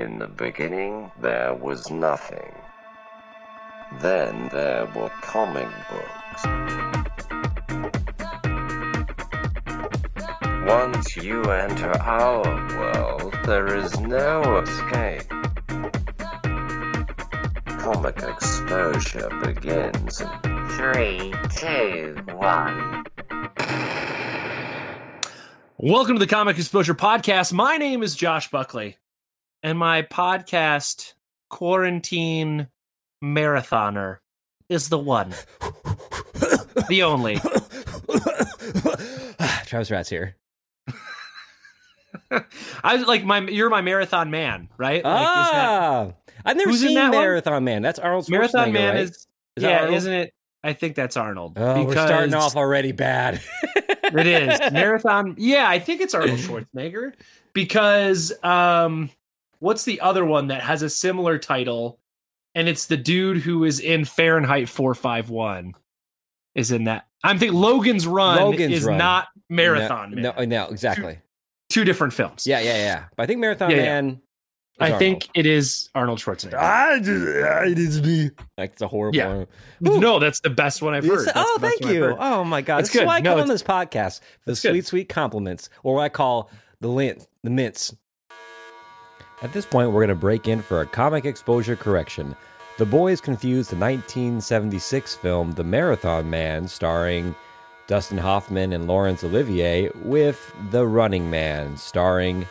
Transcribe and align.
In 0.00 0.18
the 0.18 0.28
beginning, 0.28 1.12
there 1.20 1.52
was 1.52 1.90
nothing. 1.90 2.54
Then 4.00 4.48
there 4.48 4.86
were 4.96 5.10
comic 5.20 5.68
books. 5.90 6.42
Once 10.66 11.16
you 11.18 11.42
enter 11.42 11.92
our 11.98 12.42
world, 12.78 13.38
there 13.44 13.76
is 13.76 14.00
no 14.00 14.62
escape. 14.62 15.28
Comic 17.78 18.22
exposure 18.22 19.28
begins 19.44 20.22
in 20.22 20.68
three, 20.78 21.34
two, 21.58 22.16
one. 22.36 23.04
Welcome 25.76 26.14
to 26.14 26.20
the 26.20 26.26
Comic 26.26 26.56
Exposure 26.56 26.94
Podcast. 26.94 27.52
My 27.52 27.76
name 27.76 28.02
is 28.02 28.14
Josh 28.14 28.50
Buckley, 28.50 28.96
and 29.62 29.78
my 29.78 30.02
podcast, 30.02 31.14
Quarantine 31.48 32.68
Marathoner, 33.22 34.18
is 34.68 34.88
the 34.88 34.98
one, 34.98 35.34
the 36.88 37.02
only. 37.02 37.36
Travis 39.66 39.90
Rat's 39.90 40.08
here. 40.08 40.36
I 42.82 42.96
was 42.96 43.06
like 43.06 43.24
my 43.24 43.40
you're 43.40 43.70
my 43.70 43.80
marathon 43.80 44.30
man, 44.30 44.68
right? 44.78 45.04
Like, 45.04 45.04
that- 45.04 45.54
ah, 45.54 46.12
I've 46.44 46.56
never 46.56 46.72
seen 46.72 46.94
that 46.94 47.12
one? 47.12 47.22
Marathon 47.22 47.64
Man. 47.64 47.82
That's 47.82 47.98
Arnold 47.98 48.28
Marathon 48.28 48.72
Man 48.72 48.94
right? 48.94 49.02
is, 49.02 49.26
Is 49.56 49.64
yeah, 49.64 49.80
Arnold? 49.80 49.96
isn't 49.96 50.12
it? 50.12 50.34
I 50.62 50.72
think 50.74 50.94
that's 50.94 51.16
Arnold. 51.16 51.54
Oh, 51.56 51.84
we're 51.84 51.92
starting 51.92 52.34
off 52.34 52.56
already 52.56 52.92
bad. 52.92 53.40
it 53.84 54.26
is 54.26 54.72
marathon. 54.72 55.34
Yeah, 55.38 55.68
I 55.68 55.78
think 55.78 56.00
it's 56.00 56.14
Arnold 56.14 56.38
Schwarzenegger 56.38 57.12
because 57.52 58.32
um, 58.44 59.10
what's 59.60 59.84
the 59.84 60.00
other 60.00 60.24
one 60.24 60.48
that 60.48 60.60
has 60.62 60.82
a 60.82 60.90
similar 60.90 61.38
title, 61.38 61.98
and 62.54 62.68
it's 62.68 62.86
the 62.86 62.96
dude 62.96 63.38
who 63.38 63.64
is 63.64 63.78
in 63.80 64.04
Fahrenheit 64.04 64.68
four 64.68 64.94
five 64.94 65.30
one, 65.30 65.74
is 66.54 66.72
in 66.72 66.84
that. 66.84 67.06
I'm 67.22 67.38
thinking 67.38 67.58
Logan's 67.58 68.06
Run 68.06 68.38
Logan's 68.38 68.72
is 68.74 68.84
Run. 68.84 68.98
not 68.98 69.28
Marathon. 69.48 70.10
No, 70.12 70.32
Man. 70.32 70.48
no, 70.48 70.64
no, 70.64 70.70
exactly. 70.70 71.18
two 71.68 71.84
different 71.84 72.12
films. 72.12 72.46
Yeah, 72.46 72.60
yeah, 72.60 72.76
yeah. 72.76 73.04
But 73.16 73.22
I 73.24 73.26
think 73.26 73.40
Marathon 73.40 73.70
Yeah, 73.70 73.76
yeah. 73.76 73.82
Man. 73.84 74.08
is 74.08 74.16
I 74.80 74.84
Arnold. 74.84 74.98
think 74.98 75.28
it 75.34 75.44
is 75.44 75.90
Arnold 75.94 76.18
Schwarzenegger. 76.18 76.54
I 76.54 76.98
just, 77.00 77.08
it 77.70 77.78
is 77.78 78.00
me. 78.02 78.30
Like 78.56 78.72
it's 78.72 78.80
a 78.80 78.88
horrible. 78.88 79.16
Yeah. 79.18 79.44
no, 79.80 80.18
that's 80.18 80.40
the 80.40 80.48
best 80.48 80.80
one 80.80 80.94
I've 80.94 81.04
heard. 81.04 81.26
That's 81.26 81.36
Oh, 81.36 81.58
thank 81.60 81.84
you. 81.84 82.16
Oh 82.18 82.42
my 82.44 82.62
god, 82.62 82.84
That's 82.86 82.96
why 82.96 83.16
I 83.16 83.20
No, 83.20 83.32
come 83.34 83.40
on 83.42 83.48
this 83.48 83.62
podcast 83.62 84.20
for 84.20 84.26
the 84.46 84.52
That's 84.52 84.62
good. 84.62 84.72
sweet, 84.72 84.86
sweet 84.86 85.08
compliments, 85.10 85.68
or 85.82 85.96
what 85.96 86.02
I 86.04 86.08
call 86.08 86.50
the 86.80 86.88
lint, 86.88 87.26
the 87.42 87.50
mints. 87.50 87.94
At 89.42 89.52
this 89.54 89.64
point, 89.64 89.90
we're 89.90 90.00
going 90.00 90.08
to 90.08 90.14
break 90.14 90.48
in 90.48 90.60
for 90.60 90.82
a 90.82 90.86
comic 90.86 91.24
exposure 91.24 91.76
correction. 91.76 92.36
The 92.76 92.84
boys 92.84 93.20
confused 93.20 93.70
the 93.70 93.76
1976 93.76 95.14
film 95.16 95.52
The 95.52 95.64
Marathon 95.64 96.28
Man, 96.28 96.68
starring 96.68 97.34
Dustin 97.86 98.18
Hoffman 98.18 98.74
and 98.74 98.86
Laurence 98.86 99.24
Olivier, 99.24 99.90
with 100.04 100.52
The 100.70 100.86
Running 100.86 101.30
Man, 101.30 101.76
starring 101.76 102.46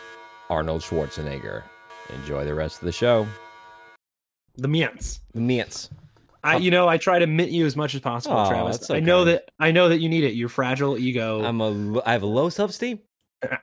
Arnold 0.49 0.81
Schwarzenegger. 0.81 1.63
Enjoy 2.15 2.43
the 2.43 2.55
rest 2.55 2.79
of 2.79 2.85
the 2.85 2.91
show. 2.91 3.27
The 4.57 4.67
Mients. 4.67 5.19
The 5.33 5.41
mints. 5.41 5.89
I, 6.43 6.57
you 6.57 6.71
know, 6.71 6.87
I 6.87 6.97
try 6.97 7.19
to 7.19 7.27
mint 7.27 7.51
you 7.51 7.65
as 7.65 7.75
much 7.75 7.93
as 7.93 8.01
possible, 8.01 8.37
Aw, 8.37 8.49
Travis. 8.49 8.77
that's 8.77 8.89
I 8.89 8.99
know 8.99 9.25
that 9.25 9.51
I 9.59 9.71
know 9.71 9.89
that 9.89 9.99
you 9.99 10.07
need 10.07 10.23
it. 10.23 10.35
Your 10.35 10.47
fragile 10.47 10.97
ego. 10.97 11.43
I'm 11.43 11.59
a. 11.59 12.01
I 12.05 12.13
have 12.13 12.23
a 12.23 12.27
low 12.27 12.47
self-esteem. 12.47 12.99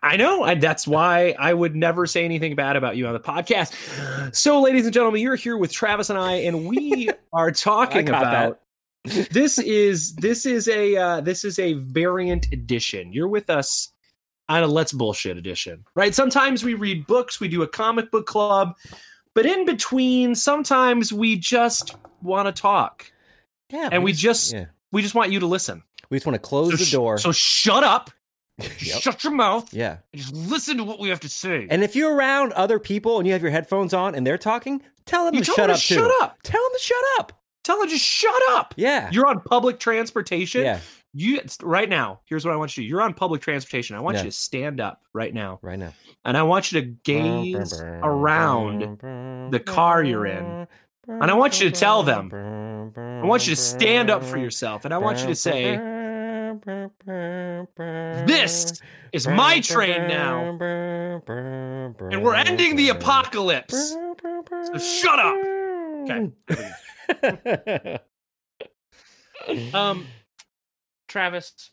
I 0.03 0.17
know. 0.17 0.43
I, 0.43 0.55
that's 0.55 0.87
why 0.87 1.35
I 1.39 1.53
would 1.53 1.77
never 1.77 2.07
say 2.07 2.25
anything 2.25 2.55
bad 2.55 2.77
about 2.77 2.97
you 2.97 3.07
on 3.07 3.13
the 3.13 3.21
podcast. 3.21 4.35
So, 4.35 4.61
ladies 4.63 4.85
and 4.87 4.95
gentlemen, 4.95 5.21
you're 5.21 5.37
here 5.37 5.57
with 5.57 5.71
Travis 5.73 6.09
and 6.11 6.19
I, 6.19 6.35
and 6.37 6.67
we 6.67 7.11
are 7.33 7.51
talking 7.53 8.09
about. 8.09 8.61
this 9.05 9.59
is 9.59 10.15
this 10.17 10.47
is 10.47 10.67
a 10.69 10.97
uh, 10.97 11.21
this 11.21 11.45
is 11.45 11.59
a 11.59 11.75
variant 11.75 12.51
edition. 12.53 13.13
You're 13.13 13.29
with 13.29 13.51
us 13.51 13.93
on 14.49 14.63
a 14.63 14.67
let's 14.67 14.93
bullshit 14.93 15.37
edition, 15.37 15.85
right? 15.95 16.15
Sometimes 16.15 16.65
we 16.65 16.75
read 16.75 17.07
books, 17.07 17.39
we 17.41 17.49
do 17.49 17.63
a 17.63 17.69
comic 17.69 18.11
book 18.11 18.27
club, 18.27 18.75
but 19.35 19.45
in 19.45 19.65
between, 19.67 20.35
sometimes 20.35 21.13
we 21.13 21.37
just 21.37 21.97
want 22.23 22.47
to 22.47 22.63
talk. 22.63 23.11
Yeah, 23.71 23.89
And 23.93 24.03
we 24.05 24.13
just- 24.13 24.53
yeah. 24.53 24.67
We 24.93 25.03
just 25.03 25.17
want 25.17 25.31
you 25.33 25.41
to 25.41 25.47
listen. 25.47 25.83
we 26.11 26.17
just 26.17 26.27
want 26.27 26.35
to 26.37 26.39
close 26.49 26.71
So 26.71 26.77
the 26.77 26.85
sh- 26.85 26.93
door. 26.93 27.19
So 27.19 27.33
shut 27.33 27.83
up, 27.85 28.11
Yep. 28.59 29.03
shut 29.03 29.23
your 29.25 29.35
mouth, 29.35 29.73
Yeah. 29.75 29.99
just 30.15 30.33
listen 30.35 30.79
to 30.79 30.85
what 30.85 30.99
we 30.99 31.11
have 31.11 31.21
to 31.21 31.29
say. 31.29 31.67
And 31.69 31.85
if 31.85 31.95
you're 31.95 32.15
around 32.15 32.53
other 32.55 32.79
people 32.79 33.19
and 33.19 33.27
you 33.27 33.33
have 33.35 33.43
your 33.43 33.51
headphones 33.51 33.93
on 33.93 34.15
and 34.15 34.27
they're 34.27 34.39
talking, 34.39 34.81
tell 35.05 35.27
them 35.27 35.35
You 35.35 35.41
to 35.41 35.45
shut 35.45 35.57
them 35.57 35.71
up 35.71 35.77
to 35.77 35.83
shut 35.83 36.11
up. 36.23 36.39
Tell 36.43 36.63
them 36.63 36.73
to 36.73 36.81
shut 36.83 37.05
up. 37.19 37.33
Tell 37.65 37.79
them 37.81 37.89
just 37.89 38.05
shut 38.05 38.41
up. 38.51 38.73
Yeah. 38.77 39.11
You're 39.13 39.27
on 39.27 39.41
public 39.41 39.79
transportation. 39.79 40.63
yeah. 40.63 40.81
You 41.13 41.41
right 41.63 41.89
now. 41.89 42.21
Here's 42.27 42.45
what 42.45 42.53
I 42.53 42.57
want 42.57 42.77
you 42.77 42.83
to 42.83 42.87
do. 42.87 42.91
You're 42.91 43.01
on 43.03 43.15
public 43.15 43.41
transportation. 43.41 43.97
I 43.97 44.01
want 44.01 44.17
Yeah. 44.17 44.25
you 44.25 44.31
to 44.31 44.37
stand 44.37 44.81
up 44.81 45.01
right 45.15 45.33
now, 45.33 45.59
Right 45.63 45.79
now. 45.79 45.93
and 46.27 46.37
I 46.37 46.43
want 46.43 46.73
you 46.73 46.81
to 46.83 46.87
gaze 47.05 47.81
around 47.83 49.51
the 49.51 49.61
car 49.61 50.03
you're 50.05 50.27
in. 50.27 50.67
And 51.09 51.31
I 51.31 51.35
want 51.35 51.61
you 51.61 51.71
to 51.71 51.75
tell 51.79 52.03
them. 52.03 52.31
I 52.97 53.25
want 53.25 53.47
you 53.47 53.55
to 53.55 53.61
stand 53.61 54.11
up 54.11 54.25
for 54.25 54.37
yourself, 54.39 54.85
and 54.85 54.93
I 54.93 54.99
want 54.99 55.21
you 55.21 55.27
to 55.29 55.35
say, 55.35 55.77
"This 58.27 58.81
is 59.13 59.29
my 59.29 59.61
train 59.61 60.09
now, 60.09 60.51
and 61.29 62.23
we're 62.23 62.35
ending 62.35 62.77
the 62.77 62.89
apocalypse." 62.91 63.93
So 63.93 64.79
shut 64.79 65.19
up. 65.19 65.37
Okay. 66.11 67.99
Um, 69.73 70.07
Travis, 71.09 71.71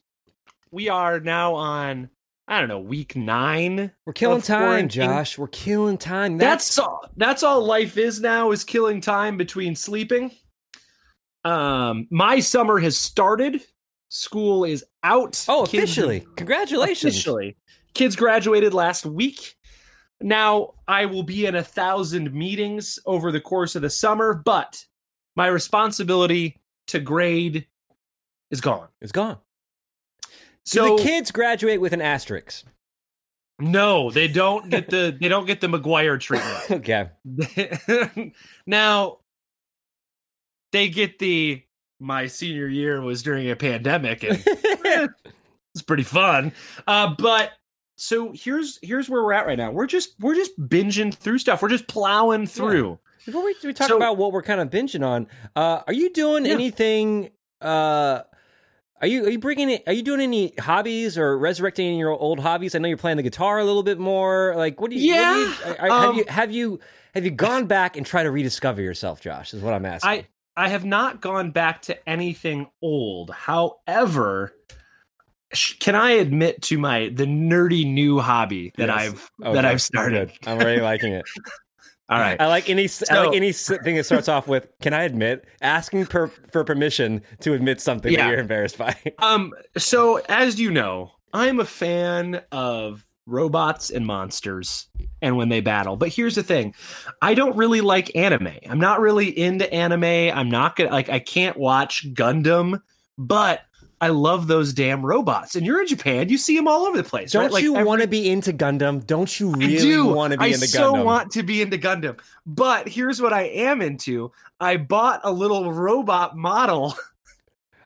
we 0.71 0.89
are 0.89 1.19
now 1.19 1.55
on. 1.55 2.09
I 2.47 2.59
don't 2.59 2.67
know, 2.67 2.79
week 2.79 3.15
nine. 3.15 3.91
We're 4.05 4.13
killing 4.13 4.41
time, 4.41 4.63
quarantine. 4.63 5.05
Josh. 5.05 5.37
We're 5.37 5.47
killing 5.47 5.97
time. 5.97 6.37
That's 6.37 6.77
all. 6.77 7.09
That's 7.15 7.41
all 7.41 7.63
life 7.63 7.97
is 7.97 8.19
now 8.19 8.51
is 8.51 8.63
killing 8.63 8.99
time 9.01 9.37
between 9.37 9.75
sleeping. 9.75 10.31
Um, 11.45 12.07
my 12.11 12.41
summer 12.41 12.79
has 12.79 12.97
started. 12.97 13.63
School 14.15 14.63
is 14.63 14.85
out. 15.01 15.43
Oh, 15.49 15.65
Kids- 15.65 15.83
officially. 15.85 16.23
Congratulations. 16.35 17.15
Officially, 17.15 17.57
kids 17.95 18.15
graduated 18.15 18.71
last 18.71 19.07
week. 19.07 19.55
Now 20.21 20.75
I 20.87 21.07
will 21.07 21.23
be 21.23 21.47
in 21.47 21.55
a 21.55 21.63
thousand 21.63 22.31
meetings 22.31 22.99
over 23.07 23.31
the 23.31 23.41
course 23.41 23.75
of 23.75 23.81
the 23.81 23.89
summer, 23.89 24.35
but 24.35 24.85
my 25.35 25.47
responsibility 25.47 26.61
to 26.89 26.99
grade 26.99 27.65
is 28.51 28.61
gone. 28.61 28.87
It's 29.01 29.11
gone. 29.11 29.39
So 30.63 30.85
So 30.89 30.97
the 30.97 31.03
kids 31.03 31.31
graduate 31.31 31.81
with 31.81 31.91
an 31.93 32.01
asterisk. 32.01 32.65
no, 33.59 34.11
they 34.11 34.27
don't 34.27 34.69
get 34.69 34.91
the 34.91 35.17
they 35.19 35.27
don't 35.27 35.45
get 35.47 35.59
the 35.59 35.67
McGuire 35.67 36.19
treatment. 36.19 36.59
Okay. 36.69 38.31
now 38.67 39.17
they 40.71 40.89
get 40.89 41.17
the 41.17 41.63
my 42.03 42.27
senior 42.27 42.67
year 42.67 43.01
was 43.01 43.23
during 43.23 43.49
a 43.49 43.55
pandemic 43.55 44.23
and 44.23 44.43
it's 45.73 45.81
pretty 45.85 46.03
fun. 46.03 46.51
Uh, 46.87 47.15
but 47.17 47.51
so 47.95 48.31
here's 48.35 48.79
here's 48.81 49.09
where 49.09 49.23
we're 49.23 49.33
at 49.33 49.45
right 49.47 49.57
now. 49.57 49.71
We're 49.71 49.87
just 49.87 50.15
we're 50.19 50.35
just 50.35 50.59
binging 50.59 51.13
through 51.13 51.39
stuff. 51.39 51.61
We're 51.61 51.69
just 51.69 51.87
plowing 51.87 52.47
through. 52.47 52.99
Before 53.25 53.43
we, 53.45 53.55
we 53.63 53.73
talk 53.73 53.87
So- 53.87 53.95
about 53.97 54.17
what 54.17 54.33
we're 54.33 54.41
kind 54.43 54.59
of 54.59 54.69
binging 54.69 55.05
on, 55.05 55.27
uh, 55.55 55.81
are 55.87 55.93
you 55.93 56.11
doing 56.11 56.45
Yeah. 56.45 56.51
anything? 56.53 57.29
Uh, 57.61 58.21
are 59.01 59.07
you 59.07 59.25
are 59.25 59.29
you 59.29 59.39
bringing 59.39 59.69
it? 59.69 59.83
Are 59.87 59.93
you 59.93 60.01
doing 60.03 60.19
any 60.21 60.53
hobbies 60.59 61.17
or 61.17 61.37
resurrecting 61.37 61.85
any 61.87 61.95
of 61.95 61.99
your 61.99 62.11
old 62.11 62.39
hobbies? 62.39 62.75
I 62.75 62.79
know 62.79 62.87
you're 62.89 62.97
playing 62.97 63.17
the 63.17 63.23
guitar 63.23 63.59
a 63.59 63.63
little 63.65 63.83
bit 63.83 63.97
more. 63.99 64.53
Like, 64.57 64.79
what 64.81 64.91
do 64.91 64.97
you? 64.97 65.13
what 65.15 65.33
do 65.33 65.39
you- 65.39 65.45
Yeah, 65.73 65.75
are- 65.79 65.89
um, 65.91 66.01
have 66.03 66.15
you 66.17 66.25
have 66.27 66.51
you 66.51 66.79
have 67.13 67.25
you 67.25 67.31
gone 67.31 67.65
back 67.67 67.95
and 67.95 68.05
tried 68.05 68.23
to 68.23 68.31
rediscover 68.31 68.81
yourself, 68.81 69.21
Josh? 69.21 69.53
Is 69.53 69.61
what 69.61 69.73
I'm 69.73 69.85
asking. 69.85 70.09
I 70.09 70.27
I 70.55 70.69
have 70.69 70.85
not 70.85 71.21
gone 71.21 71.51
back 71.51 71.81
to 71.83 72.09
anything 72.09 72.67
old. 72.81 73.31
However, 73.31 74.53
sh- 75.53 75.73
can 75.79 75.95
I 75.95 76.11
admit 76.11 76.61
to 76.63 76.77
my 76.77 77.09
the 77.13 77.25
nerdy 77.25 77.91
new 77.91 78.19
hobby 78.19 78.71
that 78.77 78.89
Yes. 78.89 78.97
I've 78.97 79.31
Okay, 79.43 79.53
that 79.53 79.65
I've 79.65 79.81
started? 79.81 80.29
good. 80.41 80.47
I'm 80.49 80.59
already 80.59 80.81
liking 80.81 81.13
it. 81.13 81.25
All 82.09 82.19
right. 82.19 82.39
I 82.39 82.47
like 82.47 82.69
any 82.69 82.87
I 83.09 83.25
like 83.25 83.35
any 83.35 83.49
s- 83.49 83.67
thing 83.83 83.95
that 83.95 84.03
starts 84.05 84.27
off 84.27 84.47
with 84.47 84.67
"Can 84.81 84.93
I 84.93 85.03
admit?" 85.03 85.45
Asking 85.61 86.05
per, 86.05 86.27
for 86.51 86.63
permission 86.63 87.21
to 87.39 87.53
admit 87.53 87.79
something 87.81 88.11
Yeah. 88.11 88.25
that 88.25 88.29
you're 88.31 88.39
embarrassed 88.39 88.77
by. 88.77 88.95
Um, 89.19 89.53
so 89.77 90.17
as 90.29 90.59
you 90.59 90.69
know, 90.69 91.11
I'm 91.33 91.59
a 91.61 91.65
fan 91.65 92.41
of 92.51 93.07
robots 93.25 93.89
and 93.89 94.05
monsters 94.05 94.87
and 95.21 95.37
when 95.37 95.49
they 95.49 95.61
battle. 95.61 95.95
But 95.95 96.09
here's 96.09 96.35
the 96.35 96.43
thing. 96.43 96.73
I 97.21 97.33
don't 97.33 97.55
really 97.55 97.81
like 97.81 98.15
anime. 98.15 98.49
I'm 98.69 98.79
not 98.79 98.99
really 98.99 99.37
into 99.37 99.71
anime. 99.73 100.03
I'm 100.37 100.49
not 100.49 100.75
gonna 100.75 100.91
like 100.91 101.09
I 101.09 101.19
can't 101.19 101.57
watch 101.57 102.05
Gundam, 102.13 102.81
but 103.17 103.61
I 104.01 104.09
love 104.09 104.47
those 104.47 104.73
damn 104.73 105.05
robots. 105.05 105.55
And 105.55 105.65
you're 105.65 105.79
in 105.79 105.87
Japan, 105.87 106.27
you 106.27 106.37
see 106.37 106.57
them 106.57 106.67
all 106.67 106.85
over 106.85 106.97
the 106.97 107.05
place. 107.05 107.31
Don't 107.31 107.43
right? 107.43 107.51
Like 107.53 107.63
you 107.63 107.75
every- 107.75 107.85
want 107.87 108.01
to 108.01 108.07
be 108.09 108.29
into 108.29 108.51
Gundam? 108.51 109.05
Don't 109.07 109.39
you 109.39 109.51
I 109.53 109.57
really 109.57 109.77
do. 109.77 110.05
want 110.07 110.33
to 110.33 110.37
be 110.39 110.43
I 110.43 110.47
into 110.47 110.67
so 110.67 110.91
Gundam? 110.91 110.95
I 110.95 110.97
so 110.99 111.03
want 111.05 111.31
to 111.31 111.43
be 111.43 111.61
into 111.61 111.77
Gundam. 111.77 112.19
But 112.45 112.89
here's 112.89 113.21
what 113.21 113.31
I 113.31 113.43
am 113.43 113.81
into. 113.81 114.33
I 114.59 114.75
bought 114.75 115.21
a 115.23 115.31
little 115.31 115.71
robot 115.71 116.35
model. 116.35 116.93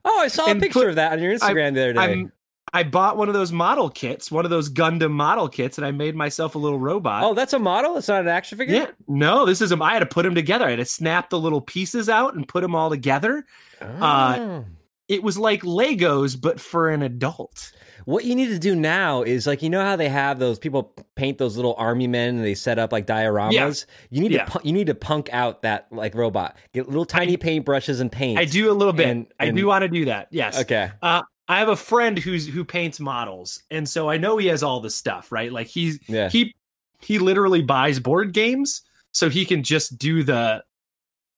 oh, 0.06 0.20
I 0.20 0.28
saw 0.28 0.50
a 0.50 0.56
picture 0.60 0.80
put- 0.80 0.90
of 0.90 0.96
that 0.96 1.12
on 1.12 1.22
your 1.22 1.32
Instagram 1.38 1.76
the 1.76 1.82
other 1.82 1.94
day. 1.94 2.00
I'm 2.00 2.32
I 2.74 2.84
bought 2.84 3.16
one 3.18 3.28
of 3.30 3.34
those 3.34 3.52
model 3.52 3.90
kits, 3.90 4.30
one 4.32 4.44
of 4.46 4.52
those 4.52 4.70
Gundam 4.70 5.12
model 5.12 5.48
kits, 5.48 5.78
and 5.78 5.86
I 5.88 5.92
made 5.92 6.16
myself 6.16 6.56
a 6.56 6.58
little 6.58 6.80
robot. 6.80 7.24
oh, 7.24 7.34
that's 7.34 7.54
a 7.54 7.60
model. 7.60 7.98
It's 7.98 8.08
not 8.10 8.22
an 8.22 8.28
action 8.28 8.58
figure. 8.58 8.76
yeah. 8.76 8.88
No, 9.08 9.46
this 9.46 9.62
is 9.62 9.72
a, 9.72 9.82
I 9.82 9.94
had 9.94 10.00
to 10.00 10.06
put 10.06 10.24
them 10.24 10.36
together. 10.36 10.66
I 10.66 10.72
had 10.72 10.80
to 10.80 10.86
snap 10.86 11.30
the 11.30 11.40
little 11.40 11.62
pieces 11.62 12.10
out 12.10 12.36
and 12.36 12.48
put 12.48 12.62
them 12.62 12.76
all 12.76 12.90
together. 12.90 13.46
Oh. 13.82 14.66
It 15.08 15.24
was 15.24 15.38
like 15.38 15.62
Legos, 15.62 16.40
but 16.40 16.60
for 16.60 16.90
an 16.90 17.02
adult. 17.02 17.72
What 18.04 18.26
you 18.26 18.36
need 18.36 18.48
to 18.50 18.60
do 18.60 18.76
now 18.76 19.24
is 19.24 19.48
like 19.48 19.62
you 19.62 19.70
know 19.70 19.82
how 19.82 19.96
they 19.96 20.08
have 20.10 20.38
those 20.40 20.60
people 20.60 20.94
paint 21.16 21.38
those 21.38 21.56
little 21.58 21.76
army 21.78 22.08
men 22.08 22.36
and 22.36 22.44
they 22.44 22.54
set 22.56 22.78
up 22.80 22.92
like 22.92 23.06
dioramas. 23.08 23.54
Yeah. 23.54 23.72
You 24.12 24.22
need 24.22 24.32
Yeah. 24.32 24.46
to 24.46 24.60
you 24.64 24.72
need 24.74 24.88
to 24.88 24.96
punk 24.96 25.30
out 25.32 25.62
that 25.64 25.88
like 25.92 26.14
robot. 26.16 26.58
Get 26.74 26.88
little 26.88 27.06
tiny 27.06 27.38
paintbrushes 27.38 28.00
and 28.02 28.12
paint. 28.12 28.38
I 28.40 28.46
do 28.46 28.70
a 28.70 28.74
little 28.74 28.94
bit. 28.94 29.08
And- 29.08 29.28
I 29.40 29.50
do 29.52 29.66
want 29.68 29.84
to 29.84 29.88
do 29.90 30.06
that. 30.06 30.28
Yes. 30.32 30.60
Okay. 30.60 30.92
Uh, 31.02 31.22
I 31.50 31.60
have 31.60 31.70
a 31.70 31.76
friend 31.76 32.18
who's 32.20 32.48
who 32.48 32.66
paints 32.66 33.00
models, 33.00 33.62
and 33.72 33.88
so 33.88 34.10
I 34.10 34.18
know 34.18 34.38
he 34.38 34.48
has 34.48 34.64
all 34.64 34.80
the 34.82 34.90
stuff, 34.90 35.32
right? 35.32 35.52
Like 35.52 35.68
he's 35.68 36.00
Yeah. 36.08 36.30
he 36.30 36.56
he 37.00 37.20
literally 37.20 37.62
buys 37.62 38.00
board 38.00 38.34
games 38.34 38.82
so 39.12 39.30
he 39.30 39.46
can 39.46 39.64
just 39.64 39.98
do 39.98 40.24
the 40.24 40.64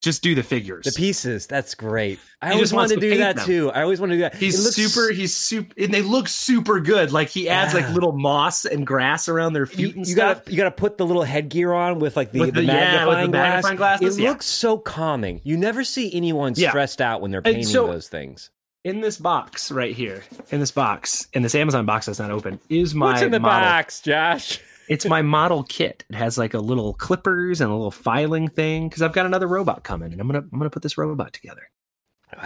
just 0.01 0.23
do 0.23 0.33
the 0.33 0.41
figures. 0.43 0.85
The 0.85 0.93
pieces. 0.93 1.45
That's 1.45 1.75
great. 1.75 2.19
I 2.41 2.47
He 2.47 2.53
always 2.53 2.71
wanted 2.71 2.95
to 2.95 3.01
to 3.01 3.09
do 3.11 3.17
that 3.17 3.35
them. 3.35 3.45
too. 3.45 3.69
I 3.71 3.81
always 3.81 3.99
wanted 3.99 4.13
to 4.13 4.17
do 4.17 4.21
that. 4.21 4.35
He's 4.35 4.63
looks- 4.63 4.77
super. 4.77 5.11
He's 5.11 5.35
super, 5.35 5.73
and 5.77 5.93
they 5.93 6.01
look 6.01 6.29
super 6.29 6.79
good. 6.79 7.11
Like 7.11 7.27
he 7.27 7.49
adds 7.49 7.73
Yeah. 7.73 7.81
like 7.81 7.93
little 7.93 8.13
moss 8.13 8.63
and 8.63 8.87
grass 8.87 9.27
around 9.27 9.51
their 9.53 9.65
You, 9.65 9.67
feet 9.87 9.95
and 9.97 10.07
you 10.07 10.13
stuff. 10.13 10.37
gotta 10.39 10.51
you 10.51 10.55
gotta 10.57 10.71
put 10.71 10.97
the 10.97 11.05
little 11.05 11.23
headgear 11.23 11.73
on 11.73 11.99
with 11.99 12.15
like 12.15 12.31
the, 12.31 12.39
With 12.39 12.53
the, 12.53 12.61
the- 12.61 12.67
yeah, 12.67 13.05
with 13.05 13.17
the 13.17 13.27
magnifying, 13.27 13.31
glass. 13.31 13.43
magnifying 13.49 13.75
glasses, 13.77 14.17
It 14.17 14.21
yeah. 14.23 14.29
looks 14.29 14.45
so 14.45 14.77
calming. 14.77 15.41
You 15.43 15.57
never 15.57 15.83
see 15.83 16.11
anyone 16.13 16.53
Yeah. 16.55 16.69
stressed 16.69 17.01
out 17.01 17.19
when 17.21 17.29
they're 17.31 17.41
painting 17.41 17.65
so- 17.65 17.87
those 17.87 18.07
things. 18.07 18.51
In 18.83 19.01
this 19.01 19.17
box 19.17 19.71
right 19.71 19.95
here, 19.95 20.23
in 20.51 20.59
this 20.59 20.71
box, 20.71 21.27
in 21.33 21.43
this 21.43 21.55
Amazon 21.55 21.85
box 21.85 22.05
that's 22.05 22.19
not 22.19 22.31
open, 22.31 22.59
is 22.69 22.95
my 22.95 23.11
What's 23.11 23.21
in 23.21 23.31
the 23.31 23.39
model. 23.39 23.69
box, 23.69 24.01
Josh? 24.01 24.59
It's 24.89 25.05
my 25.05 25.21
model 25.21 25.65
kit. 25.65 26.03
It 26.09 26.15
has 26.15 26.39
like 26.39 26.55
a 26.55 26.59
little 26.59 26.95
clippers 26.95 27.61
and 27.61 27.69
a 27.69 27.73
little 27.75 27.91
filing 27.91 28.47
thing 28.47 28.89
because 28.89 29.03
I've 29.03 29.13
got 29.13 29.27
another 29.27 29.45
robot 29.47 29.83
coming, 29.83 30.11
and 30.11 30.19
I'm 30.19 30.25
gonna 30.25 30.39
I'm 30.39 30.57
gonna 30.57 30.71
put 30.71 30.81
this 30.81 30.97
robot 30.97 31.31
together. 31.31 31.69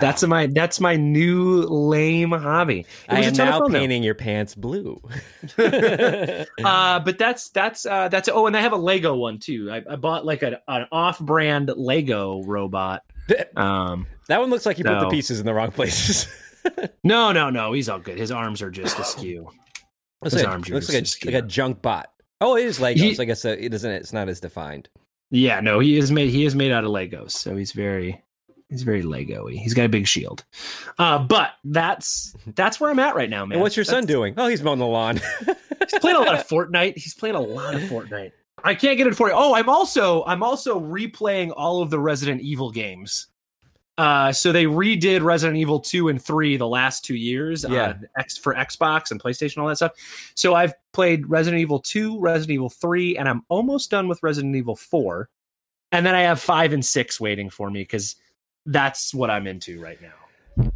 That's 0.02 0.24
my 0.24 0.48
that's 0.48 0.82
my 0.82 0.98
new 0.98 1.62
lame 1.62 2.32
hobby. 2.32 2.80
It 2.80 2.88
I 3.08 3.22
am 3.22 3.34
now 3.34 3.66
painting 3.70 4.04
your 4.04 4.16
pants 4.16 4.56
blue. 4.56 5.02
uh 5.58 7.00
but 7.00 7.18
that's 7.18 7.50
that's 7.50 7.86
uh 7.86 8.10
that's 8.10 8.28
oh 8.28 8.48
and 8.48 8.58
i 8.58 8.62
have 8.62 8.74
a 8.74 8.78
lego 8.78 9.16
one 9.16 9.40
too 9.40 9.70
i, 9.72 9.82
I 9.90 9.96
bought 9.96 10.26
like 10.26 10.42
a, 10.42 10.62
an 10.68 10.88
off-brand 10.92 11.72
lego 11.76 12.42
robot 12.44 13.04
um 13.56 14.06
that 14.28 14.40
one 14.40 14.50
looks 14.50 14.66
like 14.66 14.78
you 14.78 14.84
put 14.84 15.00
the 15.00 15.10
pieces 15.10 15.40
in 15.40 15.46
the 15.46 15.54
wrong 15.54 15.72
places. 15.72 16.28
no 17.04 17.31
no 17.31 17.50
no 17.50 17.74
he's 17.74 17.90
all 17.90 18.00
good 18.00 18.18
his 18.18 18.31
arms 18.31 18.62
are 18.62 18.72
just 18.72 18.98
askew 19.00 19.50
His 20.24 20.34
like, 20.36 20.48
arms 20.48 20.70
are 20.70 20.75
looks 20.75 20.88
like, 20.94 21.04
a, 21.04 21.25
like 21.36 21.44
a 21.44 21.48
junk 21.48 21.81
bot. 21.81 22.10
Oh, 22.42 22.56
it 22.58 22.66
is 22.66 22.80
Legos. 22.80 22.96
He- 22.96 23.20
I 23.20 23.25
guess 23.25 23.44
it 23.46 23.70
doesn't. 23.70 23.92
It's 23.92 24.14
not 24.14 24.30
as 24.30 24.40
defined. 24.40 24.90
yeah 25.31 25.60
no 25.60 25.80
he 25.80 25.98
is 25.98 26.12
made 26.12 26.30
he 26.30 26.46
is 26.46 26.56
made 26.56 26.72
out 26.72 26.84
of 26.84 26.92
legos 26.92 27.31
so 27.31 27.56
he's 27.56 27.72
very 27.74 28.22
he's 28.70 28.84
very 28.84 29.02
lego-y 29.02 29.52
he's 29.54 29.74
got 29.74 29.86
a 29.86 29.90
big 29.90 30.08
shield 30.08 30.44
uh 31.00 31.20
but 31.20 31.52
that's 31.66 32.36
that's 32.56 32.80
where 32.80 32.90
i'm 32.92 33.00
at 33.00 33.16
right 33.16 33.30
now 33.30 33.46
man 33.46 33.54
And 33.58 33.62
what's 33.62 33.75
your 33.75 33.84
son 33.86 34.06
doing? 34.06 34.34
Oh, 34.38 34.48
he's 34.48 34.62
mowing 34.64 34.80
the 34.80 34.86
lawn. 34.88 35.20
he's 35.90 36.00
playing 36.00 36.18
a 36.18 36.22
lot 36.22 36.36
of 36.36 36.48
fortnite 36.54 36.98
he's 36.98 37.14
playing 37.14 37.36
a 37.36 37.42
lot 37.42 37.75
of 37.75 37.81
fortnite 37.84 38.31
i 38.63 38.74
can't 38.75 38.98
get 38.98 39.07
it 39.07 39.15
for 39.15 39.27
you. 39.27 39.33
Oh 39.36 39.54
i'm 39.56 39.69
also 39.69 40.24
i'm 40.25 40.44
also 40.44 40.80
replaying 40.80 41.54
all 41.56 41.81
of 41.81 41.89
the 41.89 42.00
resident 42.00 42.42
evil 42.42 42.71
games. 42.71 43.27
Uh 43.98 44.31
so 44.31 44.51
they 44.51 44.65
redid 44.65 45.21
resident 45.21 45.57
evil 45.57 45.80
2 45.80 46.10
and 46.10 46.21
3 46.21 46.57
the 46.57 46.68
last 46.68 47.06
two 47.06 47.15
years 47.15 47.63
Yeah. 47.68 47.89
on 47.89 48.07
x 48.18 48.38
for 48.38 48.56
xbox 48.56 49.12
and 49.12 49.21
playstation 49.21 49.62
all 49.62 49.68
that 49.68 49.75
stuff. 49.75 49.92
So 50.36 50.56
i've 50.56 50.74
played 50.94 51.30
resident 51.30 51.62
evil 51.62 51.80
2 51.80 52.19
resident 52.19 52.51
evil 52.56 52.69
3 52.69 53.18
and 53.18 53.27
i'm 53.30 53.44
almost 53.50 53.92
done 53.92 54.07
with 54.07 54.21
resident 54.24 54.56
evil 54.56 54.75
4 54.75 55.30
and 55.92 56.06
then 56.06 56.15
i 56.15 56.21
have 56.21 56.39
5 56.39 56.74
and 56.74 56.83
6 56.86 57.19
waiting 57.19 57.50
for 57.50 57.69
me 57.69 57.81
because 57.81 58.15
that's 58.65 59.13
what 59.13 59.30
i'm 59.30 59.45
into 59.45 59.80
right 59.81 60.01
now 60.01 60.13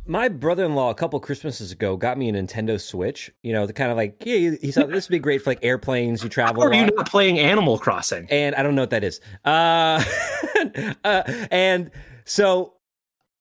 My 0.07 0.29
brother-in-law 0.29 0.89
a 0.89 0.95
couple 0.95 1.19
Christmases 1.19 1.71
ago 1.71 1.97
got 1.97 2.17
me 2.17 2.29
a 2.29 2.33
Nintendo 2.33 2.79
Switch. 2.79 3.29
You 3.43 3.53
know, 3.53 3.65
the 3.65 3.73
kind 3.73 3.91
of 3.91 3.97
like 3.97 4.15
yeah, 4.25 4.37
he 4.37 4.55
he 4.57 4.71
thought 4.71 4.89
this 4.89 5.07
would 5.09 5.13
be 5.13 5.19
great 5.19 5.41
for 5.41 5.51
like 5.51 5.59
airplanes. 5.63 6.23
You 6.23 6.29
travel. 6.29 6.63
or 6.63 6.67
a 6.67 6.69
are 6.71 6.73
you 6.85 6.89
not 6.95 7.09
playing 7.09 7.39
animal 7.39 7.77
crossing 7.77 8.27
and 8.29 8.55
I 8.55 8.63
don't 8.63 8.75
know 8.75 8.83
what 8.83 8.91
that 8.91 9.03
is. 9.03 9.19
Uh, 9.43 10.03
uh 11.03 11.23
and 11.51 11.91
so 12.25 12.73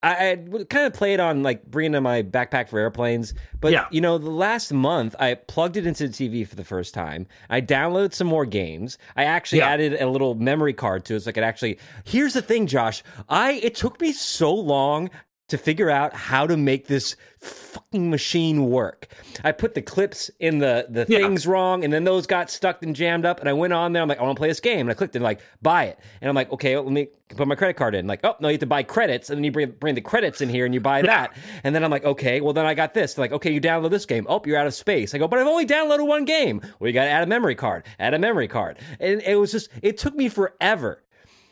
I, 0.03 0.33
I 0.33 0.37
kind 0.69 0.87
of 0.87 0.93
played 0.93 1.19
on 1.21 1.43
like 1.43 1.65
bringing 1.69 1.95
in 1.95 2.03
my 2.03 2.23
backpack 2.23 2.69
for 2.69 2.79
airplanes, 2.79 3.35
but 3.61 3.73
Yeah. 3.73 3.87
you 3.91 4.01
know, 4.01 4.19
the 4.19 4.31
last 4.31 4.73
month 4.73 5.17
I 5.19 5.35
plugged 5.35 5.77
it 5.77 5.87
into 5.87 6.07
the 6.07 6.13
TV 6.13 6.47
for 6.47 6.55
the 6.55 6.65
first 6.65 6.95
time. 6.95 7.27
I 7.51 7.61
downloaded 7.61 8.13
some 8.13 8.27
more 8.27 8.45
games. 8.47 8.99
I 9.17 9.25
actually 9.25 9.61
Yeah. 9.61 9.71
added 9.71 10.01
a 10.01 10.09
little 10.09 10.35
memory 10.35 10.75
card 10.75 11.05
to 11.07 11.15
it, 11.17 11.21
so 11.21 11.31
I 11.31 11.33
could 11.33 11.43
actually. 11.45 11.79
Here's 12.05 12.35
the 12.35 12.43
thing, 12.43 12.67
Josh. 12.67 13.03
I 13.29 13.53
it 13.63 13.75
took 13.75 14.01
me 14.01 14.13
so 14.13 14.53
long 14.55 15.11
to 15.49 15.57
figure 15.59 15.89
out 15.91 16.13
how 16.13 16.47
to 16.47 16.57
make 16.57 16.87
this 16.89 17.15
fucking 17.39 18.11
machine 18.11 18.69
work. 18.69 19.07
I 19.45 19.53
put 19.53 19.75
the 19.75 19.83
clips 19.83 20.29
in 20.41 20.59
the 20.59 20.87
the 20.89 21.07
Yeah. 21.09 21.19
things 21.21 21.47
wrong, 21.47 21.85
and 21.85 21.93
then 21.93 22.03
those 22.05 22.27
got 22.27 22.51
stuck 22.51 22.83
and 22.83 22.97
jammed 22.97 23.25
up. 23.25 23.39
And 23.41 23.49
I 23.49 23.53
went 23.53 23.73
on 23.73 23.93
there. 23.93 24.03
I'm 24.03 24.09
like, 24.09 24.19
I 24.19 24.23
want 24.25 24.37
to 24.37 24.41
play 24.41 24.49
this 24.49 24.59
game, 24.61 24.81
and 24.81 24.91
I 24.91 24.95
clicked 24.95 25.15
and 25.15 25.23
like 25.23 25.41
buy 25.63 25.85
it. 25.85 25.99
And 26.21 26.29
I'm 26.29 26.35
like, 26.35 26.51
okay, 26.53 26.77
let 26.77 26.91
me 26.91 27.09
put 27.37 27.47
my 27.47 27.55
credit 27.55 27.75
card 27.77 27.95
in. 27.95 28.07
Like, 28.09 28.21
oh 28.25 28.35
no, 28.41 28.49
you 28.49 28.55
have 28.55 28.61
to 28.61 28.67
buy 28.67 28.83
credits, 28.83 29.31
and 29.31 29.39
then 29.39 29.45
you 29.45 29.53
bring 29.53 29.71
bring 29.71 29.95
the 29.95 30.01
credits 30.01 30.41
in 30.41 30.49
here, 30.49 30.65
and 30.65 30.75
you 30.75 30.81
buy 30.81 31.03
that. 31.03 31.37
And 31.63 31.75
then 31.75 31.85
I'm 31.85 31.91
like, 31.93 32.05
okay, 32.05 32.41
well 32.41 32.53
then 32.53 32.67
I 32.67 32.75
got 32.75 32.95
this. 32.95 33.15
They're 33.15 33.23
like, 33.23 33.33
okay, 33.33 33.53
you 33.53 33.61
download 33.61 33.91
this 33.91 34.07
game. 34.07 34.27
Oh, 34.29 34.43
you're 34.45 34.59
out 34.59 34.67
of 34.67 34.75
space. 34.75 35.15
I 35.15 35.19
go, 35.19 35.29
but 35.29 35.39
I've 35.39 35.47
only 35.47 35.67
downloaded 35.67 36.07
one 36.09 36.25
game. 36.25 36.61
Well, 36.81 36.89
you 36.89 36.93
got 36.93 37.05
to 37.05 37.11
add 37.11 37.23
a 37.23 37.27
memory 37.27 37.55
card. 37.55 37.85
Add 38.01 38.15
a 38.15 38.19
memory 38.19 38.49
card. 38.49 38.79
And 38.99 39.23
it 39.23 39.37
was 39.37 39.53
just, 39.53 39.69
it 39.83 39.97
took 39.99 40.15
me 40.17 40.29
forever. 40.29 41.03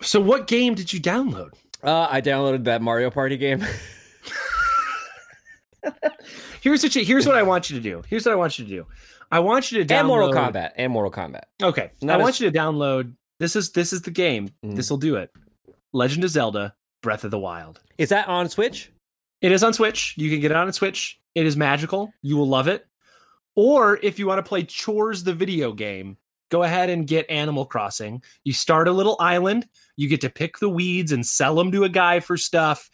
so 0.01 0.19
what 0.21 0.47
game 0.49 0.75
did 0.75 0.93
you 0.93 1.01
download 1.01 1.53
Uh, 1.85 2.09
I 2.11 2.21
downloaded 2.21 2.65
that 2.65 2.81
Mario 2.83 3.11
Party 3.11 3.37
game. 3.37 3.65
Here's 6.63 6.83
what 6.83 6.97
you, 6.97 7.05
here's 7.05 7.27
what 7.27 7.37
I 7.37 7.43
want 7.43 7.69
you 7.69 7.77
to 7.77 7.83
do. 7.83 8.03
Here's 8.09 8.25
what 8.25 8.33
I 8.33 8.37
want 8.37 8.59
you 8.59 8.65
to 8.65 8.71
do. 8.71 8.87
I 9.31 9.41
want 9.41 9.71
you 9.71 9.85
to 9.85 9.95
download 9.95 9.99
and 9.99 10.09
Mortal 10.09 10.33
Kombat. 10.33 10.71
And 10.77 10.93
Mortal 10.93 11.13
Kombat. 11.13 11.43
Okay, 11.63 11.91
Not 12.01 12.15
I 12.21 12.23
want 12.23 12.37
as- 12.37 12.41
you 12.41 12.51
to 12.51 12.59
download. 12.59 13.13
This 13.39 13.55
is 13.55 13.73
this 13.73 13.93
is 13.93 14.01
the 14.03 14.11
game. 14.11 14.49
Mhm. 14.65 14.77
This 14.77 14.89
will 14.89 14.97
do 14.97 15.17
it. 15.17 15.31
Legend 15.93 16.25
of 16.25 16.31
Zelda: 16.31 16.75
Breath 17.03 17.25
of 17.25 17.31
the 17.31 17.39
Wild. 17.39 17.81
Is 17.99 18.09
that 18.09 18.29
on 18.29 18.49
Switch? 18.49 18.91
It 19.43 19.53
is 19.53 19.63
on 19.63 19.75
Switch. 19.75 20.15
You 20.17 20.31
can 20.31 20.41
get 20.41 20.53
it 20.53 20.57
on 20.57 20.73
Switch. 20.73 21.21
It 21.35 21.45
is 21.45 21.55
magical. 21.57 22.13
You 22.23 22.37
will 22.39 22.49
love 22.49 22.67
it. 22.69 22.87
Or 23.57 23.99
if 24.03 24.19
you 24.19 24.27
want 24.27 24.39
to 24.39 24.49
play 24.49 24.63
Chores 24.63 25.23
the 25.23 25.35
video 25.35 25.73
game, 25.73 26.17
go 26.55 26.63
ahead 26.63 26.89
and 26.89 27.05
get 27.05 27.29
Animal 27.29 27.67
Crossing. 27.67 28.23
You 28.45 28.53
start 28.53 28.87
a 28.87 28.93
little 28.93 29.17
island. 29.19 29.67
You 29.97 30.09
get 30.09 30.21
to 30.21 30.31
pick 30.31 30.61
the 30.61 30.69
weeds 30.69 31.11
and 31.11 31.27
sell 31.27 31.57
them 31.57 31.73
to 31.73 31.83
a 31.83 31.89
guy 31.89 32.21
for 32.21 32.37
stuff. 32.37 32.89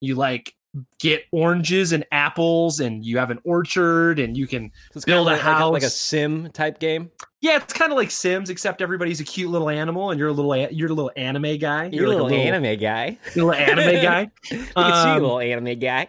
You 0.00 0.16
like 0.16 0.54
get 1.00 1.22
oranges 1.32 1.92
and 1.92 2.04
apples 2.12 2.78
and 2.80 3.02
you 3.02 3.16
have 3.16 3.30
an 3.30 3.38
orchard 3.44 4.18
and 4.18 4.36
you 4.36 4.46
can 4.46 4.70
So 4.92 5.00
Build 5.06 5.06
kinda 5.06 5.20
a 5.20 5.22
like, 5.22 5.44
like, 5.46 5.72
like 5.72 5.82
a 5.82 5.88
sim 5.88 6.50
type 6.50 6.78
game. 6.78 7.10
Yeah, 7.40 7.56
it's 7.56 7.72
kind 7.72 7.90
of 7.90 7.96
like 7.96 8.10
Sims, 8.10 8.50
except 8.50 8.82
everybody's 8.82 9.20
a 9.20 9.24
cute 9.24 9.50
little 9.50 9.70
animal, 9.70 10.10
and 10.10 10.18
you're 10.18 10.28
a 10.28 10.32
little 10.32 10.54
you're 10.54 10.90
a 10.90 10.92
little 10.92 11.12
anime 11.16 11.56
guy. 11.56 11.88
You're, 11.90 12.08
like 12.08 12.18
a 12.18 12.22
little, 12.22 12.38
anime 12.38 12.78
guy. 12.78 13.16
little 13.34 13.52
anime 13.54 14.02
guy. 14.02 14.30
You 14.50 14.58
can 14.58 14.66
see 14.66 14.72
you, 14.76 14.82
Um, 14.82 15.22
little 15.22 15.40
anime 15.40 15.78
guy. 15.78 16.08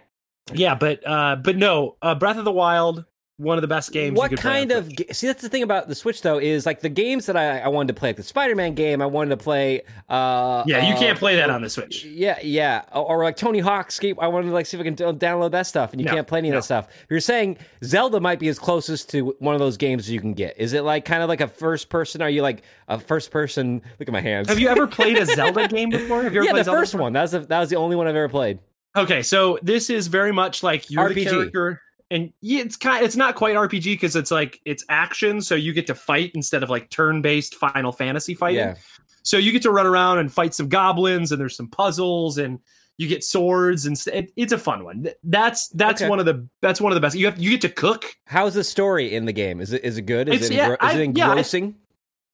Yeah, 0.54 0.76
but 0.76 1.08
uh, 1.08 1.38
but 1.38 1.56
no, 1.56 1.96
uh, 2.02 2.16
Breath 2.16 2.38
of 2.38 2.44
the 2.44 2.52
Wild, 2.52 3.06
one 3.38 3.58
of 3.58 3.62
the 3.62 3.68
best 3.68 3.92
games. 3.92 4.18
What 4.18 4.32
you 4.32 4.38
could 4.38 4.42
play 4.42 4.62
on 4.62 4.70
kind 4.70 4.72
of 4.72 4.96
ga- 4.96 5.14
see? 5.14 5.28
That's 5.28 5.42
the 5.44 5.50
thing 5.50 5.62
about 5.64 5.88
the 5.88 5.94
Switch, 5.96 6.22
though, 6.24 6.40
is 6.40 6.66
like 6.66 6.82
the 6.82 6.90
games 6.90 7.28
that 7.28 7.38
I, 7.38 7.60
I 7.60 7.68
wanted 7.68 7.94
to 7.94 8.00
play, 8.00 8.10
like 8.10 8.16
the 8.18 8.24
Spider-Man 8.24 8.74
game. 8.74 9.02
I 9.02 9.06
wanted 9.06 9.30
to 9.30 9.38
play. 9.38 9.84
Uh, 10.10 10.64
Yeah, 10.66 10.88
you 10.88 10.96
uh, 10.96 10.98
can't 11.00 11.20
play 11.20 11.36
that 11.36 11.50
on 11.52 11.62
the 11.62 11.70
Switch. 11.70 12.04
Yeah, 12.04 12.40
yeah, 12.42 12.84
or, 12.94 13.20
or 13.20 13.24
like 13.24 13.38
Tony 13.38 13.60
Hawk's 13.60 13.94
Skate. 13.96 14.18
I 14.20 14.28
wanted 14.28 14.48
to 14.48 14.54
like 14.54 14.66
see 14.66 14.76
if 14.78 14.82
I 14.82 14.84
can 14.84 14.96
download 14.96 15.52
that 15.52 15.68
stuff, 15.68 15.92
and 15.92 16.02
you 16.02 16.06
No, 16.08 16.14
can't 16.16 16.28
play 16.28 16.40
any 16.40 16.50
no. 16.50 16.58
of 16.58 16.64
that 16.64 16.66
stuff. 16.66 16.88
You're 17.10 17.20
saying 17.20 17.58
Zelda 17.84 18.20
might 18.20 18.40
be 18.40 18.48
as 18.48 18.58
closest 18.58 19.10
to 19.12 19.36
one 19.40 19.54
of 19.54 19.60
those 19.60 19.78
games 19.78 20.04
as 20.06 20.12
you 20.12 20.20
can 20.20 20.34
get. 20.34 20.56
Is 20.58 20.74
it 20.74 20.82
like 20.82 21.06
kind 21.06 21.22
of 21.22 21.30
like 21.30 21.42
a 21.42 21.48
first 21.48 21.90
person? 21.90 22.22
Are 22.24 22.30
you 22.30 22.42
like 22.42 22.64
a 22.88 23.00
first 23.00 23.30
person? 23.30 23.82
Look 24.00 24.10
at 24.10 24.14
my 24.14 24.22
hands. 24.22 24.48
Have 24.50 24.60
you 24.60 24.68
ever 24.70 24.88
played 24.88 25.18
a 25.18 25.26
Zelda 25.36 25.68
game 25.68 25.90
before? 25.90 26.24
Have 26.24 26.34
you 26.34 26.40
ever 26.40 26.46
yeah, 26.46 26.52
played 26.54 26.62
the 26.62 26.66
Zelda 26.66 26.80
first 26.82 26.92
before? 26.94 27.04
one. 27.04 27.14
That 27.14 27.22
was 27.22 27.32
the, 27.32 27.40
that 27.42 27.60
was 27.60 27.70
the 27.70 27.76
only 27.76 27.96
one 27.96 28.08
I've 28.08 28.16
ever 28.16 28.30
played. 28.30 28.58
Okay, 28.96 29.22
so 29.22 29.60
this 29.62 29.92
is 29.92 30.08
very 30.08 30.32
much 30.32 30.64
like 30.64 30.90
you're 30.90 31.14
the 31.14 31.24
character, 31.24 31.82
and 32.12 32.32
yeah, 32.42 32.62
it's 32.62 32.76
kind. 32.78 33.04
It's 33.04 33.16
not 33.16 33.36
quite 33.36 33.56
RPG 33.56 33.86
because 33.86 34.16
it's 34.16 34.32
like 34.32 34.60
it's 34.66 34.84
action, 34.90 35.42
so 35.42 35.56
you 35.56 35.74
get 35.74 35.88
to 35.88 35.96
fight 35.96 36.32
instead 36.36 36.64
of 36.64 36.70
like 36.70 36.90
turn-based 36.90 37.56
Final 37.56 37.92
Fantasy 37.92 38.34
fighting. 38.34 38.60
Yeah. 38.60 38.76
So 39.24 39.38
you 39.38 39.52
get 39.52 39.62
to 39.64 39.72
run 39.72 39.86
around 39.86 40.20
and 40.20 40.32
fight 40.32 40.54
some 40.54 40.70
goblins, 40.70 41.32
and 41.32 41.40
there's 41.42 41.56
some 41.58 41.68
puzzles, 41.68 42.38
and 42.38 42.60
You 43.00 43.08
get 43.08 43.24
swords 43.24 43.86
and 43.86 43.96
st- 43.96 44.16
it, 44.16 44.32
it's 44.36 44.54
a 44.54 44.58
fun 44.58 44.84
one. 44.84 45.08
That's 45.24 45.68
that's 45.70 46.02
Okay. 46.02 46.10
one 46.10 46.20
of 46.20 46.26
the 46.26 46.48
that's 46.64 46.82
one 46.82 46.92
of 46.92 46.96
the 46.96 47.02
best. 47.02 47.16
You 47.16 47.26
have 47.28 47.38
you 47.38 47.52
get 47.52 47.62
to 47.62 47.70
cook. 47.70 48.06
How's 48.26 48.56
the 48.56 48.64
story 48.64 49.14
in 49.14 49.26
the 49.26 49.34
game? 49.34 49.62
Is 49.62 49.72
it 49.72 49.84
is 49.84 49.98
it 50.00 50.04
good? 50.08 50.28
Is 50.30 50.36
It's- 50.36 50.50
it 50.50 50.56
yeah, 50.56 50.70
engro- 50.70 50.74
is 50.74 50.80
I- 50.82 50.92
it 51.02 51.18
yeah, 51.18 51.26
I- 51.28 51.30
engrossing? 51.30 51.76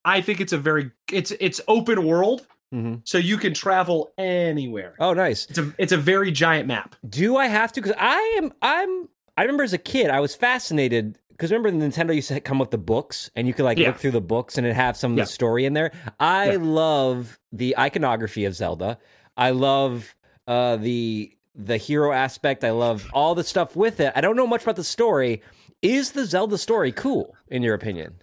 I 0.05 0.21
think 0.21 0.39
it's 0.39 0.53
a 0.53 0.57
very 0.57 0.91
it's 1.11 1.31
it's 1.41 1.59
open 1.67 2.05
world, 2.05 2.47
hmm 2.71 2.95
so 3.03 3.17
you 3.17 3.37
can 3.37 3.53
travel 3.53 4.13
anywhere. 4.17 4.93
Oh, 4.99 5.13
nice. 5.13 5.47
It's 5.49 5.57
a 5.59 5.73
it's 5.77 5.91
a 5.91 5.97
very 5.97 6.31
giant 6.31 6.67
map. 6.67 6.95
Do 7.09 7.35
I 7.35 7.47
have 7.47 7.73
to? 7.73 7.81
Because 7.81 7.97
I 7.99 8.35
am. 8.37 8.53
I'm. 8.61 9.09
I 9.37 9.41
remember 9.41 9.63
as 9.63 9.73
a 9.73 9.77
kid, 9.77 10.09
I 10.09 10.19
was 10.19 10.35
fascinated 10.35 11.17
because 11.29 11.51
remember 11.51 11.71
the 11.71 11.77
Nintendo 11.85 12.13
used 12.15 12.27
to 12.27 12.39
come 12.39 12.59
with 12.59 12.69
the 12.71 12.77
books, 12.77 13.31
and 13.35 13.47
you 13.47 13.53
could 13.53 13.65
like 13.65 13.77
Yeah. 13.79 13.87
look 13.89 13.97
through 13.97 14.11
the 14.11 14.21
books 14.21 14.57
and 14.57 14.67
it 14.67 14.75
have 14.75 14.95
some 14.95 15.13
of 15.13 15.17
Yeah. 15.17 15.23
the 15.23 15.29
story 15.29 15.65
in 15.65 15.73
there. 15.73 15.91
I 16.19 16.51
Yeah. 16.51 16.57
love 16.61 17.39
the 17.51 17.75
iconography 17.77 18.45
of 18.45 18.53
Zelda. 18.55 18.97
I 19.37 19.49
love 19.51 20.15
uh, 20.47 20.75
the 20.77 21.31
the 21.55 21.77
hero 21.77 22.11
aspect. 22.11 22.63
I 22.63 22.71
love 22.71 23.07
all 23.13 23.35
the 23.35 23.43
stuff 23.43 23.75
with 23.75 23.99
it. 23.99 24.11
I 24.15 24.21
don't 24.21 24.35
know 24.35 24.47
much 24.47 24.63
about 24.63 24.75
the 24.75 24.83
story. 24.83 25.41
Is 25.83 26.11
the 26.11 26.25
Zelda 26.25 26.57
story 26.57 26.91
cool 26.91 27.35
in 27.49 27.61
your 27.61 27.75
opinion? 27.75 28.15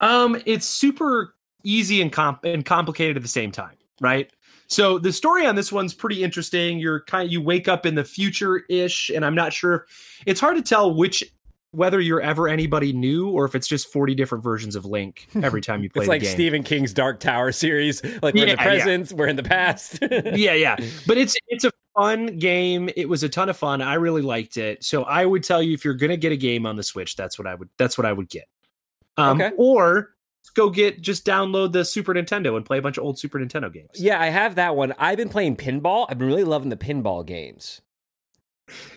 Um, 0.00 0.40
it's 0.46 0.64
super 0.66 1.34
easy 1.64 2.00
and 2.00 2.10
comp 2.12 2.44
and 2.44 2.64
complicated 2.64 3.16
at 3.16 3.22
the 3.22 3.28
same 3.28 3.50
time, 3.50 3.76
right? 4.00 4.30
So 4.68 4.98
the 4.98 5.12
story 5.12 5.46
on 5.46 5.56
this 5.56 5.72
one's 5.72 5.94
pretty 5.94 6.22
interesting. 6.22 6.78
You're 6.78 7.00
kind 7.00 7.26
of, 7.26 7.32
you 7.32 7.40
wake 7.40 7.68
up 7.68 7.86
in 7.86 7.94
the 7.94 8.04
future 8.04 8.64
ish, 8.68 9.08
and 9.10 9.24
I'm 9.24 9.34
not 9.34 9.52
sure. 9.52 9.86
It's 10.26 10.40
hard 10.40 10.56
to 10.56 10.62
tell 10.62 10.94
which 10.94 11.24
whether 11.72 12.00
you're 12.00 12.20
ever 12.22 12.48
anybody 12.48 12.92
new 12.94 13.28
or 13.28 13.44
if 13.44 13.54
it's 13.54 13.66
just 13.66 13.92
40 13.92 14.14
different 14.14 14.42
versions 14.42 14.74
of 14.74 14.84
Link 14.86 15.28
every 15.42 15.60
time 15.60 15.82
you 15.82 15.90
play 15.94 16.02
It's 16.02 16.08
like 16.08 16.22
game. 16.22 16.32
Stephen 16.32 16.62
King's 16.62 16.94
Dark 16.94 17.20
Tower 17.20 17.52
series. 17.52 18.02
Like 18.22 18.34
we're 18.34 18.46
in 18.46 18.56
the 18.56 18.62
Yeah, 18.62 18.72
yeah. 18.74 18.84
present, 18.84 19.12
we're 19.12 19.26
in 19.26 19.36
the 19.36 19.42
past. 19.42 19.98
yeah, 20.10 20.54
yeah. 20.54 20.76
But 21.06 21.18
it's 21.18 21.36
it's 21.48 21.64
a 21.64 21.70
fun 21.94 22.38
game. 22.38 22.88
It 22.96 23.08
was 23.08 23.22
a 23.22 23.28
ton 23.28 23.48
of 23.50 23.56
fun. 23.56 23.82
I 23.82 23.94
really 23.94 24.22
liked 24.22 24.56
it. 24.56 24.82
So 24.82 25.02
I 25.04 25.26
would 25.26 25.42
tell 25.42 25.62
you 25.62 25.74
if 25.74 25.84
you're 25.84 25.92
gonna 25.94 26.16
get 26.16 26.32
a 26.32 26.36
game 26.38 26.64
on 26.64 26.76
the 26.76 26.82
Switch, 26.82 27.16
that's 27.16 27.38
what 27.38 27.46
I 27.46 27.54
would 27.54 27.68
that's 27.78 27.98
what 27.98 28.06
I 28.06 28.12
would 28.14 28.30
get. 28.30 28.44
Um 29.18 29.38
Okay. 29.40 29.54
or 29.58 30.14
go 30.54 30.70
get 30.70 31.00
just 31.00 31.26
download 31.26 31.72
the 31.72 31.84
Super 31.84 32.14
Nintendo 32.14 32.56
and 32.56 32.64
play 32.64 32.78
a 32.78 32.82
bunch 32.82 32.98
of 32.98 33.04
old 33.04 33.18
Super 33.18 33.38
Nintendo 33.38 33.72
games. 33.72 33.90
Yeah, 33.94 34.20
I 34.20 34.26
have 34.26 34.54
that 34.56 34.76
one. 34.76 34.94
I've 34.98 35.16
been 35.16 35.28
playing 35.28 35.56
pinball. 35.56 36.06
I've 36.08 36.18
been 36.18 36.28
really 36.28 36.44
loving 36.44 36.70
the 36.70 36.76
pinball 36.76 37.24
games. 37.24 37.80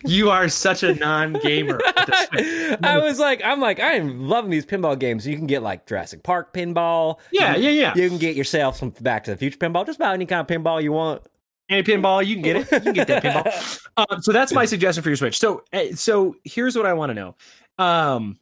You 0.04 0.30
are 0.30 0.48
such 0.48 0.82
a 0.82 0.94
non-gamer. 0.94 1.80
at 1.96 2.06
this 2.06 2.26
point. 2.70 2.84
I 2.84 2.98
was 2.98 3.18
like, 3.18 3.40
I'm 3.42 3.60
like, 3.60 3.80
I 3.80 3.94
am 3.94 4.28
loving 4.28 4.50
these 4.50 4.66
pinball 4.66 4.98
games. 4.98 5.26
You 5.26 5.36
can 5.36 5.46
get 5.46 5.62
like 5.62 5.86
Jurassic 5.86 6.22
Park 6.22 6.52
pinball. 6.52 7.18
yeah, 7.32 7.56
you, 7.56 7.70
yeah, 7.70 7.92
yeah. 7.94 8.02
You 8.02 8.08
can 8.08 8.18
get 8.18 8.36
yourself 8.36 8.76
some 8.76 8.90
Back 8.90 9.24
to 9.24 9.30
the 9.30 9.36
Future 9.36 9.56
pinball. 9.58 9.86
Just 9.86 9.98
about 9.98 10.14
any 10.14 10.26
kind 10.26 10.40
of 10.40 10.46
pinball 10.46 10.82
you 10.82 10.92
want. 10.92 11.22
Any 11.70 11.82
pinball, 11.82 12.24
you 12.26 12.34
can 12.34 12.42
get 12.42 12.56
it. 12.56 12.70
You 12.72 12.80
can 12.80 12.92
get 12.92 13.08
that 13.08 13.22
pinball. 13.22 13.78
Um, 13.94 14.22
so 14.22 14.32
that's 14.32 14.54
my 14.54 14.64
suggestion 14.64 15.02
for 15.02 15.10
your 15.10 15.16
Switch. 15.16 15.38
So, 15.38 15.64
uh, 15.74 15.94
so 15.94 16.34
here's 16.44 16.74
what 16.74 16.86
I 16.86 16.94
want 16.94 17.10
to 17.10 17.14
know. 17.14 17.34
Um, 17.76 18.38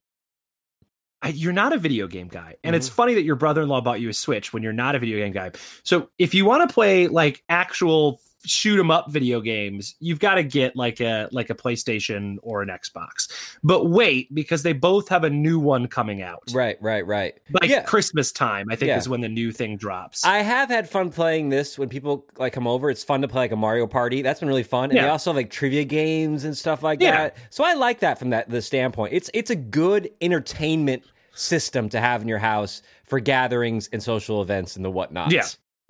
you're 1.28 1.52
not 1.52 1.72
a 1.72 1.78
video 1.78 2.06
game 2.06 2.28
guy, 2.28 2.56
and 2.64 2.74
it's 2.74 2.88
mm-hmm. 2.88 2.96
funny 2.96 3.14
that 3.14 3.24
your 3.24 3.36
brother-in-law 3.36 3.82
bought 3.82 4.00
you 4.00 4.08
a 4.08 4.14
Switch 4.14 4.52
when 4.52 4.62
you're 4.62 4.72
not 4.72 4.94
a 4.94 4.98
video 4.98 5.18
game 5.18 5.32
guy. 5.32 5.52
So, 5.82 6.08
if 6.18 6.34
you 6.34 6.44
want 6.44 6.68
to 6.68 6.72
play 6.72 7.08
like 7.08 7.42
actual 7.48 8.20
shoot 8.46 8.78
'em 8.80 8.90
up 8.90 9.10
video 9.10 9.40
games, 9.40 9.94
you've 10.00 10.18
got 10.18 10.36
to 10.36 10.42
get 10.42 10.74
like 10.76 11.00
a 11.00 11.28
like 11.32 11.50
a 11.50 11.54
PlayStation 11.54 12.36
or 12.42 12.62
an 12.62 12.68
Xbox. 12.68 13.28
But 13.62 13.86
wait, 13.86 14.32
because 14.34 14.62
they 14.62 14.72
both 14.72 15.08
have 15.08 15.24
a 15.24 15.30
new 15.30 15.58
one 15.58 15.86
coming 15.86 16.22
out. 16.22 16.42
Right, 16.52 16.76
right, 16.80 17.06
right. 17.06 17.34
Like 17.60 17.70
Yeah. 17.70 17.82
Christmas 17.82 18.32
time, 18.32 18.68
I 18.70 18.76
think 18.76 18.88
Yeah. 18.88 18.98
is 18.98 19.08
when 19.08 19.20
the 19.20 19.28
new 19.28 19.52
thing 19.52 19.76
drops. 19.76 20.24
I 20.24 20.38
have 20.38 20.68
had 20.70 20.88
fun 20.88 21.10
playing 21.10 21.48
this 21.50 21.78
when 21.78 21.88
people 21.88 22.26
like 22.38 22.52
come 22.52 22.66
over. 22.66 22.90
It's 22.90 23.04
fun 23.04 23.20
to 23.22 23.28
play 23.28 23.42
like 23.42 23.52
a 23.52 23.56
Mario 23.56 23.86
Party. 23.86 24.22
That's 24.22 24.40
been 24.40 24.48
really 24.48 24.62
fun. 24.62 24.90
And 24.90 24.98
they 24.98 25.08
also 25.08 25.30
have 25.30 25.36
like 25.36 25.50
trivia 25.50 25.84
games 25.84 26.44
and 26.44 26.56
stuff 26.56 26.82
like 26.82 27.00
Yeah. 27.00 27.10
that. 27.12 27.36
So 27.50 27.64
I 27.64 27.74
like 27.74 28.00
that 28.00 28.18
from 28.18 28.30
that 28.30 28.48
the 28.48 28.62
standpoint. 28.62 29.12
It's 29.12 29.30
it's 29.34 29.50
a 29.50 29.56
good 29.56 30.10
entertainment 30.20 31.02
system 31.34 31.88
to 31.90 32.00
have 32.00 32.22
in 32.22 32.28
your 32.28 32.38
house 32.38 32.82
for 33.04 33.20
gatherings 33.20 33.88
and 33.92 34.02
social 34.02 34.42
events 34.42 34.76
and 34.76 34.84
the 34.84 34.90
whatnots. 34.90 35.32
Yeah. 35.32 35.44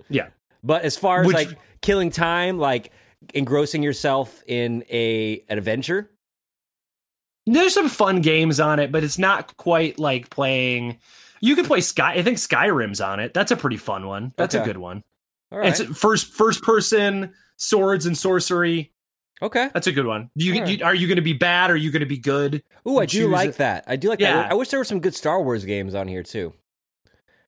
Yeah. 0.09 0.27
But 0.63 0.83
as 0.83 0.97
far 0.97 1.21
as 1.21 1.27
Which- 1.27 1.35
like 1.35 1.57
killing 1.81 2.09
time, 2.11 2.57
like 2.59 2.91
engrossing 3.33 3.83
yourself 3.83 4.43
in 4.47 4.83
a 4.89 5.43
an 5.49 5.57
adventure, 5.57 6.09
There's 7.47 7.73
some 7.73 7.89
fun 7.89 8.21
games 8.21 8.59
on 8.59 8.79
it, 8.79 8.91
but 8.91 9.03
it's 9.03 9.17
not 9.17 9.57
quite 9.57 9.97
like 9.99 10.29
playing. 10.29 10.99
You 11.41 11.55
can 11.55 11.65
play 11.65 11.81
Sky. 11.81 12.13
I 12.13 12.21
think 12.23 12.37
Skyrim's 12.37 13.01
on 13.01 13.19
it. 13.19 13.33
That's 13.33 13.51
a 13.51 13.57
pretty 13.57 13.77
fun 13.77 14.05
one. 14.05 14.31
That's 14.37 14.53
a 14.53 14.63
good 14.63 14.77
one. 14.77 15.03
all 15.51 15.57
right. 15.59 15.67
It's 15.79 15.97
first 15.99 16.33
first 16.33 16.61
person 16.61 17.33
swords 17.57 18.05
and 18.05 18.15
sorcery. 18.17 18.91
okay. 19.41 19.69
That's 19.73 19.87
a 19.87 19.91
good 19.91 20.05
one. 20.05 20.29
Do 20.37 20.45
you, 20.45 20.61
right. 20.61 20.79
you 20.79 20.85
are 20.85 20.93
you 20.93 21.07
going 21.07 21.15
to 21.15 21.21
be 21.23 21.33
bad? 21.33 21.71
Or 21.71 21.73
are 21.73 21.77
you 21.77 21.91
going 21.91 22.01
to 22.01 22.05
be 22.05 22.19
good? 22.19 22.61
Ooh, 22.87 22.99
I 22.99 23.07
do 23.07 23.27
like 23.27 23.49
it. 23.49 23.57
that. 23.57 23.85
I 23.87 23.95
do 23.95 24.09
like 24.09 24.19
Yeah. 24.19 24.35
that. 24.35 24.51
I 24.51 24.53
wish 24.53 24.69
there 24.69 24.79
were 24.79 24.85
some 24.85 24.99
good 24.99 25.15
Star 25.15 25.41
Wars 25.41 25.65
games 25.65 25.95
on 25.95 26.07
here 26.07 26.21
too. 26.23 26.53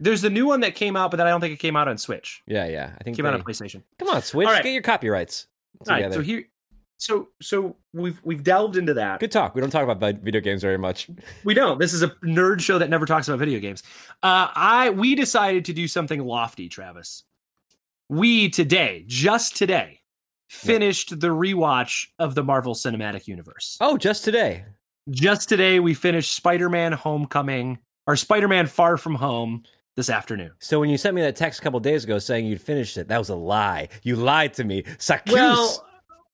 There's 0.03 0.21
the 0.21 0.29
new 0.29 0.45
one 0.45 0.59
that 0.61 0.75
came 0.75 0.95
out, 0.95 1.11
but 1.11 1.17
that 1.17 1.27
I 1.27 1.29
don't 1.29 1.39
think 1.39 1.53
it 1.53 1.59
came 1.59 1.75
out 1.75 1.87
on 1.87 1.97
Switch. 1.97 2.43
Yeah, 2.45 2.67
yeah. 2.67 2.91
I 2.99 3.03
think 3.03 3.15
It 3.15 3.21
came 3.21 3.25
out 3.25 3.33
on 3.33 3.43
PlayStation. 3.43 3.83
Come 3.99 4.09
on, 4.09 4.21
Switch, 4.21 4.47
right. 4.47 4.63
get 4.63 4.73
your 4.73 4.81
copyrights 4.81 5.47
All 5.87 5.93
right. 5.93 6.13
So 6.13 6.21
here, 6.21 6.43
so 6.97 7.29
so 7.41 7.75
we've 7.93 8.19
we've 8.23 8.43
delved 8.43 8.77
into 8.77 8.93
that. 8.93 9.19
Good 9.19 9.31
talk. 9.31 9.55
We 9.55 9.61
don't 9.61 9.69
talk 9.69 9.87
about 9.87 10.15
video 10.21 10.41
games 10.41 10.61
very 10.61 10.77
much. 10.77 11.09
We 11.43 11.53
don't. 11.53 11.79
This 11.79 11.93
is 11.93 12.03
a 12.03 12.09
nerd 12.23 12.61
show 12.61 12.77
that 12.79 12.89
never 12.89 13.05
talks 13.05 13.27
about 13.27 13.39
video 13.39 13.59
games. 13.59 13.83
Uh, 14.21 14.47
I 14.55 14.89
we 14.89 15.15
decided 15.15 15.65
to 15.65 15.73
do 15.73 15.87
something 15.87 16.19
lofty, 16.21 16.69
Travis. 16.69 17.23
We 18.09 18.49
today, 18.49 19.05
just 19.07 19.55
today, 19.55 20.01
finished 20.49 21.19
the 21.19 21.29
rewatch 21.29 22.07
of 22.19 22.35
the 22.35 22.43
Marvel 22.43 22.73
Cinematic 22.73 23.27
Universe. 23.27 23.77
Oh, 23.81 23.97
just 23.97 24.23
today. 24.23 24.65
Just 25.09 25.49
today, 25.49 25.79
we 25.79 25.93
finished 25.93 26.35
Spider-Man: 26.35 26.93
Homecoming 26.93 27.79
or 28.07 28.15
Spider-Man: 28.15 28.67
Far 28.67 28.97
From 28.97 29.15
Home 29.15 29.63
this 29.95 30.09
afternoon. 30.09 30.51
So 30.59 30.79
when 30.79 30.89
you 30.89 30.97
sent 30.97 31.15
me 31.15 31.21
that 31.21 31.35
text 31.35 31.59
a 31.59 31.63
couple 31.63 31.79
days 31.79 32.03
ago 32.03 32.19
saying 32.19 32.45
you'd 32.45 32.61
finished 32.61 32.97
it, 32.97 33.07
that 33.09 33.17
was 33.17 33.29
a 33.29 33.35
lie. 33.35 33.89
You 34.03 34.15
lied 34.15 34.53
to 34.55 34.63
me. 34.63 34.83
Sacus. 34.97 35.33
Well, 35.33 35.85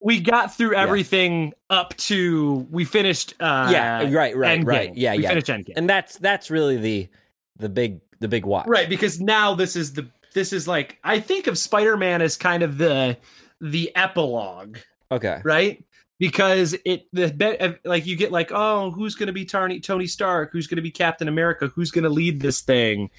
we 0.01 0.21
got 0.21 0.55
through 0.55 0.75
everything 0.75 1.53
up 1.69 1.95
to 1.97 2.65
we 2.71 2.85
finished. 2.85 3.33
Uh, 3.39 3.69
yeah, 3.71 4.09
right, 4.13 4.35
right, 4.35 4.61
Endgame. 4.61 4.65
right. 4.65 4.95
Yeah, 4.95 5.15
we 5.15 5.23
yeah. 5.23 5.29
finished 5.29 5.47
Endgame. 5.47 5.73
And 5.75 5.89
that's 5.89 6.17
that's 6.17 6.49
really 6.49 6.77
the 6.77 7.09
the 7.57 7.67
big 7.69 7.99
the 8.21 8.27
big 8.27 8.45
watch. 8.45 8.67
right 8.67 8.89
because 8.89 9.19
now 9.21 9.53
this 9.55 9.75
is 9.75 9.93
the 9.93 10.05
this 10.33 10.51
is 10.53 10.67
like 10.67 10.97
i 11.05 11.19
think 11.19 11.47
of 11.47 11.57
spider-man 11.57 12.21
as 12.21 12.35
kind 12.37 12.63
of 12.63 12.77
the 12.77 13.17
the 13.61 13.93
epilogue 13.95 14.77
Okay. 15.11 15.39
right 15.45 15.83
because 16.19 16.75
it 16.85 17.05
the 17.13 17.29
be- 17.31 17.89
like 17.89 18.05
you 18.05 18.15
get 18.17 18.31
like 18.31 18.51
oh 18.53 18.91
who's 18.91 19.15
going 19.15 19.27
to 19.27 19.33
be 19.33 19.45
tony 19.45 19.79
tony 19.79 20.05
stark 20.05 20.51
who's 20.51 20.67
going 20.67 20.75
to 20.75 20.81
be 20.81 20.91
captain 20.91 21.27
america 21.29 21.67
who's 21.73 21.91
going 21.91 22.03
to 22.03 22.09
lead 22.09 22.41
this 22.41 22.61
thing 22.61 23.09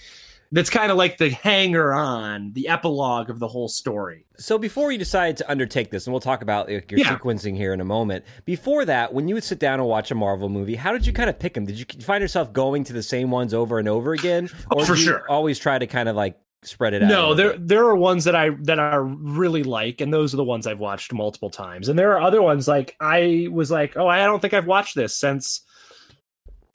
that's 0.52 0.70
kind 0.70 0.90
of 0.90 0.98
like 0.98 1.16
the 1.18 1.30
hanger 1.30 1.92
on 1.92 2.52
the 2.54 2.68
epilogue 2.68 3.30
of 3.30 3.38
the 3.38 3.46
whole 3.48 3.68
story 3.68 4.24
So 4.36 4.58
before 4.58 4.90
you 4.90 4.98
decided 4.98 5.36
to 5.38 5.50
undertake 5.50 5.90
this, 5.90 6.06
and 6.06 6.12
we'll 6.12 6.20
talk 6.20 6.42
about 6.42 6.68
your 6.68 6.82
Yeah. 6.90 7.16
sequencing 7.16 7.56
here 7.56 7.72
in 7.72 7.80
a 7.80 7.84
moment. 7.84 8.24
Before 8.44 8.84
that, 8.84 9.12
when 9.14 9.28
you 9.28 9.34
would 9.34 9.44
sit 9.44 9.58
down 9.58 9.78
and 9.80 9.88
watch 9.88 10.10
a 10.10 10.14
Marvel 10.14 10.48
movie, 10.48 10.74
how 10.74 10.92
did 10.92 11.06
you 11.06 11.12
kind 11.12 11.28
of 11.30 11.38
pick 11.38 11.54
them? 11.54 11.66
Did 11.66 11.78
you 11.78 11.84
find 12.02 12.20
yourself 12.22 12.52
going 12.52 12.84
to 12.84 12.92
the 12.92 13.02
same 13.02 13.30
ones 13.30 13.52
over 13.54 13.78
and 13.78 13.88
over 13.88 14.12
again, 14.12 14.48
Oh, 14.70 14.84
for 14.84 14.94
did 14.94 15.00
you 15.00 15.04
sure. 15.06 15.28
always 15.30 15.58
try 15.58 15.78
to 15.78 15.86
kind 15.86 16.08
of 16.08 16.16
like 16.16 16.36
spread 16.62 16.92
it 16.92 17.02
out? 17.02 17.08
no 17.08 17.32
there 17.32 17.56
there 17.56 17.86
are 17.86 17.96
ones 17.96 18.24
that 18.24 18.36
i 18.36 18.50
that 18.64 18.78
i 18.78 18.94
really 18.96 19.62
like 19.62 20.02
and 20.02 20.12
those 20.12 20.34
are 20.34 20.36
the 20.36 20.44
ones 20.44 20.66
i've 20.66 20.78
watched 20.78 21.10
multiple 21.10 21.48
times 21.48 21.88
and 21.88 21.98
there 21.98 22.12
are 22.12 22.20
other 22.20 22.42
ones 22.42 22.68
like 22.68 22.94
i 23.00 23.48
was 23.50 23.70
like 23.70 23.96
oh 23.96 24.06
i 24.06 24.18
don't 24.26 24.40
think 24.42 24.52
i've 24.52 24.66
watched 24.66 24.94
this 24.94 25.16
since 25.16 25.62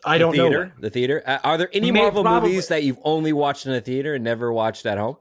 i 0.06 0.18
don't 0.18 0.36
know 0.36 0.44
theater, 0.50 0.72
when. 0.74 0.82
the 0.82 0.90
theater. 0.90 1.24
Uh, 1.26 1.40
are 1.44 1.58
there 1.58 1.70
any 1.74 1.92
May- 1.92 2.02
Marvel 2.02 2.24
probably- 2.24 2.50
movies 2.50 2.68
that 2.70 2.84
you've 2.84 3.00
only 3.04 3.34
watched 3.34 3.66
in 3.66 3.74
a 3.74 3.82
theater 3.82 4.16
and 4.16 4.24
never 4.24 4.52
watched 4.54 4.86
at 4.86 4.98
home? 4.98 5.18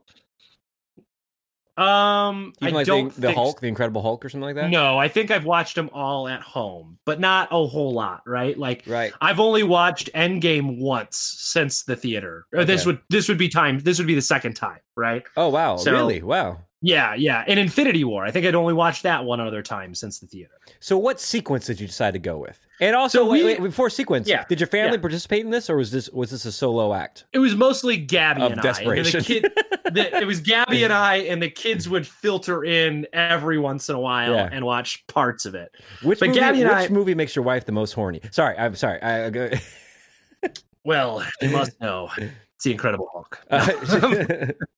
Um, 1.77 2.53
Even 2.63 2.75
I 2.75 2.77
like 2.79 2.87
don't 2.87 3.13
the, 3.17 3.21
the 3.23 3.33
Hulk, 3.33 3.61
the 3.61 3.67
Incredible 3.67 4.01
Hulk, 4.01 4.25
or 4.25 4.29
something 4.29 4.45
like 4.45 4.55
that. 4.55 4.71
No, 4.71 4.97
I 4.97 5.09
think 5.09 5.33
I've 5.33 5.45
watched 5.45 5.75
them 5.75 5.91
all 5.93 6.29
at 6.29 6.41
home, 6.41 6.99
but 7.05 7.19
not 7.19 7.49
a 7.51 7.67
whole 7.67 7.93
lot, 7.93 8.23
right? 8.27 8.57
Like 8.57 8.85
Right. 8.87 9.13
I've 9.21 9.41
only 9.41 9.65
watched 9.65 10.09
Endgame 10.15 10.79
once 10.79 11.35
since 11.41 11.83
the 11.83 11.97
theater. 11.97 12.47
Or 12.55 12.65
this 12.65 12.87
would 12.87 13.01
this 13.11 13.27
would 13.29 13.39
be 13.39 13.49
time. 13.49 13.81
This 13.81 13.99
would 13.99 14.07
be 14.07 14.15
the 14.15 14.23
second 14.23 14.55
time, 14.55 14.79
right? 14.97 15.25
Oh 15.37 15.49
wow! 15.49 15.77
So- 15.77 15.91
really? 15.91 16.23
Wow. 16.23 16.61
Yeah, 16.87 17.15
yeah. 17.15 17.45
And 17.49 17.59
Infinity 17.59 18.05
War, 18.05 18.27
I 18.27 18.31
think 18.31 18.45
I'd 18.45 18.55
only 18.55 18.75
watched 18.75 19.05
that 19.05 19.25
one 19.25 19.41
other 19.41 19.63
time 19.63 19.95
since 19.95 20.19
the 20.19 20.27
theater. 20.27 20.53
So, 20.81 20.99
what 20.99 21.19
sequence 21.19 21.65
did 21.65 21.81
you 21.81 21.87
decide 21.87 22.13
to 22.13 22.19
go 22.19 22.37
with? 22.37 22.59
And 22.79 22.95
also, 22.95 23.19
So 23.25 23.31
we- 23.31 23.43
wait, 23.43 23.63
before 23.63 23.89
sequence, 23.89 24.29
Yeah, 24.29 24.45
did 24.51 24.61
your 24.61 24.67
family 24.67 24.97
yeah. 24.99 25.01
participate 25.01 25.45
in 25.47 25.51
this, 25.51 25.71
or 25.71 25.77
was 25.79 25.91
this 25.91 26.11
was 26.11 26.31
this 26.31 26.45
a 26.45 26.53
solo 26.53 26.93
act 26.93 27.25
It 27.33 27.39
was 27.39 27.55
mostly 27.57 27.97
Gabby 27.97 28.43
of 28.43 28.53
and 28.53 28.61
desperation? 28.61 29.17
I. 29.17 29.19
And 29.19 29.25
the 29.25 29.41
kid, 29.41 29.95
the, 29.95 30.21
it 30.21 30.27
was 30.27 30.41
Gabby 30.41 30.85
and 30.85 30.93
I, 30.93 31.17
and 31.17 31.41
the 31.43 31.49
kids 31.49 31.89
would 31.89 32.07
filter 32.07 32.65
in 32.65 33.07
every 33.15 33.59
once 33.59 33.89
in 33.89 33.95
a 33.97 34.01
while 34.01 34.35
Yeah. 34.35 34.51
and 34.53 34.67
watch 34.67 35.07
parts 35.07 35.47
of 35.47 35.55
it. 35.55 35.75
which 36.03 36.21
but 36.21 36.29
movie, 36.29 36.41
Gabby 36.41 36.61
and 36.63 36.69
which 36.71 36.91
I- 36.91 36.93
movie 36.93 37.15
makes 37.15 37.35
your 37.35 37.45
wife 37.47 37.65
the 37.65 37.73
most 37.73 37.93
horny? 37.93 38.21
Sorry, 38.31 38.59
I'm 38.59 38.75
sorry. 38.75 39.01
I, 39.01 39.27
I 39.29 39.61
Well, 40.85 41.25
you 41.41 41.49
must 41.49 41.81
know 41.81 42.11
it's 42.19 42.65
the 42.65 42.73
Incredible 42.73 43.09
Hulk. 43.11 43.41
Uh, 43.51 44.49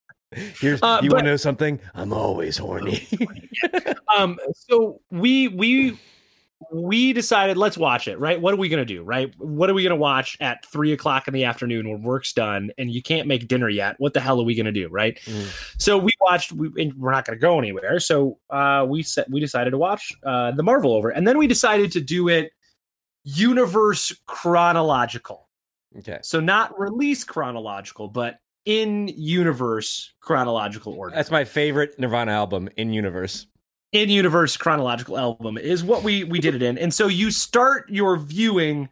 Here's 0.61 0.83
Uh, 0.83 1.01
you 1.03 1.11
want 1.11 1.25
to 1.25 1.31
know 1.31 1.37
something? 1.37 1.81
I'm 1.95 2.13
always 2.13 2.57
horny. 2.57 3.07
um 4.17 4.39
so 4.55 5.01
we 5.11 5.49
we 5.49 5.99
we 6.73 7.13
decided 7.13 7.57
let's 7.59 7.77
watch 7.77 8.09
it 8.09 8.19
right 8.19 8.41
what 8.41 8.55
are 8.55 8.57
we 8.57 8.69
gonna 8.69 8.85
do 8.85 9.03
right 9.03 9.35
what 9.39 9.69
are 9.69 9.75
we 9.75 9.83
gonna 9.83 9.95
watch 9.95 10.39
at 10.41 10.65
three 10.65 10.93
o'clock 10.93 11.29
in 11.29 11.35
the 11.35 11.45
afternoon 11.45 11.89
when 11.89 12.03
work's 12.03 12.33
done 12.33 12.71
and 12.79 12.91
you 12.91 13.03
can't 13.03 13.29
make 13.29 13.47
dinner 13.47 13.69
yet 13.69 13.95
what 13.99 14.15
the 14.15 14.21
hell 14.21 14.41
are 14.41 14.45
we 14.45 14.55
gonna 14.55 14.73
do 14.73 14.89
right 14.89 15.19
Mm. 15.27 15.47
so 15.79 15.99
we 15.99 16.11
watched 16.21 16.53
we, 16.53 16.93
we're 16.97 17.11
not 17.13 17.27
gonna 17.27 17.39
go 17.39 17.59
anywhere 17.59 18.01
so 18.01 18.39
uh 18.51 18.87
we 18.89 19.03
set 19.03 19.29
we 19.31 19.39
decided 19.39 19.71
to 19.71 19.79
watch 19.79 20.13
uh 20.25 20.51
the 20.53 20.63
marvel 20.63 20.95
over 20.95 21.11
and 21.11 21.29
then 21.29 21.37
we 21.37 21.47
decided 21.47 21.93
to 21.93 22.01
do 22.01 22.29
it 22.29 22.51
universe 23.25 24.13
chronological 24.27 25.49
okay. 25.99 26.19
so 26.23 26.41
not 26.41 26.79
release 26.79 27.23
chronological 27.23 28.09
but 28.09 28.39
in 28.67 29.09
universe 29.17 30.13
chronological 30.21 30.93
order 30.93 31.15
That's 31.15 31.31
my 31.31 31.45
favorite 31.45 31.99
Nirvana 31.99 32.33
album 32.33 32.69
in 32.77 32.93
universe. 32.93 33.47
in 33.93 34.11
universe 34.11 34.57
chronological 34.57 35.17
album 35.17 35.57
is 35.57 35.83
what 35.85 36.03
we 36.03 36.25
we 36.25 36.39
did 36.41 36.55
it 36.55 36.63
in 36.63 36.77
and 36.77 36.93
so 36.93 37.07
you 37.07 37.31
start 37.31 37.89
your 37.89 38.17
viewing 38.19 38.89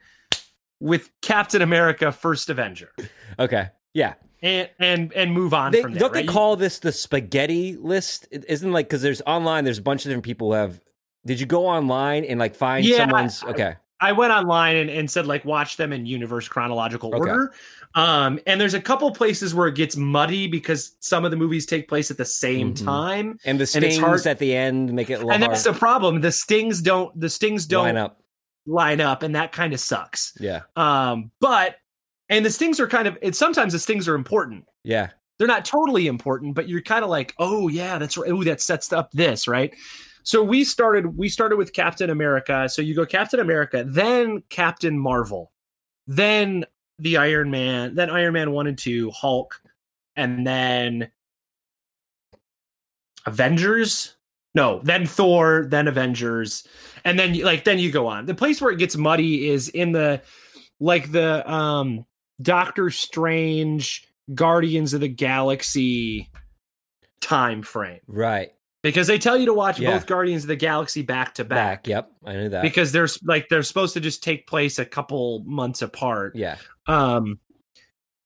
with 0.80 1.10
captain 1.22 1.60
america 1.62 2.10
first 2.12 2.48
avenger 2.48 2.90
Okay. 3.38 3.68
Yeah. 3.94 4.14
and 4.42 4.70
and 4.78 5.12
and 5.14 5.32
move 5.32 5.52
on 5.54 5.72
They, 5.72 5.82
from 5.82 5.92
there 5.92 6.00
don't 6.00 6.12
right? 6.14 6.24
they 6.26 6.32
call 6.32 6.54
this 6.56 6.78
the 6.78 6.92
spaghetti 6.92 7.76
list? 7.76 8.28
It 8.30 8.44
isn't 8.48 8.70
like 8.72 8.86
because 8.86 9.02
there's 9.02 9.22
online. 9.26 9.64
There's 9.64 9.78
a 9.78 9.82
bunch 9.82 10.04
of 10.04 10.10
different 10.10 10.24
people 10.24 10.48
who 10.52 10.54
have. 10.58 10.80
Did 11.26 11.40
you 11.40 11.46
go 11.46 11.66
online 11.66 12.24
and 12.24 12.38
like 12.38 12.54
find 12.54 12.84
Yeah, 12.84 12.98
someone's? 12.98 13.42
Okay. 13.44 13.74
I 14.00 14.12
went 14.12 14.32
online 14.32 14.76
and, 14.76 14.90
and 14.90 15.10
said 15.10 15.26
like 15.26 15.44
watch 15.44 15.76
them 15.76 15.92
in 15.92 16.04
universe 16.06 16.48
chronological 16.48 17.10
Okay. 17.14 17.18
order. 17.30 17.54
Um, 17.94 18.40
and 18.46 18.60
there's 18.60 18.74
a 18.74 18.80
couple 18.80 19.10
places 19.12 19.54
where 19.54 19.68
it 19.68 19.76
gets 19.76 19.96
muddy 19.96 20.48
because 20.48 20.96
some 21.00 21.24
of 21.24 21.30
the 21.30 21.36
movies 21.36 21.64
take 21.64 21.88
place 21.88 22.10
at 22.10 22.16
the 22.16 22.24
same 22.24 22.74
Mhm. 22.74 22.84
time, 22.84 23.38
And 23.44 23.58
the 23.58 23.66
stings 23.66 23.84
it's 23.84 23.98
hard- 23.98 24.26
at 24.26 24.38
the 24.40 24.54
end 24.54 24.92
make 24.92 25.10
it 25.10 25.14
a 25.14 25.16
little 25.18 25.32
and 25.32 25.42
that's 25.42 25.62
the 25.62 25.72
problem. 25.72 26.20
The 26.20 26.32
stings 26.32 26.82
don't 26.82 27.18
the 27.18 27.30
stings 27.30 27.66
don't 27.66 27.84
line 27.84 27.96
up. 27.96 28.20
line 28.66 29.00
up, 29.00 29.22
and 29.22 29.34
that 29.36 29.52
kind 29.52 29.72
of 29.72 29.80
sucks. 29.80 30.32
Yeah. 30.40 30.62
Um, 30.76 31.30
but 31.40 31.76
and 32.28 32.44
the 32.44 32.50
stings 32.50 32.80
are 32.80 32.88
kind 32.88 33.06
of 33.06 33.16
it. 33.22 33.36
Sometimes 33.36 33.72
the 33.74 33.78
stings 33.78 34.08
are 34.08 34.14
important. 34.16 34.64
Yeah. 34.82 35.08
they're 35.38 35.48
not 35.48 35.64
totally 35.64 36.06
important, 36.06 36.54
but 36.54 36.68
you're 36.68 36.80
kind 36.80 37.02
of 37.02 37.10
like, 37.10 37.34
oh 37.40 37.66
yeah, 37.66 37.98
that's 37.98 38.16
right. 38.16 38.30
Oh, 38.30 38.44
that 38.44 38.60
sets 38.60 38.92
up 38.92 39.10
this, 39.10 39.48
right? 39.48 39.74
So 40.24 40.42
we 40.42 40.64
started 40.64 41.16
we 41.16 41.28
started 41.28 41.56
with 41.56 41.72
Captain 41.72 42.10
America. 42.10 42.68
So 42.68 42.82
you 42.82 42.94
go 42.94 43.06
Captain 43.06 43.40
America, 43.40 43.84
then 43.86 44.42
Captain 44.48 44.98
Marvel, 44.98 45.52
then 46.06 46.64
the 46.98 47.18
Iron 47.18 47.50
Man, 47.50 47.94
then 47.94 48.10
Iron 48.10 48.32
Man 48.32 48.52
1 48.52 48.66
and 48.66 48.78
2, 48.78 49.10
Hulk, 49.10 49.60
and 50.16 50.46
then 50.46 51.10
Avengers. 53.26 54.16
No, 54.54 54.80
then 54.84 55.04
Thor, 55.04 55.66
then 55.68 55.88
Avengers, 55.88 56.66
and 57.04 57.18
then 57.18 57.38
like 57.40 57.64
then 57.64 57.78
you 57.78 57.90
go 57.90 58.06
on. 58.06 58.24
The 58.24 58.34
place 58.34 58.62
where 58.62 58.72
it 58.72 58.78
gets 58.78 58.96
muddy 58.96 59.48
is 59.48 59.68
in 59.68 59.92
the 59.92 60.22
like 60.80 61.10
the 61.10 61.50
um 61.50 62.06
Doctor 62.40 62.90
Strange 62.90 64.06
Guardians 64.32 64.94
of 64.94 65.00
the 65.00 65.08
Galaxy 65.08 66.30
time 67.20 67.62
frame 67.62 68.00
Right. 68.06 68.52
Because 68.84 69.08
they 69.08 69.18
tell 69.18 69.36
you 69.36 69.46
to 69.46 69.54
watch 69.54 69.80
Yeah. 69.80 69.90
both 69.90 70.06
Guardians 70.06 70.44
of 70.44 70.48
the 70.48 70.54
Galaxy 70.56 71.02
back 71.02 71.34
to 71.34 71.44
back, 71.44 71.82
Back. 71.82 71.88
Yep. 71.88 72.12
I 72.24 72.32
knew 72.34 72.48
that. 72.50 72.62
because 72.62 72.92
there's 72.92 73.20
like 73.24 73.48
they're 73.48 73.64
supposed 73.64 73.94
to 73.94 74.00
just 74.00 74.22
take 74.22 74.46
place 74.46 74.78
a 74.78 74.84
couple 74.84 75.42
months 75.44 75.82
apart. 75.82 76.36
yeah. 76.36 76.56
Um, 76.86 77.40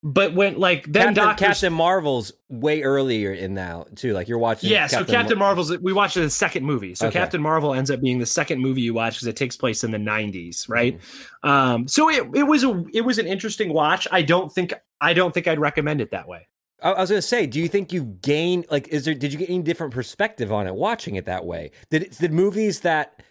but 0.03 0.33
when 0.33 0.59
like 0.61 0.85
then 0.85 1.07
Captain, 1.09 1.15
Doctor 1.25 1.45
Captain 1.47 1.73
Marvel's 1.73 2.33
way 2.49 2.83
earlier 2.83 3.33
in 3.33 3.53
now 3.55 3.85
too. 3.97 4.13
Like 4.13 4.29
you're 4.29 4.39
watching. 4.39 4.71
yeah, 4.71 4.87
so 4.87 5.05
Captain 5.05 5.37
Mar- 5.37 5.49
Marvel's 5.49 5.77
we 5.79 5.93
watched 5.93 6.15
the 6.15 6.31
second 6.31 6.65
movie. 6.65 6.95
So 6.95 7.09
Okay. 7.09 7.19
Captain 7.19 7.43
Marvel 7.43 7.75
ends 7.75 7.91
up 7.91 8.01
being 8.01 8.19
the 8.21 8.27
second 8.27 8.61
movie 8.61 8.81
you 8.83 8.95
watch 8.95 9.15
because 9.15 9.27
it 9.27 9.35
takes 9.37 9.57
place 9.57 9.83
in 9.83 9.91
the 9.91 9.99
90s, 9.99 10.69
right? 10.69 10.99
Mm-hmm. 10.99 11.49
Um, 11.49 11.89
so 11.89 12.09
it, 12.11 12.25
it 12.37 12.45
was 12.45 12.63
a 12.63 12.85
it 12.95 13.01
was 13.01 13.19
an 13.19 13.27
interesting 13.27 13.73
watch. 13.73 14.07
I 14.13 14.23
don't 14.23 14.53
think 14.53 14.73
I 15.01 15.15
don't 15.15 15.35
think 15.35 15.49
I'd 15.49 15.59
recommend 15.59 16.01
it 16.01 16.13
that 16.13 16.29
way. 16.29 16.47
I 16.83 16.93
was 17.01 17.11
gonna 17.11 17.21
say, 17.23 17.47
do 17.47 17.59
you 17.61 17.69
think 17.69 17.93
you 17.93 18.05
gain 18.23 18.65
like 18.71 18.89
is 18.89 19.05
there 19.05 19.15
did 19.15 19.33
you 19.33 19.39
get 19.39 19.49
any 19.51 19.63
different 19.63 19.93
perspective 19.93 20.53
on 20.53 20.67
it 20.67 20.75
watching 20.75 21.17
it 21.17 21.25
that 21.27 21.45
way? 21.45 21.71
Did 21.91 22.03
it, 22.05 22.19
did 22.19 22.33
movies 22.33 22.81
that 22.81 23.23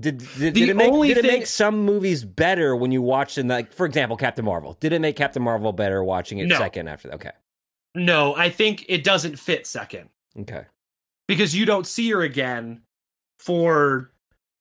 did 0.00 0.18
did, 0.38 0.54
did 0.54 0.68
it 0.70 0.76
make 0.76 0.92
did 0.92 1.18
it 1.18 1.24
make 1.24 1.46
some 1.46 1.84
movies 1.84 2.24
better 2.24 2.74
when 2.74 2.90
you 2.92 3.02
watched 3.02 3.36
them 3.36 3.48
like 3.48 3.72
for 3.74 3.84
example 3.84 4.16
Captain 4.16 4.44
Marvel? 4.44 4.76
Did 4.80 4.92
it 4.94 5.00
make 5.00 5.16
Captain 5.16 5.42
Marvel 5.42 5.72
better 5.72 6.02
watching 6.02 6.38
it 6.38 6.46
No. 6.46 6.56
second 6.56 6.88
after 6.88 7.08
that? 7.08 7.14
Okay. 7.16 7.30
No, 7.94 8.34
I 8.34 8.48
think 8.48 8.86
it 8.88 9.04
doesn't 9.04 9.38
fit 9.38 9.66
second 9.66 10.08
Okay. 10.40 10.64
because 11.28 11.54
you 11.54 11.66
don't 11.66 11.86
see 11.86 12.10
her 12.12 12.22
again 12.22 12.80
for 13.38 14.10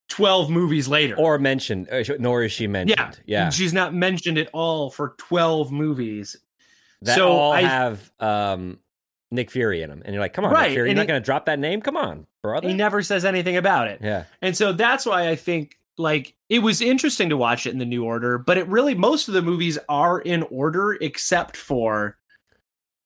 12 0.09 0.49
movies 0.49 0.89
later. 0.89 1.15
Or 1.17 1.39
mentioned 1.39 1.87
uh, 1.89 2.03
nor 2.19 2.43
is 2.43 2.51
she 2.51 2.67
mentioned. 2.67 2.99
yeah, 3.25 3.45
Yeah. 3.45 3.49
She's 3.49 3.71
not 3.71 3.93
mentioned 3.93 4.37
at 4.37 4.49
all 4.51 4.89
for 4.89 5.15
12 5.17 5.71
movies. 5.71 6.35
That 7.03 7.15
so 7.15 7.29
all 7.29 7.51
I- 7.53 7.61
have 7.61 8.11
um 8.19 8.79
Nick 9.31 9.49
Fury 9.49 9.81
in 9.81 9.89
them. 9.89 10.01
And 10.05 10.13
you're 10.13 10.21
like, 10.21 10.33
come 10.33 10.43
on, 10.45 10.51
Right, 10.51 10.63
Nick 10.63 10.71
Fury, 10.73 10.89
you're 10.89 10.91
and 10.91 10.97
not 10.97 11.07
gonna 11.07 11.19
drop 11.21 11.45
that 11.45 11.57
name? 11.59 11.81
Come 11.81 11.95
on, 11.97 12.27
brother. 12.43 12.67
He 12.67 12.73
never 12.73 13.01
says 13.01 13.23
anything 13.25 13.55
about 13.57 13.87
it. 13.87 13.99
yeah. 14.03 14.25
And 14.41 14.55
so 14.57 14.73
that's 14.73 15.05
why 15.05 15.29
I 15.29 15.35
think 15.35 15.77
like 15.97 16.35
it 16.49 16.59
was 16.59 16.81
interesting 16.81 17.29
to 17.29 17.37
watch 17.37 17.65
it 17.65 17.71
in 17.71 17.77
the 17.79 17.85
new 17.85 18.03
order, 18.03 18.37
but 18.37 18.57
it 18.57 18.67
really 18.67 18.93
most 18.95 19.27
of 19.27 19.33
the 19.33 19.41
movies 19.41 19.77
are 19.89 20.19
in 20.19 20.43
order 20.43 20.93
except 20.93 21.55
for 21.57 22.17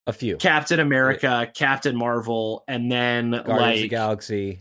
A 0.08 0.14
few. 0.14 0.38
Captain 0.38 0.80
America, 0.80 1.52
Captain 1.54 1.96
Marvel, 1.96 2.64
and 2.68 2.92
then 2.92 3.32
Guardians 3.32 3.48
of 3.50 3.56
the 3.58 3.82
like 3.82 3.90
Galaxy. 3.90 4.60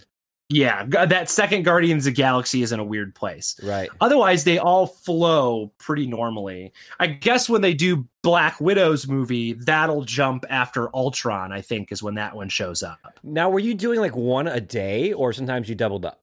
Yeah, 0.54 0.86
uh, 0.96 1.06
that 1.06 1.28
second 1.28 1.64
Guardians 1.64 2.06
of 2.06 2.14
the 2.14 2.16
Galaxy 2.16 2.62
is 2.62 2.70
in 2.72 2.78
a 2.80 2.84
weird 2.84 3.14
place. 3.14 3.58
Right. 3.62 3.88
Otherwise, 4.00 4.44
they 4.44 4.58
all 4.58 4.86
flow 4.86 5.72
pretty 5.78 6.06
normally. 6.06 6.72
I 7.00 7.08
guess 7.08 7.48
when 7.48 7.60
they 7.60 7.74
do 7.74 8.06
Black 8.22 8.60
Widow's 8.60 9.08
movie, 9.08 9.54
that'll 9.54 10.04
jump 10.04 10.44
after 10.48 10.94
Ultron. 10.94 11.52
I 11.52 11.60
think 11.60 11.90
is 11.92 12.02
when 12.02 12.14
that 12.14 12.34
one 12.36 12.48
shows 12.48 12.82
up. 12.82 12.98
Now 13.22 13.50
were 13.50 13.58
you 13.58 13.74
doing 13.74 14.00
like 14.00 14.14
one 14.16 14.46
a 14.46 14.60
day 14.60 15.12
or 15.12 15.32
sometimes 15.32 15.68
you 15.68 15.74
doubled 15.74 16.06
up? 16.06 16.20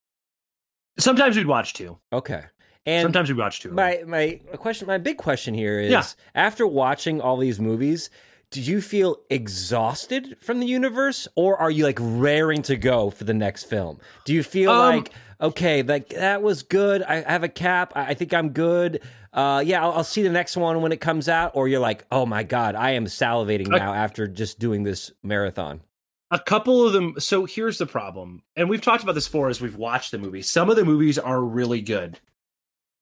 Sometimes 1.00 1.36
we'd 1.38 1.48
watch 1.48 1.74
two. 1.74 1.98
Okay. 2.14 2.44
And 2.86 3.04
Sometimes 3.04 3.30
we'd 3.30 3.38
watch 3.38 3.60
two. 3.60 3.72
my 3.72 4.02
my 4.08 4.40
question 4.58 4.88
my 4.88 4.98
big 4.98 5.18
question 5.18 5.54
here 5.54 5.80
is 5.80 5.92
Yeah. 5.92 6.04
after 6.34 6.66
watching 6.66 7.22
all 7.22 7.38
these 7.38 7.60
movies, 7.60 8.10
did 8.52 8.68
you 8.68 8.82
feel 8.82 9.18
exhausted 9.30 10.38
from 10.42 10.60
the 10.60 10.66
universe 10.68 11.28
or 11.36 11.58
are 11.58 11.72
you 11.72 11.84
like 11.86 11.98
raring 12.02 12.62
to 12.64 12.76
go 12.76 13.10
for 13.10 13.24
the 13.24 13.34
next 13.34 13.64
film? 13.64 13.98
Do 14.26 14.34
you 14.34 14.44
feel 14.44 14.72
Um, 14.72 14.96
like 14.98 15.12
okay, 15.40 15.82
like 15.84 16.10
that 16.10 16.42
was 16.44 16.62
good. 16.64 17.02
I 17.04 17.22
have 17.22 17.44
a 17.44 17.50
cap. 17.50 17.94
I, 17.96 18.14
think 18.14 18.34
I'm 18.34 18.50
good. 18.50 19.02
Uh, 19.34 19.64
yeah, 19.66 19.82
I'll, 19.82 19.94
I'll 19.94 20.04
see 20.04 20.22
the 20.22 20.30
next 20.30 20.56
one 20.58 20.82
when 20.82 20.92
it 20.92 21.00
comes 21.02 21.28
out. 21.30 21.52
Or 21.56 21.68
you're 21.68 21.80
like, 21.80 22.06
oh 22.12 22.26
my 22.26 22.44
god, 22.44 22.76
I 22.76 22.92
am 22.92 23.06
salivating 23.06 23.70
now 23.70 23.94
after 23.94 24.28
just 24.28 24.60
doing 24.60 24.84
this 24.84 25.12
marathon. 25.24 25.82
a 26.30 26.40
couple 26.40 26.86
of 26.86 26.94
them 26.94 27.16
so 27.20 27.46
here's 27.46 27.78
the 27.78 27.86
problem 27.86 28.42
and 28.56 28.70
we've 28.70 28.82
talked 28.82 29.04
about 29.04 29.16
this 29.16 29.28
before 29.28 29.50
as 29.50 29.60
we've 29.62 29.76
watched 29.78 30.12
the 30.12 30.18
movie 30.18 30.42
some 30.42 30.70
of 30.70 30.76
the 30.78 30.86
movies 30.86 31.18
are 31.20 31.42
really 31.42 31.82
good 31.82 32.20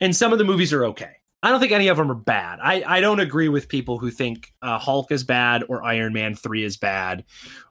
and 0.01 0.15
some 0.15 0.31
of 0.33 0.39
the 0.39 0.45
movies 0.45 0.73
are 0.73 0.85
okay 0.85 1.17
i 1.43 1.49
don't 1.49 1.59
think 1.59 1.71
any 1.71 1.87
of 1.87 1.97
them 1.97 2.11
are 2.11 2.15
bad 2.15 2.59
i, 2.61 2.83
I 2.85 2.99
don't 3.01 3.19
agree 3.19 3.49
with 3.49 3.67
people 3.67 3.97
who 3.97 4.11
think 4.11 4.53
uh, 4.61 4.77
hulk 4.79 5.11
is 5.11 5.23
bad 5.23 5.63
or 5.69 5.83
iron 5.83 6.13
man 6.13 6.35
3 6.35 6.63
is 6.63 6.77
bad 6.77 7.23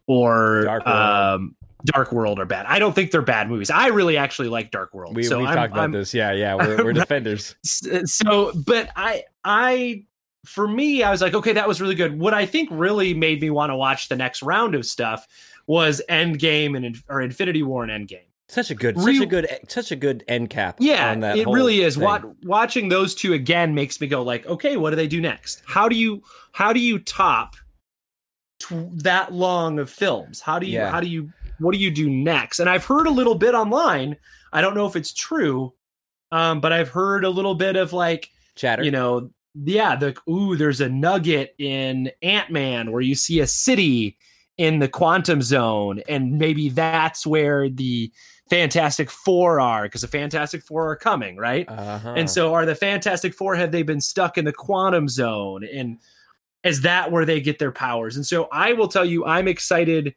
or 0.07 0.62
Dark 0.64 0.87
World. 0.87 0.96
um, 0.98 1.57
dark 1.85 2.11
world 2.12 2.38
are 2.40 2.44
bad 2.46 2.66
i 2.66 2.78
don't 2.78 2.94
think 2.94 3.11
they're 3.12 3.22
bad 3.22 3.48
movies 3.48 3.70
i 3.70 3.87
really 3.88 4.16
actually 4.16 4.48
like 4.48 4.70
dark 4.70 4.92
world 4.94 5.14
We, 5.14 5.22
so 5.22 5.38
we've 5.38 5.46
I'm- 5.48 5.57
talked 5.57 5.72
about 5.72 5.81
I'm- 5.83 5.92
this. 5.92 6.12
Yeah, 6.12 6.33
yeah. 6.33 6.54
We're, 6.54 6.76
we're 6.85 6.92
defenders. 6.92 7.54
So 7.64 8.52
but 8.66 8.90
i 8.96 9.24
i 9.44 10.02
for 10.44 10.66
me 10.66 11.02
i 11.02 11.11
was 11.11 11.20
like 11.20 11.35
okay 11.35 11.52
that 11.52 11.68
was 11.68 11.81
really 11.81 11.94
good 11.94 12.18
what 12.18 12.33
i 12.35 12.46
think 12.46 12.68
really 12.72 13.12
made 13.14 13.40
me 13.40 13.50
want 13.50 13.70
to 13.70 13.76
watch 13.76 14.09
the 14.09 14.16
next 14.16 14.42
round 14.42 14.74
of 14.74 14.87
stuff 14.87 15.26
was 15.66 16.00
endgame 16.09 16.76
and 16.76 16.96
or 17.09 17.20
infinity 17.20 17.62
war 17.62 17.85
and 17.85 18.09
endgame 18.09 18.22
Such 18.51 18.71
a 18.71 18.75
good, 18.75 18.99
such 18.99 19.21
a 19.21 19.27
good, 19.27 19.47
such 19.69 19.93
a 19.93 19.97
good 19.97 20.25
end 20.27 20.49
cap. 20.51 20.77
yeah 20.81 21.11
on 21.13 21.21
that 21.21 21.37
it 21.37 21.47
really 21.47 21.81
is. 21.83 21.99
Wat- 21.99 22.25
watching 22.45 22.89
those 22.89 23.15
two 23.15 23.35
again 23.35 23.75
makes 23.75 24.01
me 24.01 24.07
go 24.07 24.23
like 24.23 24.47
okay 24.47 24.77
what 24.79 24.91
do 24.91 24.97
they 24.97 25.07
do 25.09 25.21
next 25.21 25.63
how 25.67 25.89
do 25.89 25.95
you 25.97 26.23
how 26.53 26.73
do 26.73 26.81
you 26.81 26.99
top 26.99 27.57
tw- 28.59 28.89
that 29.03 29.33
long 29.33 29.79
of 29.79 29.91
films 29.91 30.41
how 30.41 30.59
do 30.59 30.67
you 30.67 30.75
Yeah. 30.75 30.91
how 30.91 31.01
do 31.01 31.09
you 31.09 31.31
what 31.59 31.73
do 31.73 31.79
you 31.79 31.91
do 31.91 32.09
next 32.09 32.59
and 32.61 32.71
i've 32.71 32.85
heard 32.85 33.07
a 33.07 33.11
little 33.11 33.35
bit 33.35 33.55
online 33.55 34.17
i 34.53 34.61
don't 34.61 34.75
know 34.75 34.87
if 34.87 34.97
it's 34.97 35.13
true 35.13 35.73
um 36.33 36.61
but 36.61 36.73
i've 36.73 36.89
heard 36.89 37.25
a 37.25 37.31
little 37.31 37.55
bit 37.55 37.77
of 37.77 37.93
like 37.93 38.31
chatter. 38.55 38.83
you 38.83 38.91
know, 38.91 39.31
yeah, 39.65 39.97
the 39.97 40.17
ooh, 40.29 40.57
there's 40.57 40.81
a 40.81 40.89
nugget 40.89 41.55
in 41.59 42.11
Ant 42.23 42.51
Man 42.51 42.93
where 42.93 43.01
you 43.01 43.15
see 43.15 43.41
a 43.41 43.47
city 43.47 44.17
in 44.57 44.79
the 44.81 44.89
quantum 44.89 45.43
zone, 45.43 46.01
and 46.09 46.39
maybe 46.39 46.69
that's 46.69 47.27
where 47.27 47.69
the 47.69 48.13
Fantastic 48.51 49.11
Four 49.11 49.61
are, 49.61 49.85
because 49.85 50.03
the 50.03 50.09
Fantastic 50.09 50.63
Four 50.63 50.91
are 50.91 50.97
coming, 50.97 51.37
right? 51.37 51.69
uh-huh. 51.69 52.15
And 52.17 52.31
so, 52.31 52.55
are 52.55 52.67
the 52.67 52.75
Fantastic 52.75 53.35
Four 53.35 53.55
have 53.55 53.73
they 53.73 53.83
been 53.83 54.01
stuck 54.01 54.39
in 54.39 54.45
the 54.45 54.53
quantum 54.53 55.09
zone? 55.09 55.65
And 55.65 55.99
is 56.65 56.83
that 56.83 57.11
where 57.11 57.25
they 57.25 57.41
get 57.41 57.59
their 57.59 57.73
powers? 57.73 58.17
And 58.17 58.27
so 58.27 58.49
I 58.53 58.73
will 58.73 58.89
tell 58.89 59.05
you, 59.05 59.25
I'm 59.25 59.49
excited. 59.49 60.15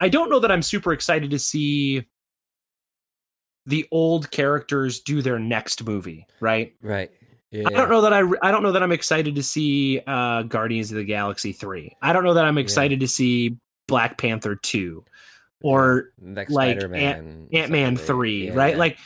I 0.00 0.08
don't 0.08 0.30
know 0.30 0.38
that 0.40 0.50
I'm 0.50 0.62
super 0.62 0.92
excited 0.92 1.30
to 1.30 1.38
see 1.38 2.06
the 3.66 3.86
old 3.90 4.30
characters 4.30 5.00
do 5.00 5.22
their 5.22 5.38
next 5.38 5.84
movie, 5.84 6.26
right? 6.40 6.74
Right. 6.82 7.10
Yeah. 7.50 7.68
I 7.68 7.70
don't 7.70 7.88
know 7.88 8.00
that 8.02 8.12
I 8.12 8.22
I 8.42 8.50
don't 8.50 8.62
know 8.62 8.72
that 8.72 8.82
I'm 8.82 8.92
excited 8.92 9.34
to 9.36 9.42
see 9.42 10.00
uh 10.06 10.42
Guardians 10.42 10.90
of 10.90 10.96
the 10.96 11.04
Galaxy 11.04 11.52
3. 11.52 11.96
I 12.02 12.12
don't 12.12 12.24
know 12.24 12.34
that 12.34 12.44
I'm 12.44 12.58
excited 12.58 13.00
to 13.00 13.08
see 13.08 13.56
Black 13.86 14.18
Panther 14.18 14.56
2 14.56 15.04
or 15.64 16.10
Next 16.20 16.52
like 16.52 16.78
Spider-Man, 16.78 17.48
Ant-Man 17.52 17.96
3, 17.96 18.48
Yeah, 18.48 18.54
right? 18.54 18.76
Like 18.76 18.98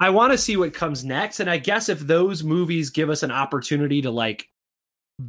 I 0.00 0.08
want 0.08 0.32
to 0.32 0.38
see 0.38 0.56
what 0.56 0.72
comes 0.72 1.04
next 1.04 1.40
and 1.40 1.50
I 1.50 1.58
guess 1.58 1.90
if 1.90 2.00
those 2.00 2.42
movies 2.42 2.88
give 2.88 3.10
us 3.10 3.22
an 3.22 3.30
opportunity 3.30 4.00
to 4.02 4.10
like 4.10 4.48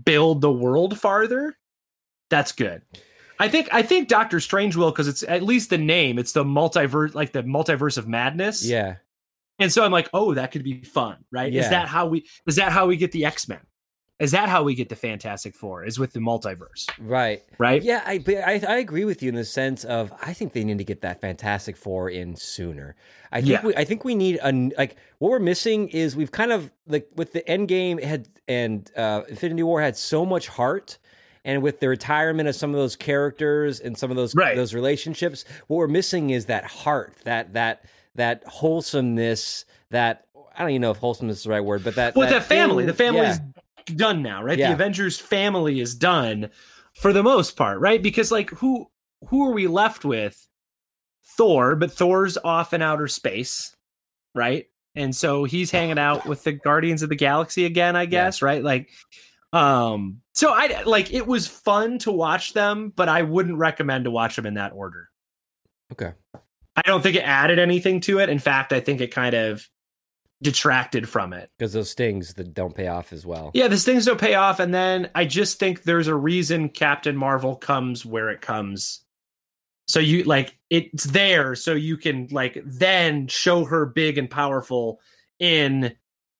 build 0.05 0.39
the 0.39 0.51
world 0.51 0.97
farther, 0.97 1.57
that's 2.29 2.53
good. 2.53 2.81
I 3.37 3.49
think 3.49 3.67
I 3.73 3.81
think 3.81 4.07
Doctor 4.07 4.39
Strange 4.39 4.77
will 4.77 4.91
because 4.91 5.09
it's 5.09 5.23
at 5.23 5.43
least 5.43 5.71
the 5.71 5.77
name. 5.77 6.17
It's 6.17 6.31
the 6.31 6.45
multiverse, 6.45 7.15
like 7.15 7.33
the 7.33 7.43
multiverse 7.43 7.97
of 7.97 8.07
madness. 8.07 8.65
yeah. 8.65 8.95
And 9.59 9.71
so 9.71 9.83
I'm 9.83 9.91
like, 9.91 10.09
oh, 10.13 10.33
that 10.33 10.51
could 10.51 10.63
be 10.63 10.81
fun, 10.83 11.17
right? 11.31 11.51
Yeah. 11.51 11.61
Is 11.61 11.69
that 11.69 11.87
how 11.87 12.07
we 12.07 12.25
is 12.47 12.55
that 12.55 12.71
how 12.71 12.87
we 12.87 12.95
get 12.95 13.11
the 13.11 13.25
X-Men? 13.25 13.59
Is 14.21 14.31
that 14.31 14.47
how 14.49 14.63
we 14.63 14.75
get 14.75 14.87
the 14.89 14.95
Fantastic 14.95 15.55
Four? 15.55 15.83
Is 15.83 15.97
with 15.99 16.13
the 16.13 16.19
multiverse, 16.19 16.89
Right. 16.99 17.43
right? 17.57 17.81
Yeah, 17.81 18.01
I, 18.05 18.23
I 18.45 18.61
I 18.67 18.77
agree 18.77 19.03
with 19.03 19.21
you 19.23 19.29
in 19.29 19.35
the 19.35 19.43
sense 19.45 19.83
of 19.83 20.13
I 20.21 20.31
think 20.33 20.53
they 20.53 20.63
need 20.63 20.77
to 20.77 20.83
get 20.83 21.01
that 21.01 21.19
Fantastic 21.21 21.75
Four 21.75 22.09
in 22.09 22.35
sooner. 22.35 22.95
I 23.31 23.41
think 23.41 23.51
Yeah. 23.51 23.65
we 23.65 23.75
I 23.75 23.83
think 23.83 24.05
we 24.05 24.15
need 24.15 24.39
a 24.43 24.51
like 24.77 24.95
what 25.19 25.31
we're 25.31 25.39
missing 25.39 25.89
is 25.89 26.15
we've 26.15 26.31
kind 26.31 26.51
of 26.51 26.71
like 26.87 27.07
with 27.15 27.33
the 27.33 27.41
Endgame 27.41 28.01
had 28.03 28.27
and 28.47 28.89
uh, 28.95 29.23
Infinity 29.27 29.63
War 29.63 29.81
had 29.81 29.97
so 29.97 30.25
much 30.25 30.47
heart. 30.47 30.97
And 31.43 31.63
with 31.63 31.79
the 31.79 31.89
retirement 31.89 32.47
of 32.47 32.55
some 32.55 32.69
of 32.69 32.75
those 32.75 32.95
characters 32.95 33.79
and 33.79 33.97
some 33.97 34.11
of 34.11 34.15
those 34.17 34.35
Right. 34.35 34.55
those 34.55 34.75
relationships, 34.75 35.43
what 35.65 35.77
we're 35.77 35.87
missing 35.87 36.29
is 36.29 36.45
that 36.45 36.63
heart, 36.65 37.15
that 37.23 37.53
that 37.53 37.85
that 38.13 38.43
wholesomeness, 38.45 39.65
that 39.89 40.25
I 40.55 40.59
don't 40.61 40.69
even 40.71 40.81
know 40.83 40.91
if 40.91 40.97
wholesomeness 40.97 41.37
is 41.39 41.43
the 41.45 41.49
right 41.49 41.61
word, 41.63 41.83
but 41.83 41.95
that 41.95 42.15
With 42.15 42.29
that 42.29 42.43
family, 42.43 42.83
thing- 42.83 42.87
the 42.87 42.93
family's 42.93 43.37
yeah. 43.39 43.60
Done 43.85 44.21
now, 44.21 44.43
right? 44.43 44.57
Yeah. 44.57 44.69
The 44.69 44.73
Avengers 44.73 45.19
family 45.19 45.79
is 45.79 45.95
done 45.95 46.49
for 46.93 47.13
the 47.13 47.23
most 47.23 47.55
part, 47.55 47.79
right? 47.79 48.01
Because 48.01 48.31
like 48.31 48.49
who 48.49 48.87
who 49.27 49.47
are 49.47 49.53
we 49.53 49.67
left 49.67 50.05
with? 50.05 50.47
Thor, 51.37 51.75
but 51.75 51.91
Thor's 51.91 52.37
off 52.43 52.73
in 52.73 52.81
outer 52.81 53.07
space, 53.07 53.75
right? 54.35 54.65
And 54.95 55.15
so 55.15 55.45
he's 55.45 55.71
hanging 55.71 55.97
out 55.97 56.25
with 56.25 56.43
the 56.43 56.51
Guardians 56.51 57.03
of 57.03 57.09
the 57.09 57.15
Galaxy 57.15 57.65
again, 57.65 57.95
I 57.95 58.05
guess, 58.05 58.41
right? 58.41 58.63
Like 58.63 58.89
um 59.53 60.21
so 60.33 60.51
I 60.53 60.83
like 60.83 61.13
it 61.13 61.27
was 61.27 61.47
fun 61.47 61.99
to 61.99 62.11
watch 62.11 62.53
them, 62.53 62.91
but 62.95 63.09
I 63.09 63.21
wouldn't 63.21 63.57
recommend 63.57 64.05
to 64.05 64.11
watch 64.11 64.35
them 64.35 64.45
in 64.45 64.55
that 64.55 64.73
order. 64.73 65.09
Okay. 65.91 66.13
I 66.75 66.81
don't 66.83 67.01
think 67.01 67.15
it 67.15 67.23
added 67.23 67.59
anything 67.59 67.99
to 68.01 68.19
it. 68.19 68.29
In 68.29 68.39
fact, 68.39 68.71
I 68.71 68.79
think 68.79 69.01
it 69.01 69.11
kind 69.11 69.35
of 69.35 69.67
detracted 70.41 71.07
from 71.07 71.33
it. 71.33 71.51
because 71.57 71.73
those 71.73 71.89
stings 71.89 72.33
that 72.33 72.53
don't 72.53 72.73
pay 72.75 72.87
off 72.87 73.13
as 73.13 73.25
well. 73.25 73.51
Yeah, 73.53 73.67
this 73.67 73.85
things 73.85 74.05
don't 74.05 74.19
pay 74.19 74.35
off, 74.35 74.59
and 74.59 74.73
then 74.73 75.09
I 75.15 75.25
just 75.25 75.59
think 75.59 75.83
there's 75.83 76.07
a 76.07 76.15
reason 76.15 76.69
Captain 76.69 77.15
Marvel 77.15 77.55
comes 77.55 78.05
where 78.05 78.29
it 78.29 78.41
comes. 78.41 79.01
So 79.87 79.99
you 79.99 80.23
like 80.23 80.57
it's 80.69 81.03
there, 81.05 81.53
so 81.55 81.73
you 81.73 81.97
can 81.97 82.27
like 82.31 82.61
then 82.65 83.27
show 83.27 83.65
her 83.65 83.85
big 83.85 84.17
and 84.17 84.29
powerful 84.29 84.99
in 85.39 85.93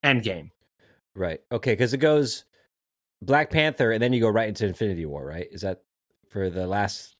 Endgame. 0.04 0.52
Right. 1.16 1.42
Okay. 1.52 1.74
Because 1.74 1.94
it 1.94 1.98
goes 1.98 2.46
Black 3.22 3.52
Panther, 3.52 3.92
and 3.92 4.02
then 4.02 4.14
you 4.14 4.22
go 4.22 4.30
right 4.30 4.48
into 4.48 4.66
Infinity 4.66 5.06
War. 5.06 5.26
Right? 5.26 5.48
Is 5.52 5.62
that 5.62 5.82
for 6.30 6.50
the 6.50 6.66
last? 6.66 7.16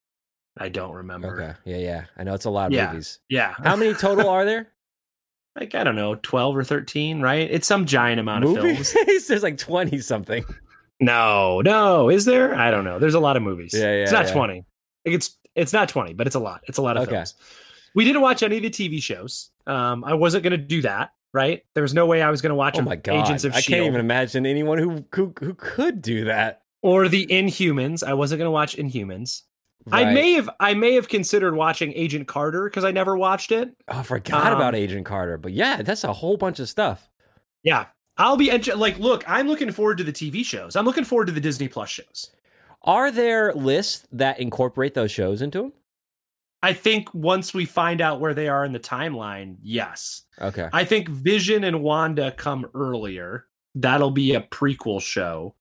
I 0.58 0.70
don't 0.70 0.94
remember. 0.94 1.42
Okay. 1.42 1.60
Yeah. 1.66 1.78
Yeah. 1.78 2.04
I 2.18 2.24
know 2.24 2.34
it's 2.34 2.46
a 2.46 2.50
lot 2.50 2.68
of 2.68 2.74
Yeah. 2.74 2.92
movies. 2.92 3.20
Yeah, 3.30 3.54
How 3.58 3.76
many 3.76 3.94
total 3.94 4.28
are 4.36 4.46
there? 4.46 4.70
Like 5.60 5.76
I 5.76 5.84
don't 5.84 5.96
know, 5.96 6.16
twelve 6.16 6.56
or 6.56 6.64
thirteen, 6.64 7.22
right? 7.22 7.50
It's 7.52 7.68
some 7.68 7.86
giant 7.86 8.20
amount 8.20 8.44
of 8.46 8.54
films. 8.56 8.96
There's 9.28 9.44
like 9.44 9.58
twenty 9.58 10.00
something. 10.00 10.44
No, 11.00 11.62
no, 11.62 12.10
is 12.10 12.26
there? 12.26 12.56
I 12.56 12.70
don't 12.72 12.84
know. 12.84 13.00
There's 13.00 13.16
a 13.16 13.20
lot 13.20 13.36
of 13.38 13.44
movies. 13.44 13.74
Yeah, 13.74 13.82
yeah, 13.94 14.04
It's 14.04 14.12
not 14.12 14.28
yeah. 14.28 14.34
twenty. 14.34 14.66
Like 15.06 15.16
it's 15.16 15.38
it's 15.56 15.74
not 15.74 15.90
twenty, 15.90 16.14
but 16.14 16.28
it's 16.28 16.36
a 16.36 16.40
lot. 16.40 16.62
It's 16.68 16.78
a 16.78 16.82
lot 16.82 16.96
of 16.98 17.04
Okay. 17.04 17.12
films. 17.16 17.36
We 17.96 18.06
didn't 18.06 18.22
watch 18.22 18.44
any 18.44 18.58
of 18.58 18.64
the 18.64 18.70
TV 18.70 19.02
shows. 19.02 19.50
Um, 19.68 20.04
I 20.04 20.14
wasn't 20.14 20.44
going 20.44 20.52
to 20.52 20.58
do 20.58 20.82
that. 20.84 21.12
Right? 21.34 21.64
There 21.76 21.82
was 21.82 21.94
no 21.94 22.06
way 22.06 22.22
I 22.22 22.30
was 22.30 22.42
going 22.42 22.50
to 22.52 22.56
watch 22.56 22.78
Oh 22.78 22.82
my 22.82 22.98
god! 22.98 23.26
Agents 23.26 23.46
of 23.46 23.54
I 23.54 23.62
Shield 23.62 23.78
can't 23.80 23.88
even 23.88 24.00
imagine 24.02 24.46
anyone 24.46 24.78
who 24.78 25.06
who, 25.14 25.34
who 25.40 25.54
could 25.56 26.02
do 26.02 26.26
that. 26.26 26.62
or 26.82 27.08
the 27.08 27.26
Inhumans. 27.26 28.04
I 28.06 28.14
wasn't 28.14 28.40
going 28.40 28.48
to 28.48 28.52
watch 28.52 28.76
Inhumans. 28.76 29.44
I 29.92 30.14
may 30.14 30.34
have 30.34 30.50
I 30.60 30.74
may 30.74 30.94
have 30.94 31.08
considered 31.08 31.56
watching 31.56 31.92
Agent 31.94 32.28
Carter 32.28 32.66
because 32.66 32.84
I 32.84 32.92
never 32.92 33.18
watched 33.18 33.52
it. 33.52 33.74
Oh, 33.88 34.00
I 34.00 34.04
forgot 34.04 34.48
Um, 34.52 34.58
about 34.58 34.76
Agent 34.76 35.06
Carter, 35.06 35.38
but 35.38 35.54
yeah, 35.54 35.82
that's 35.82 36.04
a 36.04 36.14
whole 36.14 36.38
bunch 36.38 36.60
of 36.60 36.70
stuff. 36.70 37.10
Yeah, 37.64 37.86
I'll 38.18 38.38
be 38.38 38.52
ent- 38.52 38.78
like, 38.78 39.00
look, 39.00 39.24
I'm 39.28 39.48
looking 39.48 39.72
forward 39.72 39.98
to 40.00 40.04
the 40.04 40.14
TV 40.14 40.44
shows. 40.46 40.76
I'm 40.76 40.86
looking 40.86 41.04
forward 41.04 41.26
to 41.28 41.32
the 41.32 41.42
Disney 41.42 41.68
Plus 41.68 41.90
shows. 41.90 42.32
Are 42.84 43.12
there 43.12 43.54
lists 43.54 44.08
that 44.12 44.40
incorporate 44.40 44.94
those 44.94 45.12
shows 45.12 45.42
into 45.42 45.60
them? 45.62 45.74
I 46.64 46.74
think 46.74 47.12
once 47.14 47.54
we 47.54 47.66
find 47.66 48.02
out 48.02 48.20
where 48.20 48.34
they 48.36 48.48
are 48.48 48.66
in 48.66 48.72
the 48.72 48.80
timeline, 48.80 49.56
yes. 49.64 50.24
Okay. 50.40 50.70
I 50.74 50.84
think 50.86 51.10
Vision 51.10 51.64
and 51.64 51.82
Wanda 51.82 52.32
come 52.34 52.68
earlier. 52.76 53.48
That'll 53.74 54.12
be 54.12 54.36
a 54.36 54.42
prequel 54.42 55.02
show. 55.02 55.56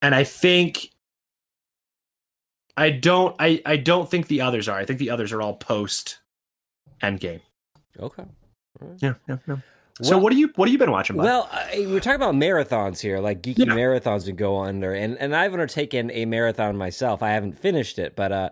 And 0.00 0.14
I 0.14 0.22
think 0.24 0.90
I 2.76 2.90
don't 2.90 3.36
I 3.38 3.60
I 3.66 3.76
don't 3.76 4.10
think 4.10 4.28
the 4.28 4.40
others 4.40 4.68
are. 4.68 4.78
I 4.78 4.84
think 4.84 4.98
the 4.98 5.10
others 5.10 5.32
are 5.32 5.42
all 5.42 5.54
post 5.54 6.18
Endgame. 7.02 7.40
Okay. 7.98 8.24
Yeah, 9.00 9.14
yeah, 9.28 9.36
yeah. 9.46 9.56
so 10.00 10.18
what 10.18 10.32
do 10.32 10.38
you 10.38 10.50
what 10.56 10.66
have 10.68 10.72
you 10.72 10.78
been 10.78 10.90
watching? 10.90 11.16
Bud? 11.16 11.24
Well, 11.24 11.48
I, 11.52 11.84
we're 11.88 12.00
talking 12.00 12.16
about 12.16 12.34
marathons 12.34 13.00
here, 13.00 13.18
like 13.20 13.42
geeky 13.42 13.58
Yeah. 13.66 13.74
marathons 13.74 14.26
we 14.26 14.32
go 14.32 14.58
under, 14.58 14.92
and 14.94 15.16
and 15.18 15.36
I've 15.36 15.52
undertaken 15.52 16.10
a 16.12 16.24
marathon 16.24 16.76
myself. 16.76 17.22
I 17.22 17.30
haven't 17.30 17.58
finished 17.58 17.98
it, 17.98 18.16
but 18.16 18.32
uh, 18.32 18.50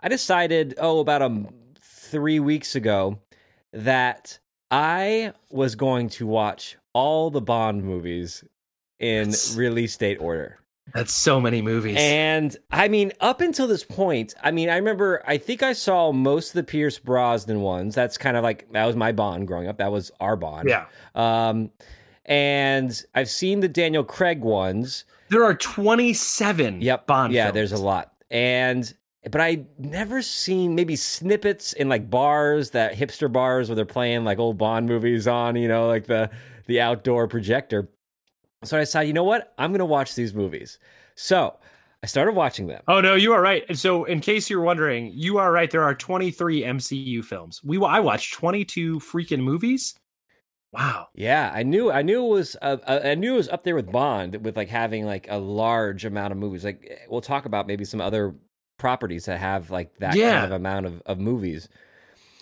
I 0.00 0.08
decided 0.08 0.74
oh 0.78 0.98
about 1.00 1.22
um 1.22 1.48
three 1.80 2.40
weeks 2.40 2.74
ago 2.74 3.18
that 3.72 4.38
I 4.70 5.32
was 5.50 5.74
going 5.76 6.08
to 6.10 6.26
watch 6.26 6.76
all 6.92 7.30
the 7.30 7.40
Bond 7.40 7.84
movies 7.84 8.42
in 8.98 9.30
That's- 9.30 9.54
release 9.54 9.96
date 9.96 10.18
order. 10.20 10.58
That's 10.94 11.12
so 11.12 11.40
many 11.40 11.62
movies. 11.62 11.96
And 11.98 12.56
I 12.70 12.88
mean, 12.88 13.12
up 13.20 13.40
until 13.40 13.66
this 13.66 13.84
point, 13.84 14.34
I 14.42 14.50
mean, 14.50 14.68
I 14.68 14.76
remember, 14.76 15.22
I 15.26 15.38
think 15.38 15.62
I 15.62 15.72
saw 15.72 16.12
most 16.12 16.48
of 16.50 16.54
the 16.54 16.62
Pierce 16.64 16.98
Brosnan 16.98 17.60
ones. 17.60 17.94
That's 17.94 18.18
kind 18.18 18.36
of 18.36 18.42
like, 18.42 18.70
that 18.72 18.86
was 18.86 18.96
my 18.96 19.12
Bond 19.12 19.46
growing 19.46 19.68
up. 19.68 19.78
That 19.78 19.92
was 19.92 20.10
our 20.20 20.36
Bond. 20.36 20.68
yeah. 20.68 20.86
Um, 21.14 21.70
and 22.26 23.04
I've 23.14 23.30
seen 23.30 23.60
the 23.60 23.68
Daniel 23.68 24.04
Craig 24.04 24.40
ones. 24.40 25.04
There 25.28 25.44
are 25.44 25.54
27 25.54 26.80
Yep. 26.82 27.06
Bond 27.06 27.32
yeah, 27.32 27.44
films. 27.46 27.54
there's 27.54 27.72
a 27.72 27.78
lot. 27.82 28.12
And, 28.30 28.92
but 29.30 29.40
I 29.40 29.64
never 29.78 30.22
seen 30.22 30.74
maybe 30.74 30.96
snippets 30.96 31.72
in 31.72 31.88
like 31.88 32.08
bars, 32.10 32.70
that 32.70 32.94
hipster 32.96 33.30
bars 33.32 33.68
where 33.68 33.76
they're 33.76 33.84
playing 33.84 34.24
like 34.24 34.38
old 34.38 34.58
Bond 34.58 34.86
movies 34.86 35.26
on, 35.28 35.56
you 35.56 35.68
know, 35.68 35.86
like 35.88 36.06
the, 36.06 36.30
the 36.66 36.80
outdoor 36.80 37.26
projector. 37.28 37.88
So 38.62 38.76
I 38.76 38.80
decided, 38.80 39.08
you 39.08 39.14
know 39.14 39.24
what? 39.24 39.54
I'm 39.58 39.70
going 39.70 39.78
to 39.78 39.86
watch 39.86 40.14
these 40.14 40.34
movies. 40.34 40.78
So 41.14 41.56
I 42.02 42.06
started 42.06 42.32
watching 42.32 42.66
them. 42.66 42.82
Oh 42.88 43.00
no, 43.00 43.14
you 43.14 43.32
are 43.32 43.40
right. 43.40 43.64
And 43.68 43.78
so, 43.78 44.04
in 44.04 44.20
case 44.20 44.48
you're 44.50 44.60
wondering, 44.60 45.10
you 45.14 45.38
are 45.38 45.50
right. 45.52 45.70
There 45.70 45.82
are 45.82 45.94
23 45.94 46.62
MCU 46.62 47.24
films. 47.24 47.62
We 47.64 47.82
I 47.82 48.00
watched 48.00 48.34
22 48.34 49.00
freaking 49.00 49.40
movies. 49.40 49.94
Wow. 50.72 51.08
Yeah, 51.14 51.50
I 51.54 51.62
knew 51.62 51.90
I 51.90 52.02
knew 52.02 52.24
it 52.24 52.28
was 52.28 52.56
uh, 52.62 52.76
uh, 52.86 53.00
I 53.04 53.14
knew 53.16 53.34
it 53.34 53.38
was 53.38 53.48
up 53.48 53.64
there 53.64 53.74
with 53.74 53.90
Bond 53.90 54.36
with 54.44 54.56
like 54.56 54.68
having 54.68 55.04
like 55.04 55.26
a 55.28 55.36
large 55.38 56.04
amount 56.04 56.32
of 56.32 56.38
movies. 56.38 56.64
Like 56.64 56.86
eh, 56.88 56.96
we'll 57.08 57.20
talk 57.20 57.44
about 57.44 57.66
maybe 57.66 57.84
some 57.84 58.00
other 58.00 58.34
properties 58.78 59.24
that 59.24 59.38
have 59.40 59.70
like 59.70 59.96
that 59.98 60.14
Yeah. 60.14 60.30
kind 60.30 60.44
of 60.44 60.52
amount 60.52 60.86
of, 60.86 61.02
of 61.06 61.18
movies. 61.18 61.68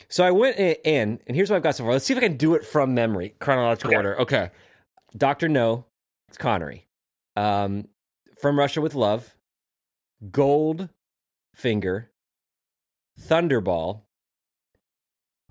So 0.08 0.24
I 0.24 0.30
went 0.30 0.58
in, 0.58 1.20
and 1.26 1.36
here's 1.36 1.50
what 1.50 1.56
I've 1.56 1.62
got 1.62 1.76
so 1.76 1.84
far. 1.84 1.92
Let's 1.92 2.04
see 2.04 2.14
if 2.14 2.18
I 2.18 2.22
can 2.22 2.36
do 2.36 2.54
it 2.54 2.64
from 2.64 2.94
memory, 2.94 3.34
chronological 3.40 3.90
Okay. 3.90 3.96
order. 3.96 4.20
Okay, 4.20 4.50
Doctor 5.16 5.48
No, 5.48 5.84
it's 6.28 6.36
Connery. 6.36 6.86
Um, 7.36 7.88
From 8.40 8.58
Russia 8.58 8.80
with 8.80 8.94
Love, 8.94 9.34
Gold 10.30 10.88
Finger, 11.54 12.10
Thunderball. 13.20 14.02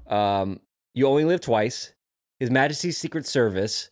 Um, 0.07 0.61
You 0.93 1.07
Only 1.07 1.25
Live 1.25 1.41
Twice, 1.41 1.93
His 2.39 2.49
Majesty's 2.49 2.97
Secret 2.97 3.25
Service, 3.25 3.89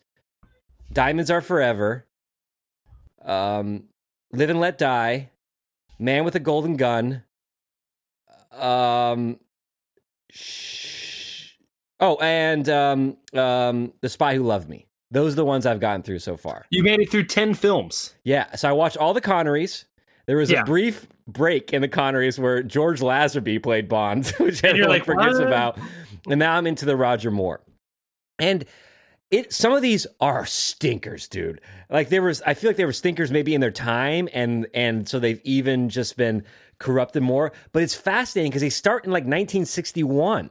Diamonds 0.92 1.30
Are 1.30 1.42
Forever, 1.42 2.06
um, 3.24 3.84
Live 4.32 4.50
and 4.50 4.60
Let 4.60 4.78
Die, 4.78 5.30
Man 5.98 6.24
with 6.24 6.34
a 6.34 6.40
Golden 6.40 6.76
Gun, 6.76 7.22
um, 8.52 9.38
sh- 10.30 11.54
oh, 12.00 12.16
and 12.16 12.68
um, 12.68 13.16
um, 13.34 13.92
The 14.00 14.08
Spy 14.08 14.36
Who 14.36 14.42
Loved 14.44 14.68
Me. 14.68 14.85
Those 15.10 15.34
are 15.34 15.36
the 15.36 15.44
ones 15.44 15.66
I've 15.66 15.80
gotten 15.80 16.02
through 16.02 16.18
so 16.18 16.36
far. 16.36 16.66
You 16.70 16.82
made 16.82 17.00
it 17.00 17.10
through 17.10 17.24
10 17.24 17.54
films. 17.54 18.14
Yeah. 18.24 18.54
So 18.56 18.68
I 18.68 18.72
watched 18.72 18.96
all 18.96 19.14
the 19.14 19.20
Connerys. 19.20 19.84
There 20.26 20.36
was 20.36 20.50
Yeah. 20.50 20.62
a 20.62 20.64
brief 20.64 21.06
break 21.28 21.72
in 21.72 21.80
the 21.82 21.88
Connerys 21.88 22.38
where 22.38 22.62
George 22.62 23.00
Lazenby 23.00 23.62
played 23.62 23.88
Bond, 23.88 24.26
which 24.38 24.62
And 24.64 24.70
everyone 24.70 24.90
like, 24.90 25.04
forgets 25.04 25.38
"What?" 25.38 25.46
about. 25.46 25.78
And 26.28 26.38
now 26.40 26.56
I'm 26.56 26.66
into 26.66 26.84
the 26.84 26.96
Roger 26.96 27.30
Moore. 27.30 27.60
And 28.40 28.64
it 29.30 29.52
some 29.52 29.72
of 29.72 29.82
these 29.82 30.06
are 30.20 30.44
stinkers, 30.46 31.28
dude. 31.28 31.60
Like 31.88 32.08
there 32.08 32.22
was 32.22 32.42
I 32.42 32.54
feel 32.54 32.70
like 32.70 32.76
there 32.76 32.86
were 32.86 32.92
stinkers 32.92 33.30
maybe 33.30 33.54
in 33.54 33.60
their 33.60 33.70
time 33.72 34.28
and 34.32 34.66
and 34.74 35.08
so 35.08 35.18
they've 35.20 35.40
even 35.44 35.88
just 35.88 36.16
been 36.16 36.42
corrupted 36.78 37.22
more. 37.22 37.52
But 37.72 37.82
it's 37.84 37.94
fascinating 37.94 38.50
because 38.50 38.62
they 38.62 38.70
start 38.70 39.04
in 39.04 39.10
like 39.12 39.22
1961 39.24 40.50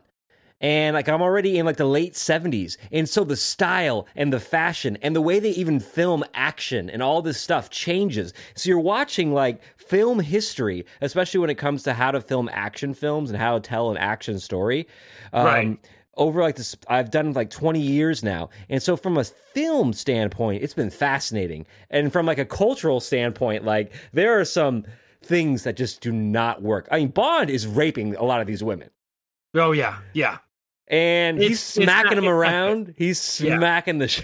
and 0.62 0.94
like 0.94 1.10
I'm 1.10 1.22
already 1.22 1.58
in 1.58 1.66
like 1.66 1.78
the 1.78 1.86
late 1.86 2.14
70s. 2.14 2.78
And 2.92 3.08
so 3.08 3.24
the 3.24 3.36
style 3.36 4.08
and 4.16 4.32
the 4.32 4.40
fashion 4.40 4.98
and 5.02 5.16
the 5.16 5.22
way 5.22 5.40
they 5.40 5.52
even 5.52 5.80
film 5.80 6.24
action 6.34 6.90
and 6.90 7.04
all 7.04 7.22
this 7.22 7.40
stuff 7.40 7.70
changes. 7.70 8.34
So 8.56 8.70
you're 8.70 8.80
watching 8.80 9.34
like 9.34 9.62
film 9.78 10.20
history, 10.20 10.86
especially 11.02 11.40
when 11.40 11.50
it 11.50 11.58
comes 11.58 11.84
to 11.84 11.94
how 11.94 12.12
to 12.12 12.22
film 12.22 12.50
action 12.52 12.94
films 12.94 13.30
and 13.30 13.40
how 13.40 13.56
to 13.56 13.60
tell 13.60 13.92
an 13.92 13.98
action 13.98 14.40
story. 14.40 14.88
Um, 15.34 15.46
Right. 15.46 15.80
Over 16.18 16.42
like 16.42 16.56
this, 16.56 16.78
I've 16.88 17.12
done 17.12 17.34
like 17.34 17.50
20 17.50 17.82
years 17.82 18.24
now. 18.24 18.50
And 18.70 18.82
so 18.82 18.96
from 18.96 19.18
a 19.18 19.26
film 19.26 19.92
standpoint, 19.92 20.64
it's 20.64 20.74
been 20.74 20.90
fascinating. 20.90 21.68
And 21.90 22.14
from 22.14 22.26
like 22.26 22.38
a 22.38 22.46
cultural 22.46 23.02
standpoint, 23.02 23.66
like 23.66 23.92
there 24.14 24.40
are 24.40 24.46
some 24.46 24.86
things 25.22 25.64
that 25.64 25.76
just 25.76 26.00
do 26.00 26.14
not 26.14 26.62
work. 26.62 26.88
I 26.90 27.00
mean, 27.00 27.10
Bond 27.10 27.50
is 27.50 27.68
raping 27.68 28.16
a 28.16 28.24
lot 28.24 28.40
of 28.40 28.48
these 28.48 28.64
women 28.64 28.92
Oh, 29.56 29.72
yeah. 29.72 30.00
Yeah. 30.14 30.38
And 30.88 31.38
he's 31.38 31.46
It's- 31.48 31.78
it's 31.78 31.84
smacking 31.86 32.16
them 32.16 32.28
around. 32.28 32.94
He's 32.98 33.42
Yeah. 33.42 33.58
smacking 33.58 33.98
the 34.00 34.08
sh- 34.10 34.22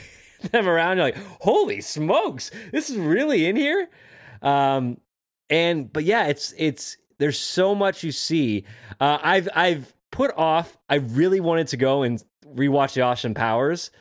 them 0.52 0.68
around. 0.68 0.98
You're 0.98 1.06
like, 1.08 1.18
holy 1.40 1.82
smokes, 1.82 2.52
this 2.72 2.90
is 2.90 2.98
really 2.98 3.46
in 3.48 3.56
here. 3.56 3.90
Um, 4.42 4.98
and 5.50 5.92
but 5.92 6.04
yeah, 6.04 6.28
it's 6.28 6.54
it's 6.58 6.98
there's 7.20 7.38
so 7.40 7.76
much 7.76 8.04
you 8.04 8.12
see. 8.12 8.66
Uh, 9.00 9.18
I've 9.22 9.50
I've 9.56 9.94
put 10.12 10.32
off. 10.36 10.78
I 10.90 10.96
really 10.96 11.40
wanted 11.40 11.68
to 11.68 11.78
go 11.78 12.04
and 12.04 12.24
rewatch 12.56 12.94
the 12.94 13.02
Austin 13.02 13.34
Powers, 13.34 13.92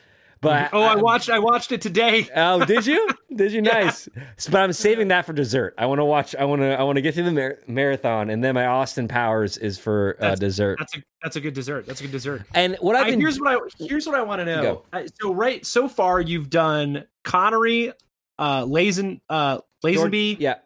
but 0.40 0.70
oh, 0.73 0.81
I 0.83 0.94
watched 0.96 1.29
I 1.29 1.38
watched 1.38 1.73
it 1.73 1.81
today. 1.83 2.29
Oh, 2.35 2.64
did 2.64 2.87
you? 2.87 3.09
Did 3.35 3.53
you? 3.53 3.62
Nice. 3.62 4.09
So, 4.37 4.51
but 4.51 4.61
I'm 4.61 4.73
saving 4.73 5.09
that 5.09 5.25
for 5.25 5.33
dessert. 5.33 5.75
I 5.79 5.87
want 5.87 6.01
to 6.01 6.05
watch. 6.05 6.35
I 6.35 6.45
want 6.45 6.62
to. 6.62 6.79
I 6.79 6.83
want 6.83 6.97
to 6.97 7.03
get 7.03 7.14
through 7.14 7.25
the 7.25 7.33
mar- 7.33 7.59
marathon, 7.69 8.29
and 8.31 8.43
then 8.43 8.55
my 8.55 8.66
Austin 8.66 9.07
Powers 9.07 9.57
is 9.57 9.79
for 9.79 10.16
uh, 10.19 10.23
That's- 10.23 10.38
dessert. 10.40 10.79
That's 10.81 10.97
a 10.97 11.03
that's 11.23 11.37
a 11.37 11.40
good 11.40 11.55
dessert. 11.55 11.87
That's 11.87 12.01
a 12.01 12.05
good 12.05 12.12
dessert. 12.12 12.43
And 12.55 12.77
what 12.81 12.97
I've 12.97 13.07
I, 13.07 13.11
been 13.11 13.21
here's 13.21 13.38
what 13.38 13.55
I 13.55 13.85
here's 13.85 14.07
what 14.07 14.16
I 14.16 14.23
want 14.23 14.40
to 14.40 14.45
know. 14.47 14.83
I, 14.93 15.07
so 15.21 15.33
right 15.33 15.64
so 15.64 15.87
far 15.88 16.21
you've 16.21 16.51
done 16.51 17.05
Connery, 17.25 17.93
uh 18.38 18.64
Lazen 18.64 19.21
uh 19.29 19.61
Lazenby, 19.85 20.37
yeah, 20.40 20.57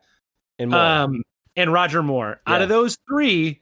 and 0.59 0.71
Moore. 0.71 0.81
um 0.81 1.23
and 1.57 1.73
Roger 1.73 2.03
Moore. 2.03 2.41
Out 2.47 2.63
of 2.63 2.69
those 2.69 2.97
three, 3.09 3.61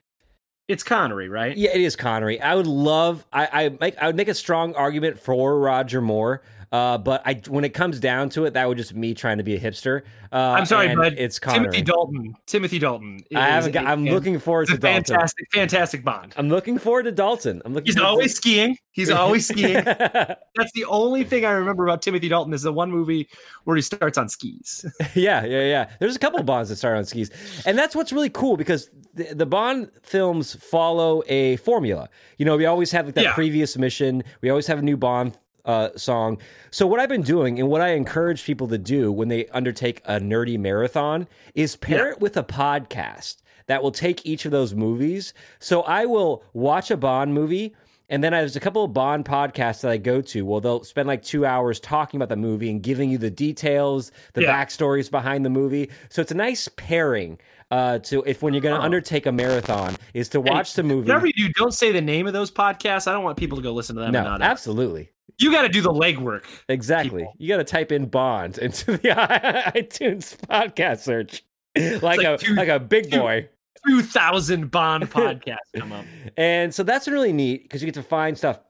it's 0.68 0.82
Connery, 0.82 1.28
right? 1.28 1.56
Yeah, 1.56 1.70
it 1.74 1.80
is 1.80 1.96
Connery. 1.96 2.40
I 2.40 2.54
would 2.54 2.66
love. 2.68 3.26
I, 3.32 3.48
I 3.64 3.68
make. 3.80 3.96
I 3.98 4.06
would 4.06 4.16
make 4.16 4.28
a 4.28 4.34
strong 4.34 4.74
argument 4.76 5.18
for 5.18 5.58
Roger 5.58 6.00
Moore. 6.00 6.42
Uh, 6.72 6.96
but 6.96 7.20
I, 7.26 7.34
when 7.48 7.64
it 7.64 7.74
comes 7.74 8.00
down 8.00 8.30
to 8.30 8.46
it, 8.46 8.54
that 8.54 8.66
would 8.66 8.78
just 8.78 8.94
me 8.94 9.12
trying 9.12 9.36
to 9.36 9.44
be 9.44 9.54
a 9.54 9.60
hipster. 9.60 10.02
Uh, 10.32 10.54
I'm 10.56 10.64
sorry, 10.64 10.96
bud. 10.96 11.14
It's 11.18 11.38
Connery. 11.38 11.64
Timothy 11.64 11.82
Dalton. 11.82 12.34
Timothy 12.46 12.78
Dalton. 12.78 13.20
I 13.36 13.46
haven't 13.48 13.72
got, 13.72 13.84
I'm 13.84 14.04
looking 14.06 14.38
forward 14.38 14.68
to 14.68 14.78
Dalton. 14.78 15.04
fantastic, 15.04 15.46
fantastic 15.52 16.02
Bond. 16.02 16.32
I'm 16.38 16.48
looking 16.48 16.78
forward 16.78 17.02
to 17.02 17.12
Dalton. 17.12 17.60
I'm 17.66 17.74
looking. 17.74 17.92
He's 17.92 17.98
always 18.00 18.32
To... 18.32 18.36
skiing. 18.38 18.78
He's 18.92 19.10
always 19.10 19.46
skiing. 19.48 19.84
That's 19.84 20.72
the 20.74 20.86
only 20.88 21.24
thing 21.24 21.44
I 21.44 21.50
remember 21.50 21.84
about 21.84 22.00
Timothy 22.00 22.28
Dalton 22.30 22.54
is 22.54 22.62
the 22.62 22.72
one 22.72 22.90
movie 22.90 23.28
where 23.64 23.76
he 23.76 23.82
starts 23.82 24.16
on 24.16 24.30
skis. 24.30 24.86
yeah, 25.14 25.44
yeah, 25.44 25.60
yeah. 25.64 25.90
There's 26.00 26.16
a 26.16 26.18
couple 26.18 26.40
of 26.40 26.46
Bonds 26.46 26.70
that 26.70 26.76
start 26.76 26.96
on 26.96 27.04
skis, 27.04 27.30
and 27.66 27.76
that's 27.78 27.94
what's 27.94 28.14
really 28.14 28.30
cool 28.30 28.56
because 28.56 28.88
the, 29.12 29.34
the 29.34 29.46
Bond 29.46 29.90
films 30.02 30.54
follow 30.54 31.22
a 31.26 31.56
formula. 31.56 32.08
You 32.38 32.46
know, 32.46 32.56
we 32.56 32.64
always 32.64 32.90
have 32.92 33.04
like 33.04 33.14
that 33.16 33.24
Yeah. 33.24 33.34
previous 33.34 33.76
mission. 33.76 34.24
We 34.40 34.48
always 34.48 34.66
have 34.68 34.78
a 34.78 34.82
new 34.82 34.96
Bond 34.96 35.36
uh, 35.64 35.90
song. 35.96 36.38
So 36.70 36.86
what 36.86 37.00
I've 37.00 37.08
been 37.08 37.22
doing, 37.22 37.58
and 37.60 37.68
what 37.68 37.80
I 37.80 37.90
encourage 37.90 38.44
people 38.44 38.68
to 38.68 38.78
do 38.78 39.12
when 39.12 39.28
they 39.28 39.46
undertake 39.48 40.00
a 40.06 40.18
nerdy 40.20 40.58
marathon, 40.58 41.28
is 41.54 41.76
pair 41.76 42.06
Yeah. 42.06 42.12
it 42.12 42.20
with 42.20 42.36
a 42.36 42.42
podcast 42.42 43.36
that 43.66 43.82
will 43.82 43.92
take 43.92 44.26
each 44.26 44.44
of 44.44 44.50
those 44.52 44.74
movies. 44.74 45.34
So 45.60 45.82
I 45.82 46.04
will 46.06 46.42
watch 46.52 46.90
a 46.90 46.96
Bond 46.96 47.32
movie. 47.34 47.74
And 48.08 48.22
then 48.22 48.32
there's 48.32 48.56
a 48.56 48.60
couple 48.60 48.84
of 48.84 48.92
Bond 48.92 49.24
podcasts 49.24 49.80
that 49.82 49.90
I 49.90 49.96
go 49.96 50.20
to. 50.20 50.44
Well, 50.44 50.60
they'll 50.60 50.84
spend 50.84 51.08
like 51.08 51.22
two 51.22 51.46
hours 51.46 51.80
talking 51.80 52.18
about 52.18 52.28
the 52.28 52.36
movie 52.36 52.68
and 52.68 52.82
giving 52.82 53.08
you 53.10 53.16
the 53.16 53.30
details, 53.30 54.12
the 54.34 54.42
Yeah. 54.42 54.52
backstories 54.64 55.10
behind 55.10 55.46
the 55.46 55.50
movie. 55.50 55.88
So 56.10 56.20
it's 56.20 56.32
a 56.32 56.34
nice 56.36 56.68
pairing 56.76 57.38
uh, 57.70 58.00
to 58.00 58.22
if 58.26 58.42
when 58.42 58.52
you're 58.52 58.60
going 58.60 58.74
to 58.74 58.80
Oh. 58.82 58.84
undertake 58.84 59.24
a 59.24 59.32
marathon 59.32 59.96
is 60.12 60.28
to 60.30 60.42
watch 60.42 60.74
the 60.74 60.82
movie. 60.82 61.06
Whatever 61.08 61.28
you 61.28 61.32
do, 61.32 61.48
don't 61.56 61.72
say 61.72 61.90
the 61.90 62.02
name 62.02 62.26
of 62.26 62.34
those 62.34 62.50
podcasts. 62.50 63.06
I 63.08 63.12
don't 63.12 63.24
want 63.24 63.38
people 63.38 63.56
to 63.56 63.62
go 63.62 63.72
listen 63.72 63.96
to 63.96 64.02
them. 64.02 64.12
no, 64.12 64.24
not 64.24 64.42
absolutely, 64.42 65.08
You 65.38 65.50
got 65.50 65.62
to 65.62 65.68
do 65.68 65.80
the 65.80 65.92
legwork. 65.92 66.44
exactly. 66.68 67.20
People. 67.22 67.34
You 67.38 67.48
got 67.48 67.56
to 67.58 67.64
type 67.64 67.90
in 67.92 68.06
Bond 68.06 68.58
into 68.62 68.92
the 68.92 68.98
iTunes 69.74 70.36
podcast 70.36 71.00
search, 71.00 71.42
like, 71.76 72.02
like 72.02 72.20
a 72.20 72.36
two- 72.38 72.54
like 72.54 72.68
a 72.68 72.78
big 72.80 73.10
two- 73.10 73.18
boy. 73.18 73.48
Two 73.88 74.02
thousand 74.02 74.70
Bond 74.70 75.04
podcasts 75.10 75.56
come 75.76 75.90
up. 75.92 76.04
And 76.36 76.72
so 76.72 76.84
that's 76.84 77.08
really 77.08 77.32
neat 77.32 77.64
because 77.64 77.82
you 77.82 77.86
get 77.86 77.94
to 77.94 78.02
find 78.02 78.38
stuff. 78.38 78.60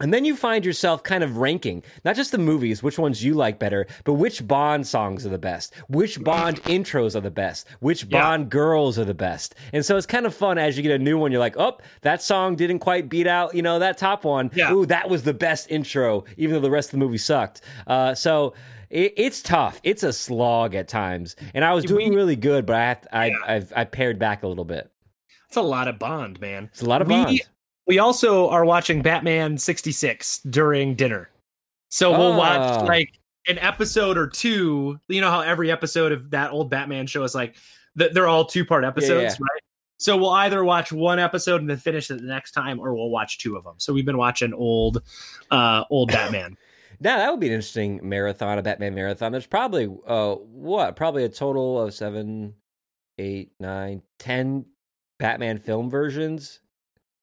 And 0.00 0.14
then 0.14 0.24
you 0.24 0.36
find 0.36 0.64
yourself 0.64 1.02
kind 1.02 1.24
of 1.24 1.38
ranking 1.38 1.82
not 2.04 2.14
just 2.14 2.30
the 2.32 2.38
movies, 2.38 2.82
which 2.82 2.98
ones 2.98 3.24
you 3.24 3.34
like 3.34 3.58
better, 3.58 3.86
but 4.04 4.12
which 4.14 4.46
Bond 4.46 4.86
songs 4.86 5.26
are 5.26 5.30
the 5.30 5.38
best, 5.38 5.74
which 5.88 6.22
Bond 6.22 6.62
intros 6.64 7.16
are 7.16 7.20
the 7.20 7.30
best, 7.32 7.66
which 7.80 8.04
Yeah. 8.04 8.20
Bond 8.20 8.48
girls 8.50 8.98
are 8.98 9.04
the 9.04 9.12
best. 9.14 9.56
And 9.72 9.84
so 9.84 9.96
it's 9.96 10.06
kind 10.06 10.24
of 10.26 10.34
fun 10.34 10.56
as 10.58 10.76
you 10.76 10.82
get 10.84 10.92
a 10.92 11.02
new 11.02 11.18
one. 11.18 11.32
You're 11.32 11.40
like, 11.40 11.56
oh, 11.58 11.78
that 12.02 12.22
song 12.22 12.54
didn't 12.54 12.78
quite 12.78 13.08
beat 13.08 13.26
out, 13.26 13.54
you 13.54 13.62
know, 13.62 13.78
that 13.80 13.98
top 13.98 14.24
one. 14.24 14.50
Yeah. 14.54 14.72
Ooh, 14.72 14.86
that 14.86 15.10
was 15.10 15.24
the 15.24 15.34
best 15.34 15.68
intro, 15.70 16.24
even 16.36 16.54
though 16.54 16.60
the 16.60 16.70
rest 16.70 16.88
of 16.88 16.92
the 16.92 16.98
movie 16.98 17.18
sucked. 17.18 17.62
Uh, 17.88 18.14
so 18.14 18.54
it, 18.90 19.14
it's 19.16 19.42
tough. 19.42 19.80
It's 19.82 20.04
a 20.04 20.12
slog 20.12 20.74
at 20.76 20.86
times. 20.86 21.34
And 21.54 21.64
I 21.64 21.74
was 21.74 21.84
doing 21.84 22.14
really 22.14 22.36
good, 22.36 22.66
but 22.66 22.76
I 22.76 22.84
have 22.84 23.06
I, 23.12 23.26
Yeah. 23.26 23.36
I've 23.46 23.72
I 23.74 23.84
pared 23.84 24.18
back 24.20 24.44
a 24.44 24.46
little 24.48 24.64
bit. 24.64 24.90
It's 25.48 25.56
a 25.56 25.62
lot 25.62 25.88
of 25.88 25.98
Bond, 25.98 26.40
man. 26.40 26.68
It's 26.72 26.82
a 26.82 26.86
lot 26.88 27.02
of 27.02 27.08
We- 27.08 27.14
Bond. 27.14 27.40
We 27.88 27.98
also 27.98 28.48
are 28.50 28.64
watching 28.64 29.02
Batman 29.02 29.56
sixty 29.58 29.92
six 29.92 30.40
during 30.40 30.94
dinner, 30.94 31.30
so 31.88 32.10
we'll 32.10 32.36
watch 32.36 32.82
Oh. 32.82 32.84
like 32.84 33.10
an 33.48 33.58
episode 33.58 34.18
or 34.18 34.26
two. 34.26 35.00
You 35.08 35.20
know 35.22 35.30
how 35.30 35.40
every 35.40 35.70
episode 35.70 36.12
of 36.12 36.30
that 36.30 36.52
old 36.52 36.68
Batman 36.70 37.06
show 37.06 37.24
is 37.24 37.34
like 37.34 37.56
they're 37.96 38.28
all 38.28 38.44
two 38.44 38.64
part 38.64 38.84
episodes, 38.84 39.22
yeah. 39.40 39.44
right? 39.44 39.62
So 39.98 40.16
we'll 40.16 40.30
either 40.30 40.62
watch 40.62 40.92
one 40.92 41.18
episode 41.18 41.60
and 41.60 41.68
then 41.68 41.78
finish 41.78 42.08
it 42.10 42.20
the 42.20 42.26
next 42.28 42.52
time, 42.52 42.78
or 42.78 42.94
we'll 42.94 43.10
watch 43.10 43.38
two 43.38 43.56
of 43.56 43.64
them. 43.64 43.74
So 43.78 43.92
we've 43.92 44.06
been 44.06 44.18
watching 44.18 44.52
old, 44.54 45.02
uh, 45.50 45.82
old 45.90 46.12
Batman. 46.12 46.56
Now 47.00 47.16
that 47.16 47.30
would 47.30 47.40
be 47.40 47.48
an 47.48 47.54
interesting 47.54 48.00
marathon, 48.02 48.58
a 48.58 48.62
Batman 48.62 48.94
marathon. 48.94 49.32
There's 49.32 49.46
probably 49.46 49.88
uh 50.06 50.34
what? 50.34 50.94
Probably 50.94 51.24
a 51.24 51.28
total 51.28 51.80
of 51.80 51.94
seven, 51.94 52.54
eight, 53.18 53.52
nine, 53.58 54.02
ten 54.18 54.66
Batman 55.18 55.58
film 55.58 55.88
versions. 55.88 56.60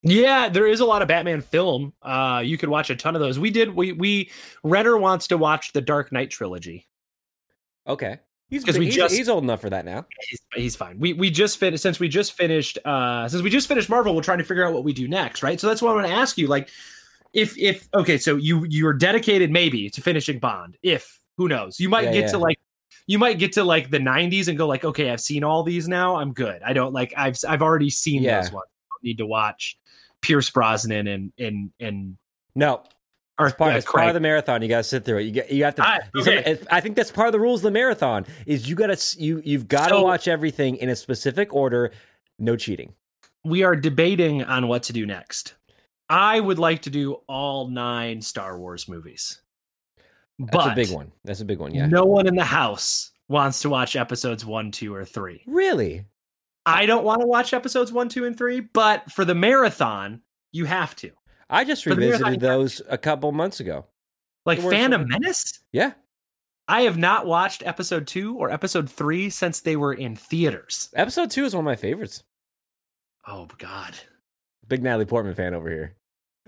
Yeah, 0.08 0.50
there 0.50 0.68
is 0.68 0.80
a 0.82 0.86
lot 0.86 1.02
of 1.02 1.08
Batman 1.08 1.42
film. 1.42 1.92
Uh, 2.02 2.42
you 2.46 2.58
could 2.60 2.70
watch 2.70 2.90
a 2.92 2.96
ton 2.96 3.16
of 3.16 3.22
those. 3.22 3.40
We 3.40 3.50
did. 3.50 3.74
We 3.76 3.92
we 3.92 4.30
Renner 4.64 4.98
wants 4.98 5.28
to 5.28 5.38
watch 5.38 5.74
the 5.74 5.82
Dark 5.82 6.12
Knight 6.12 6.30
trilogy. 6.30 6.88
Okay. 7.88 8.20
He's 8.48 8.64
'Cause 8.64 8.78
we 8.78 8.86
he's, 8.86 8.96
just- 8.96 9.16
he's 9.16 9.28
old 9.28 9.44
enough 9.44 9.60
for 9.62 9.72
that 9.72 9.86
now. 9.86 10.06
He's, 10.30 10.42
he's 10.54 10.76
fine. 10.76 11.00
We 11.00 11.14
we 11.14 11.32
just 11.32 11.58
finished 11.58 11.82
since 11.82 12.00
we 12.00 12.08
just 12.08 12.34
finished 12.34 12.78
uh 12.86 13.28
since 13.28 13.42
we 13.42 13.50
just 13.50 13.68
finished 13.68 13.90
Marvel. 13.90 14.16
We're 14.16 14.22
trying 14.22 14.38
to 14.38 14.44
figure 14.44 14.64
out 14.64 14.74
what 14.74 14.84
we 14.84 14.94
do 14.94 15.08
next, 15.08 15.42
right? 15.42 15.60
So 15.60 15.68
that's 15.68 15.82
what 15.82 15.92
I 15.92 15.96
want 15.96 16.08
to 16.08 16.14
ask 16.14 16.38
you. 16.38 16.46
Like, 16.48 16.70
if 17.34 17.58
if 17.58 17.90
okay, 17.96 18.20
so 18.20 18.36
you 18.36 18.64
you're 18.70 18.94
dedicated 18.94 19.50
maybe 19.50 19.90
to 19.90 20.02
finishing 20.02 20.38
Bond. 20.38 20.78
If 20.84 21.20
who 21.38 21.48
knows, 21.48 21.80
you 21.80 21.90
might 21.90 22.06
Yeah, 22.06 22.12
get 22.14 22.22
yeah. 22.26 22.32
to 22.34 22.38
like 22.38 22.60
you 23.08 23.18
might 23.18 23.40
get 23.40 23.54
to 23.54 23.64
like 23.64 23.90
the 23.90 24.00
90s 24.00 24.48
and 24.48 24.58
go 24.58 24.68
like, 24.68 24.86
okay, 24.86 25.10
I've 25.12 25.22
seen 25.22 25.44
all 25.44 25.64
these 25.64 25.88
now. 25.88 26.16
I'm 26.16 26.32
good. 26.32 26.62
I 26.64 26.74
don't 26.74 26.94
like 26.94 27.14
I've 27.18 27.38
I've 27.50 27.64
already 27.64 27.90
seen 27.90 28.22
Yeah. 28.22 28.42
those 28.42 28.52
ones. 28.52 28.66
I 28.68 28.86
don't 28.94 29.04
need 29.04 29.18
to 29.18 29.26
watch 29.26 29.76
Pierce 30.26 30.50
Brosnan 30.50 31.08
and 31.08 31.32
and 31.38 31.72
and 31.80 32.18
No, 32.56 32.84
or 33.38 33.52
part, 33.52 33.74
uh, 33.74 33.78
it's 33.78 33.86
part 33.86 34.08
of 34.08 34.14
the 34.14 34.20
marathon. 34.20 34.62
You 34.62 34.68
got 34.68 34.78
to 34.78 34.84
sit 34.84 35.06
through 35.06 35.20
it. 35.20 35.24
You 35.24 35.32
get, 35.32 35.52
you 35.52 35.64
have 35.66 35.76
to. 35.76 35.84
Ah, 35.86 36.00
you- 36.14 36.22
okay. 36.22 36.58
I 36.72 36.82
think 36.82 36.96
that's 36.96 37.12
part 37.12 37.28
of 37.28 37.32
the 37.34 37.40
rules 37.40 37.60
of 37.60 37.64
the 37.64 37.72
marathon. 37.72 38.26
Is 38.46 38.68
you 38.70 38.76
got 38.76 38.88
to 38.98 39.22
you 39.22 39.42
you've 39.46 39.68
got 39.68 39.86
to 39.90 39.96
So- 39.96 40.04
watch 40.04 40.28
everything 40.28 40.78
in 40.78 40.90
a 40.90 40.96
specific 40.96 41.54
order. 41.54 41.92
No 42.40 42.56
cheating. 42.56 42.94
we 43.46 43.64
are 43.64 43.76
debating 43.76 44.44
on 44.44 44.68
what 44.68 44.84
to 44.84 44.94
do 44.94 45.06
next. 45.06 45.54
I 46.10 46.40
would 46.40 46.60
like 46.60 46.82
to 46.84 46.90
do 46.90 47.14
all 47.28 47.68
nine 47.68 48.22
Star 48.22 48.58
Wars 48.60 48.88
movies. 48.90 49.42
That's 50.40 50.52
but 50.52 50.72
a 50.74 50.76
big 50.76 50.90
one. 50.92 51.12
That's 51.24 51.40
a 51.42 51.46
big 51.46 51.60
one. 51.60 51.74
Yeah. 51.74 51.86
no 51.86 52.04
one 52.04 52.28
in 52.28 52.36
the 52.36 52.44
house 52.44 53.12
wants 53.30 53.62
to 53.62 53.70
watch 53.70 53.96
episodes 53.96 54.46
one, 54.46 54.72
two, 54.72 54.94
or 54.94 55.06
three. 55.06 55.42
Really? 55.48 56.06
I 56.66 56.86
don't 56.86 57.04
want 57.04 57.22
to 57.22 57.28
watch 57.28 57.54
episodes 57.54 57.92
one, 57.92 58.10
two, 58.10 58.26
and 58.26 58.38
three, 58.38 58.60
but 58.60 59.12
for 59.12 59.24
the 59.24 59.36
marathon, 59.36 60.22
you 60.52 60.66
have 60.66 60.96
to. 60.98 61.12
I 61.50 61.64
just 61.64 61.84
For 61.84 61.92
the 61.92 61.98
marathon, 61.98 62.32
revisited 62.32 62.40
those 62.40 62.82
a 62.90 62.98
couple 62.98 63.32
months 63.32 63.60
ago. 63.60 63.86
Like 64.46 64.60
It 64.60 64.64
works 64.64 64.74
for 64.74 64.80
Phantom 64.80 65.02
me. 65.04 65.08
Menace? 65.10 65.60
Yeah. 65.72 65.94
I 66.68 66.82
have 66.82 66.98
not 66.98 67.28
watched 67.28 67.66
episode 67.66 68.08
two 68.08 68.36
or 68.38 68.50
episode 68.50 68.90
three 68.90 69.30
since 69.30 69.60
they 69.60 69.76
were 69.76 69.94
in 69.94 70.16
theaters. 70.16 70.90
Episode 70.96 71.30
two 71.30 71.46
is 71.46 71.54
one 71.54 71.62
of 71.62 71.66
my 71.66 71.76
favorites. 71.76 72.24
Oh 73.28 73.48
God. 73.60 73.96
Big 74.68 74.82
Natalie 74.82 75.06
Portman 75.06 75.36
fan 75.36 75.54
over 75.54 75.70
here. 75.70 75.96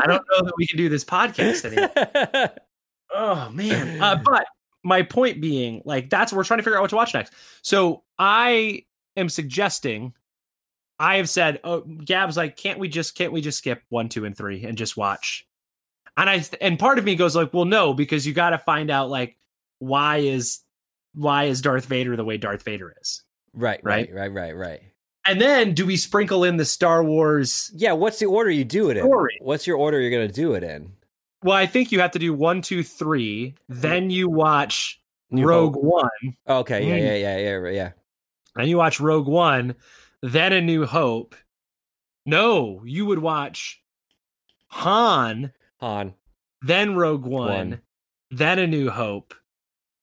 I 0.00 0.06
don't 0.06 0.24
know 0.30 0.44
that 0.44 0.54
we 0.56 0.66
can 0.66 0.78
do 0.78 0.88
this 0.88 1.04
podcast 1.04 1.64
anymore. 2.32 2.50
Oh 3.12 3.50
man. 3.50 4.00
Uh, 4.00 4.16
but 4.24 4.46
my 4.82 5.02
point 5.02 5.40
being, 5.40 5.82
like, 5.84 6.08
that's 6.08 6.32
what 6.32 6.38
we're 6.38 6.44
trying 6.44 6.58
to 6.58 6.62
figure 6.62 6.78
out 6.78 6.82
what 6.82 6.90
to 6.90 6.96
watch 6.96 7.12
next. 7.12 7.34
So 7.62 8.04
I 8.18 8.84
am 9.16 9.28
suggesting. 9.28 10.14
I 10.98 11.16
have 11.16 11.28
said, 11.28 11.60
oh, 11.64 11.80
Gab's 11.80 12.36
like, 12.36 12.56
can't 12.56 12.78
we 12.78 12.88
just 12.88 13.16
can't 13.16 13.32
we 13.32 13.40
just 13.40 13.58
skip 13.58 13.82
one, 13.88 14.08
two, 14.08 14.24
and 14.24 14.36
three 14.36 14.64
and 14.64 14.78
just 14.78 14.96
watch? 14.96 15.46
And 16.16 16.30
I 16.30 16.44
and 16.60 16.78
part 16.78 16.98
of 16.98 17.04
me 17.04 17.16
goes 17.16 17.34
like, 17.34 17.52
well, 17.52 17.64
no, 17.64 17.92
because 17.94 18.26
you 18.26 18.32
got 18.32 18.50
to 18.50 18.58
find 18.58 18.90
out 18.90 19.10
like 19.10 19.36
why 19.80 20.18
is 20.18 20.60
why 21.14 21.44
is 21.44 21.60
Darth 21.60 21.86
Vader 21.86 22.16
the 22.16 22.24
way 22.24 22.36
Darth 22.36 22.62
Vader 22.62 22.94
is, 23.00 23.22
right, 23.52 23.80
Right? 23.82 24.08
right, 24.12 24.32
right, 24.32 24.56
right, 24.56 24.80
and 25.26 25.40
then 25.40 25.74
do 25.74 25.84
we 25.86 25.96
sprinkle 25.96 26.44
in 26.44 26.56
the 26.56 26.64
Star 26.64 27.02
Wars? 27.04 27.70
Yeah, 27.74 27.92
what's 27.92 28.18
the 28.20 28.26
order 28.26 28.50
you 28.50 28.64
do 28.64 28.90
it 28.90 28.96
in? 28.96 29.04
Story. 29.04 29.36
What's 29.40 29.66
your 29.66 29.76
order 29.76 30.00
you're 30.00 30.10
gonna 30.10 30.28
do 30.28 30.54
it 30.54 30.62
in? 30.62 30.92
Well, 31.42 31.56
I 31.56 31.66
think 31.66 31.90
you 31.92 32.00
have 32.00 32.12
to 32.12 32.18
do 32.18 32.32
one, 32.32 32.62
two, 32.62 32.82
three. 32.82 33.54
Then 33.68 34.10
you 34.10 34.28
watch 34.28 35.00
New 35.30 35.46
Rogue 35.46 35.74
Hope. 35.74 35.84
One. 35.84 36.36
Okay, 36.48 36.88
yeah, 36.88 36.96
Mm. 36.96 37.02
yeah, 37.02 37.36
yeah, 37.38 37.58
yeah, 37.60 37.70
yeah. 37.70 37.90
And 38.56 38.68
you 38.68 38.76
watch 38.76 39.00
Rogue 39.00 39.26
One, 39.28 39.74
then 40.22 40.52
A 40.52 40.60
New 40.60 40.86
Hope. 40.86 41.34
No, 42.26 42.82
you 42.84 43.06
would 43.06 43.18
watch 43.18 43.82
Han, 44.68 45.52
Han. 45.80 46.14
then 46.62 46.94
Rogue 46.96 47.24
One, 47.24 47.48
One. 47.48 47.80
then 48.30 48.58
A 48.58 48.66
New 48.66 48.90
Hope. 48.90 49.34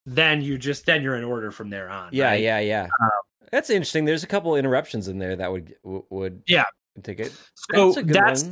Then 0.05 0.41
you 0.41 0.57
just 0.57 0.85
then 0.85 1.03
you're 1.03 1.15
in 1.15 1.23
order 1.23 1.51
from 1.51 1.69
there 1.69 1.89
on. 1.89 2.09
Yeah, 2.11 2.25
right? 2.29 2.41
yeah, 2.41 2.59
yeah. 2.59 2.87
Um, 3.01 3.09
That's 3.51 3.69
interesting. 3.69 4.05
There's 4.05 4.23
a 4.23 4.27
couple 4.27 4.55
interruptions 4.55 5.07
in 5.07 5.19
there 5.19 5.35
that 5.35 5.51
would 5.51 5.75
would 5.83 6.41
Yeah. 6.47 6.63
take 7.03 7.19
it. 7.19 7.31
So 7.55 7.85
That's 7.87 7.97
a 7.97 8.03
good 8.03 8.15
that's. 8.15 8.49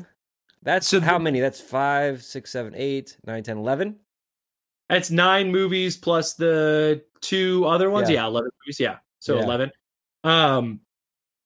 That's 0.61 0.87
so 0.87 0.99
how 0.99 1.17
the- 1.17 1.23
many? 1.23 1.39
That's 1.39 1.59
five, 1.61 2.21
six, 2.21 2.51
seven, 2.51 2.73
eight, 2.75 3.17
nine, 3.25 3.43
ten, 3.43 3.57
eleven. 3.57 3.97
that's 4.89 5.09
nine 5.09 5.51
movies 5.51 5.95
plus 5.97 6.33
the 6.33 7.03
two 7.21 7.65
other 7.65 7.89
ones. 7.89 8.09
Yeah. 8.09 8.15
Yeah, 8.17 8.27
eleven 8.27 8.51
movies. 8.65 8.79
Yeah, 8.79 8.97
so 9.19 9.37
Yeah. 9.37 9.43
eleven. 9.43 9.71
Um, 10.23 10.81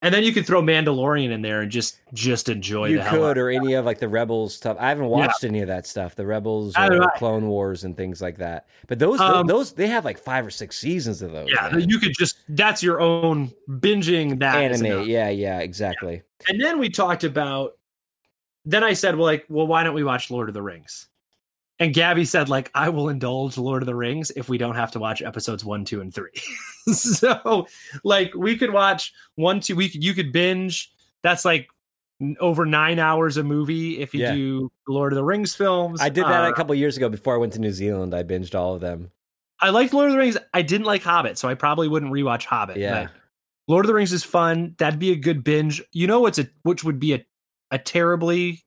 and 0.04 0.14
then 0.14 0.24
you 0.26 0.34
could 0.34 0.46
throw 0.46 0.62
Mandalorian 0.62 1.32
in 1.32 1.42
there 1.42 1.62
and 1.62 1.72
just 1.72 1.98
just 2.14 2.50
enjoy. 2.50 2.88
You 2.88 2.98
the 2.98 3.04
hell 3.04 3.24
out 3.24 3.36
could, 3.36 3.38
or 3.38 3.50
any 3.50 3.74
of 3.74 3.86
like 3.86 4.00
the 4.00 4.10
Rebels 4.10 4.54
stuff. 4.54 4.76
I 4.78 4.90
haven't 4.90 5.06
watched 5.06 5.46
any 5.46 5.62
of 5.62 5.70
that 5.70 5.88
stuff. 5.88 6.14
The 6.14 6.26
Rebels 6.26 6.76
or 6.78 7.10
Clone 7.16 7.48
Wars 7.48 7.86
and 7.86 7.96
things 7.96 8.22
like 8.22 8.38
that. 8.40 8.68
But 8.88 9.00
those, 9.00 9.22
Um, 9.22 9.48
those, 9.48 9.72
they 9.72 9.88
have 9.88 10.04
like 10.04 10.18
five 10.18 10.46
or 10.46 10.50
six 10.50 10.78
seasons 10.78 11.22
of 11.22 11.32
those. 11.32 11.48
Yeah, 11.50 11.70
man. 11.70 11.90
you 11.90 12.00
could 12.00 12.12
just 12.20 12.40
that's 12.50 12.84
your 12.84 13.00
own 13.00 13.54
binging 13.70 14.40
that 14.40 14.56
anime. 14.56 15.08
Yeah, 15.08 15.30
yeah, 15.30 15.60
exactly. 15.60 16.22
And 16.50 16.62
then 16.62 16.80
we 16.80 16.90
talked 16.90 17.24
about. 17.24 17.78
Then 18.66 18.84
I 18.84 18.94
said, 18.94 19.16
well, 19.16 19.26
like, 19.26 19.46
well, 19.50 19.68
why 19.68 19.84
don't 19.84 19.94
we 19.94 20.06
watch 20.06 20.32
Lord 20.32 20.48
of 20.50 20.54
the 20.54 20.62
Rings? 20.62 21.08
And 21.84 21.94
Gabby 21.94 22.24
said, 22.24 22.48
like, 22.48 22.72
I 22.74 22.88
will 22.88 23.10
indulge 23.10 23.58
Lord 23.58 23.82
of 23.84 23.88
the 23.88 23.94
Rings 23.96 24.32
if 24.38 24.48
we 24.48 24.58
don't 24.58 24.76
have 24.76 24.90
to 24.92 25.00
watch 25.00 25.22
episodes 25.22 25.66
one, 25.66 25.84
two, 25.84 26.00
and 26.00 26.14
three. 26.14 26.32
so, 26.94 27.68
like, 28.06 28.34
we 28.36 28.58
could 28.58 28.72
watch 28.72 29.12
one, 29.36 29.60
two. 29.60 29.76
We 29.76 29.90
could, 29.90 30.02
you 30.02 30.14
could 30.14 30.32
binge. 30.32 30.94
That's 31.24 31.44
like 31.44 31.68
over 32.40 32.66
nine 32.66 33.00
hours 33.00 33.36
a 33.36 33.44
movie 33.44 34.00
if 34.00 34.14
you 34.14 34.22
Yeah. 34.22 34.34
do 34.34 34.72
Lord 34.88 35.12
of 35.12 35.18
the 35.18 35.26
Rings 35.26 35.56
films. 35.56 36.00
I 36.00 36.08
did 36.08 36.24
that 36.24 36.46
Uh, 36.46 36.52
a 36.52 36.54
couple 36.54 36.74
years 36.74 36.96
ago 36.96 37.10
before 37.10 37.34
I 37.34 37.38
went 37.38 37.52
to 37.52 37.60
New 37.60 37.74
Zealand. 37.74 38.16
I 38.16 38.24
binged 38.24 38.56
all 38.56 38.76
of 38.76 38.80
them. 38.80 39.12
I 39.60 39.70
liked 39.70 39.94
Lord 39.94 40.08
of 40.08 40.14
the 40.14 40.20
Rings. 40.20 40.38
I 40.54 40.62
didn't 40.62 40.88
like 40.88 41.04
Hobbit, 41.04 41.38
so 41.38 41.50
I 41.50 41.54
probably 41.54 41.90
wouldn't 41.90 42.14
rewatch 42.14 42.46
Hobbit. 42.46 42.78
Yeah. 42.78 43.10
Lord 43.68 43.84
of 43.84 43.88
the 43.88 43.94
Rings 43.94 44.14
is 44.14 44.24
fun. 44.24 44.74
That'd 44.78 45.00
be 45.02 45.12
a 45.12 45.18
good 45.18 45.44
binge. 45.44 45.84
You 45.92 46.08
know 46.08 46.22
what's 46.22 46.40
a 46.40 46.48
which 46.62 46.86
would 46.86 47.02
be 47.02 47.14
a, 47.16 47.26
a 47.72 47.78
terribly 47.78 48.64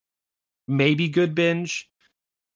maybe 0.69 1.09
good 1.09 1.35
binge? 1.35 1.89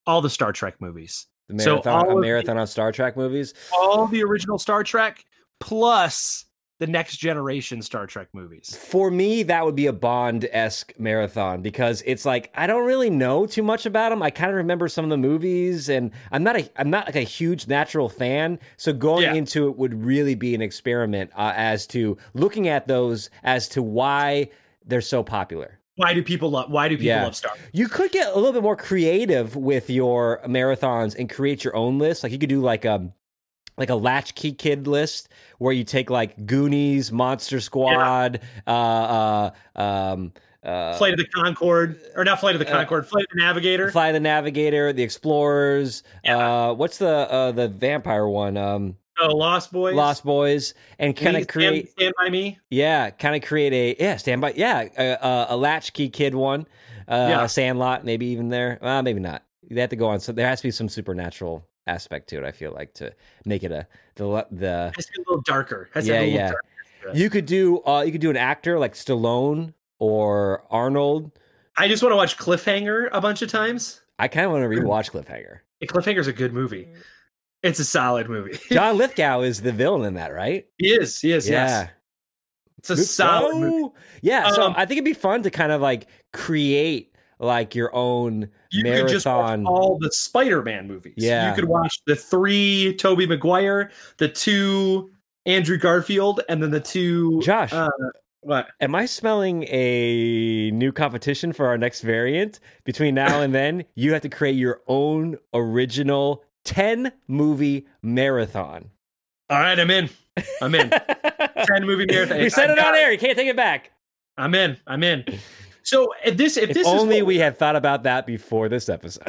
All 0.07 0.21
the 0.21 0.29
Star 0.29 0.51
Trek 0.51 0.75
movies. 0.79 1.27
The 1.49 1.61
So 1.61 1.71
marathon, 1.73 1.93
all 1.93 2.05
a 2.05 2.09
of 2.09 2.15
the- 2.17 2.21
marathon 2.21 2.57
on 2.57 2.67
Star 2.67 2.91
Trek 2.91 3.17
movies. 3.17 3.53
All 3.73 4.07
the 4.07 4.23
original 4.23 4.57
Star 4.57 4.83
Trek 4.83 5.23
plus 5.59 6.45
the 6.79 6.87
next 6.87 7.17
generation 7.17 7.79
Star 7.83 8.07
Trek 8.07 8.27
movies. 8.33 8.75
For 8.75 9.11
me, 9.11 9.43
that 9.43 9.63
would 9.63 9.75
be 9.75 9.85
a 9.85 9.93
Bond 9.93 10.47
esque 10.51 10.93
marathon 10.99 11.61
because 11.61 12.01
it's 12.07 12.25
like 12.25 12.49
I 12.55 12.65
don't 12.65 12.87
really 12.87 13.11
know 13.11 13.45
too 13.45 13.61
much 13.61 13.85
about 13.85 14.09
them. 14.09 14.23
I 14.23 14.31
kind 14.31 14.49
of 14.49 14.55
remember 14.57 14.87
some 14.87 15.05
of 15.05 15.11
the 15.11 15.17
movies, 15.17 15.89
and 15.89 16.09
I'm 16.31 16.41
not 16.41 16.55
a 16.57 16.67
I'm 16.77 16.89
not 16.89 17.05
like 17.05 17.15
a 17.15 17.21
huge 17.21 17.67
natural 17.67 18.09
fan. 18.09 18.57
So 18.77 18.93
going 18.93 19.23
Yeah. 19.23 19.35
into 19.35 19.67
it 19.67 19.77
would 19.77 19.93
really 20.03 20.33
be 20.33 20.55
an 20.55 20.61
experiment 20.63 21.29
uh, 21.35 21.53
as 21.55 21.85
to 21.87 22.17
looking 22.33 22.67
at 22.67 22.87
those 22.87 23.29
as 23.43 23.67
to 23.69 23.83
why 23.83 24.49
they're 24.83 25.01
so 25.01 25.21
popular. 25.21 25.77
Why 25.97 26.13
do 26.13 26.23
people 26.23 26.49
love 26.51 26.71
why 26.71 26.87
do 26.89 26.95
people 26.95 27.07
Yeah. 27.07 27.23
love 27.23 27.35
Star 27.35 27.53
Trek? 27.55 27.69
You 27.73 27.87
could 27.87 28.11
get 28.11 28.27
a 28.31 28.35
little 28.35 28.53
bit 28.53 28.63
more 28.63 28.75
creative 28.75 29.55
with 29.55 29.89
your 29.89 30.41
marathons 30.45 31.15
and 31.17 31.29
create 31.29 31.63
your 31.63 31.75
own 31.75 31.99
list. 31.99 32.23
Like 32.23 32.31
you 32.31 32.39
could 32.39 32.49
do 32.49 32.61
like 32.61 32.85
a 32.85 33.11
like 33.77 33.89
a 33.89 33.95
latchkey 33.95 34.53
kid 34.53 34.87
list 34.87 35.29
where 35.57 35.73
you 35.73 35.83
take 35.83 36.09
like 36.09 36.45
Goonies, 36.45 37.11
Monster 37.11 37.59
Squad, 37.59 38.41
uh, 38.67 38.69
uh, 38.69 39.51
um, 39.81 40.33
uh, 40.63 40.97
Flight 40.97 41.13
of 41.13 41.19
the 41.19 41.25
Concorde, 41.25 41.99
or 42.15 42.23
not 42.23 42.39
Flight 42.39 42.55
of 42.55 42.59
the 42.59 42.67
Uh, 42.67 42.71
Concorde, 42.71 43.07
Flight 43.07 43.23
of 43.23 43.29
the 43.37 43.41
Navigator. 43.43 43.89
Fly 43.91 44.11
the 44.11 44.19
Navigator, 44.19 44.93
the 44.93 45.03
Explorers. 45.03 46.03
Uh, 46.27 46.73
what's 46.73 46.97
the 46.99 47.07
uh, 47.31 47.51
the 47.51 47.67
vampire 47.67 48.27
one? 48.27 48.57
Um, 48.57 48.97
oh, 49.19 49.35
Lost 49.35 49.71
Boys. 49.71 49.95
Lost 49.95 50.23
Boys, 50.23 50.73
and 50.99 51.15
kind 51.15 51.37
of 51.37 51.47
create 51.47 51.89
Stand, 51.91 52.13
Stand 52.13 52.13
by 52.17 52.29
Me. 52.29 52.59
Yeah, 52.69 53.09
kind 53.09 53.35
of 53.35 53.47
create 53.47 53.73
a 53.73 54.01
yeah 54.01 54.17
stand 54.17 54.41
by 54.41 54.53
yeah 54.55 54.87
a, 54.97 55.11
a, 55.11 55.45
a 55.49 55.57
latchkey 55.57 56.09
kid 56.09 56.35
one, 56.35 56.67
uh, 57.07 57.27
Yeah. 57.29 57.43
a 57.43 57.49
Sandlot 57.49 58.05
maybe 58.05 58.27
even 58.27 58.49
there. 58.49 58.79
Uh, 58.81 59.01
maybe 59.01 59.19
not. 59.19 59.43
They 59.69 59.79
have 59.81 59.89
to 59.91 59.95
go 59.95 60.07
on. 60.07 60.19
So 60.19 60.31
there 60.31 60.47
has 60.47 60.59
to 60.61 60.67
be 60.67 60.71
some 60.71 60.89
supernatural 60.89 61.65
aspect 61.87 62.29
to 62.29 62.37
it. 62.37 62.43
I 62.43 62.51
feel 62.51 62.73
like 62.73 62.93
to 62.95 63.13
make 63.45 63.63
it 63.63 63.71
a 63.71 63.87
the 64.15 64.47
the 64.51 64.91
Has 64.95 65.05
to 65.05 65.11
be 65.13 65.21
a 65.21 65.29
little 65.29 65.41
darker. 65.43 65.89
Has 65.93 66.07
yeah 66.07 66.15
a 66.15 66.19
little 66.19 66.33
yeah. 66.33 66.51
darker. 66.51 67.17
You 67.17 67.29
could 67.29 67.45
do 67.45 67.81
uh 67.85 68.01
you 68.05 68.11
could 68.11 68.21
do 68.21 68.29
an 68.29 68.37
actor 68.37 68.77
like 68.79 68.93
Stallone 68.93 69.73
or 69.99 70.63
Arnold. 70.69 71.31
I 71.77 71.87
just 71.87 72.03
want 72.03 72.11
to 72.11 72.17
watch 72.17 72.37
Cliffhanger 72.37 73.09
a 73.11 73.21
bunch 73.21 73.41
of 73.41 73.49
times. 73.49 74.01
I 74.19 74.27
kind 74.27 74.45
of 74.45 74.51
want 74.51 74.63
to 74.63 74.69
rewatch 74.69 75.11
Cliffhanger. 75.11 75.59
Yeah, 75.79 75.87
Cliffhanger's 75.87 76.27
a 76.27 76.33
good 76.33 76.53
movie. 76.53 76.87
It's 77.63 77.79
a 77.79 77.85
solid 77.85 78.29
movie. 78.29 78.57
John 78.71 78.97
Lithgow 78.97 79.41
is 79.41 79.61
the 79.61 79.71
villain 79.71 80.05
in 80.07 80.13
that, 80.15 80.33
right? 80.33 80.65
he 80.77 80.87
is. 80.93 81.19
He 81.21 81.31
is. 81.31 81.47
yeah. 81.47 81.81
Yes. 81.81 81.89
It's 82.79 82.89
a 82.89 82.97
solid 82.97 83.57
movie. 83.57 83.93
Yeah, 84.23 84.49
so 84.51 84.63
Um, 84.63 84.73
I 84.75 84.85
think 84.87 84.97
it'd 84.97 85.05
be 85.05 85.13
fun 85.13 85.43
to 85.43 85.51
kind 85.51 85.71
of 85.71 85.81
like 85.81 86.07
create 86.33 87.15
like 87.39 87.75
your 87.75 87.93
own 87.95 88.49
You 88.71 88.83
could 88.83 89.07
just 89.07 89.25
watch 89.27 89.35
marathon. 89.59 89.65
all 89.67 89.99
the 89.99 90.11
Spider-Man 90.11 90.87
movies. 90.87 91.13
Yeah. 91.17 91.49
You 91.49 91.55
could 91.55 91.65
watch 91.69 91.93
the 92.07 92.15
three 92.15 92.95
Tobey 92.95 93.27
Maguire, 93.27 93.91
the 94.17 94.27
two 94.29 95.11
Andrew 95.45 95.77
Garfield, 95.77 96.41
and 96.49 96.61
then 96.63 96.71
the 96.71 96.79
two 96.79 97.41
Josh, 97.43 97.71
Uh, 97.73 97.89
what? 98.41 98.69
Am 98.79 98.95
I 98.95 99.05
smelling 99.05 99.63
a 99.69 100.71
new 100.71 100.91
competition 100.91 101.53
for 101.53 101.67
our 101.67 101.77
next 101.77 102.01
variant? 102.01 102.59
Between 102.83 103.13
now 103.13 103.41
and 103.41 103.53
then, 103.61 103.83
you 103.93 104.13
have 104.13 104.21
to 104.23 104.29
create 104.29 104.55
your 104.55 104.81
own 104.87 105.37
original 105.53 106.43
10 106.65 107.11
movie 107.27 107.87
marathon. 108.01 108.89
All 109.49 109.59
right, 109.59 109.77
I'm 109.79 109.89
in. 109.91 110.09
I'm 110.61 110.73
in. 110.75 110.89
Ten 111.67 111.85
movie 111.85 112.05
marathon. 112.05 112.37
We 112.39 112.49
said 112.49 112.69
it 112.69 112.79
on 112.79 112.95
air. 112.95 113.11
You 113.11 113.17
can't 113.17 113.37
take 113.37 113.49
it 113.49 113.55
back. 113.57 113.91
I'm 114.37 114.55
in. 114.55 114.77
I'm 114.87 115.03
in. 115.03 115.25
So 115.83 116.13
if 116.23 116.37
this, 116.37 116.55
if, 116.55 116.69
If 116.69 116.75
this 116.75 116.87
only 116.87 117.21
we 117.21 117.37
had 117.37 117.57
thought 117.57 117.75
about 117.75 118.03
that 118.03 118.25
before 118.25 118.69
this 118.69 118.87
episode. 118.87 119.23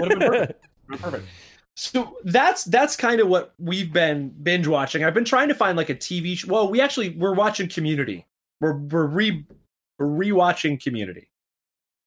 Would've 0.00 0.18
been 0.18 0.28
perfect. 0.28 0.64
Perfect. 0.88 1.26
So 1.76 2.16
that's 2.24 2.64
that's 2.64 2.96
kind 2.96 3.20
of 3.20 3.28
what 3.28 3.52
we've 3.58 3.92
been 3.92 4.30
binge 4.42 4.66
watching. 4.66 5.04
I've 5.04 5.12
been 5.14 5.24
trying 5.24 5.48
to 5.48 5.54
find 5.54 5.76
like 5.76 5.90
a 5.90 5.94
TV 5.94 6.36
show. 6.36 6.48
Well, 6.50 6.68
we 6.70 6.80
actually 6.80 7.10
we're 7.10 7.34
watching 7.34 7.68
Community. 7.68 8.26
We're 8.60 8.78
we're 8.78 9.06
re 9.06 9.44
we're 9.98 10.06
rewatching 10.06 10.82
Community. 10.82 11.28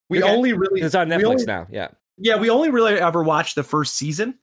We 0.09 0.21
Okay. 0.21 0.29
only 0.33 0.53
really 0.53 0.81
it's 0.81 0.95
on 0.95 1.07
Netflix 1.09 1.25
only- 1.25 1.45
now. 1.45 1.67
Yeah. 1.69 1.87
Yeah, 2.17 2.37
we 2.37 2.49
only 2.49 2.69
really 2.69 2.95
ever 2.95 3.23
watched 3.23 3.55
the 3.55 3.63
first 3.63 3.95
season 3.95 4.37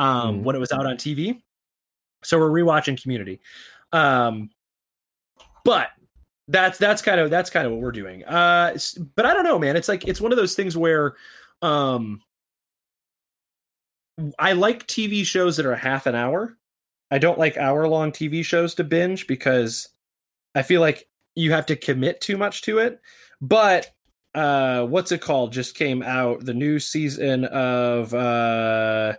um 0.00 0.40
Mhm. 0.40 0.44
when 0.44 0.56
it 0.56 0.60
was 0.60 0.72
out 0.72 0.86
on 0.86 0.96
TV. 0.96 1.42
So 2.24 2.38
we're 2.38 2.50
rewatching 2.50 3.00
Community. 3.00 3.40
Um 3.92 4.50
but 5.64 5.90
that's 6.48 6.78
that's 6.78 7.02
kind 7.02 7.20
of 7.20 7.30
that's 7.30 7.50
kind 7.50 7.66
of 7.66 7.72
what 7.72 7.80
we're 7.80 7.92
doing. 7.92 8.24
Uh 8.24 8.76
but 9.14 9.26
I 9.26 9.34
don't 9.34 9.44
know, 9.44 9.58
man. 9.58 9.76
It's 9.76 9.88
like 9.88 10.08
it's 10.08 10.20
one 10.20 10.32
of 10.32 10.36
those 10.38 10.54
things 10.56 10.76
where 10.76 11.16
um 11.62 12.22
I 14.38 14.52
like 14.52 14.86
TV 14.86 15.24
shows 15.24 15.56
that 15.56 15.66
are 15.66 15.74
half 15.76 16.06
an 16.06 16.14
hour. 16.14 16.56
I 17.10 17.18
don't 17.18 17.38
like 17.38 17.56
hour 17.56 17.88
long 17.88 18.12
TV 18.12 18.44
shows 18.44 18.74
to 18.76 18.84
binge 18.84 19.26
because 19.26 19.88
I 20.54 20.62
feel 20.62 20.80
like 20.80 21.08
you 21.36 21.52
have 21.52 21.66
to 21.66 21.76
commit 21.76 22.20
too 22.20 22.36
much 22.36 22.62
to 22.62 22.78
it. 22.78 23.00
But 23.40 23.90
uh 24.34 24.86
what's 24.86 25.12
it 25.12 25.20
called 25.22 25.52
just 25.52 25.74
came 25.76 26.02
out 26.02 26.44
the 26.44 26.54
new 26.54 26.78
season 26.78 27.44
of 27.46 28.14
uh 28.14 29.16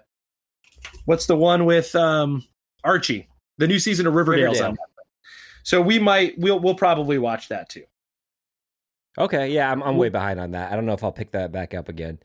what's 1.05 1.25
the 1.25 1.35
one 1.35 1.65
with 1.65 1.95
um 1.95 2.43
Archie 2.83 3.27
the 3.57 3.67
new 3.67 3.79
season 3.79 4.07
of 4.07 4.13
Riverdale's 4.13 4.59
Riverdale. 4.59 4.71
on 4.71 4.77
so 5.63 5.81
we 5.81 5.99
might 5.99 6.37
we'll 6.37 6.59
we'll 6.59 6.75
probably 6.75 7.17
watch 7.17 7.49
that 7.49 7.69
too 7.69 7.83
Okay, 9.17 9.49
yeah, 9.49 9.71
I'm 9.71 9.83
I'm 9.83 9.97
way 9.97 10.09
behind 10.09 10.39
on 10.39 10.51
that. 10.51 10.71
I 10.71 10.75
don't 10.75 10.85
know 10.85 10.93
if 10.93 11.03
I'll 11.03 11.11
pick 11.11 11.31
that 11.31 11.51
back 11.51 11.73
up 11.73 11.89
again. 11.89 12.19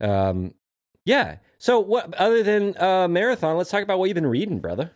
Um, 0.00 0.54
yeah. 1.04 1.36
So 1.58 1.80
what 1.80 2.14
other 2.14 2.42
than 2.42 2.76
uh 2.78 3.08
marathon? 3.08 3.56
Let's 3.56 3.70
talk 3.70 3.82
about 3.82 3.98
what 3.98 4.06
you've 4.06 4.14
been 4.14 4.26
reading, 4.26 4.60
brother. 4.60 4.92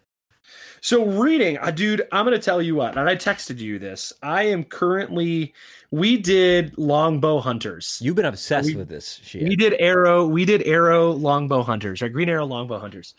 So 0.82 1.04
reading, 1.04 1.58
uh, 1.58 1.70
dude, 1.70 2.06
I'm 2.12 2.24
gonna 2.24 2.38
tell 2.38 2.62
you 2.62 2.74
what, 2.74 2.96
and 2.96 3.08
I 3.08 3.14
texted 3.16 3.58
you 3.58 3.78
this. 3.78 4.12
I 4.22 4.44
am 4.44 4.64
currently. 4.64 5.52
We 5.90 6.16
did 6.16 6.76
Longbow 6.78 7.40
Hunters. 7.40 7.98
You've 8.00 8.14
been 8.16 8.24
obsessed 8.24 8.68
We- 8.68 8.76
with 8.76 8.88
this 8.88 9.20
shit. 9.24 9.42
We 9.48 9.56
did 9.56 9.74
Arrow. 9.80 10.26
We 10.26 10.44
did 10.44 10.62
Arrow 10.62 11.10
Longbow 11.12 11.62
Hunters, 11.64 12.00
right? 12.00 12.12
Green 12.12 12.28
Arrow 12.28 12.46
Longbow 12.46 12.78
Hunters. 12.78 13.14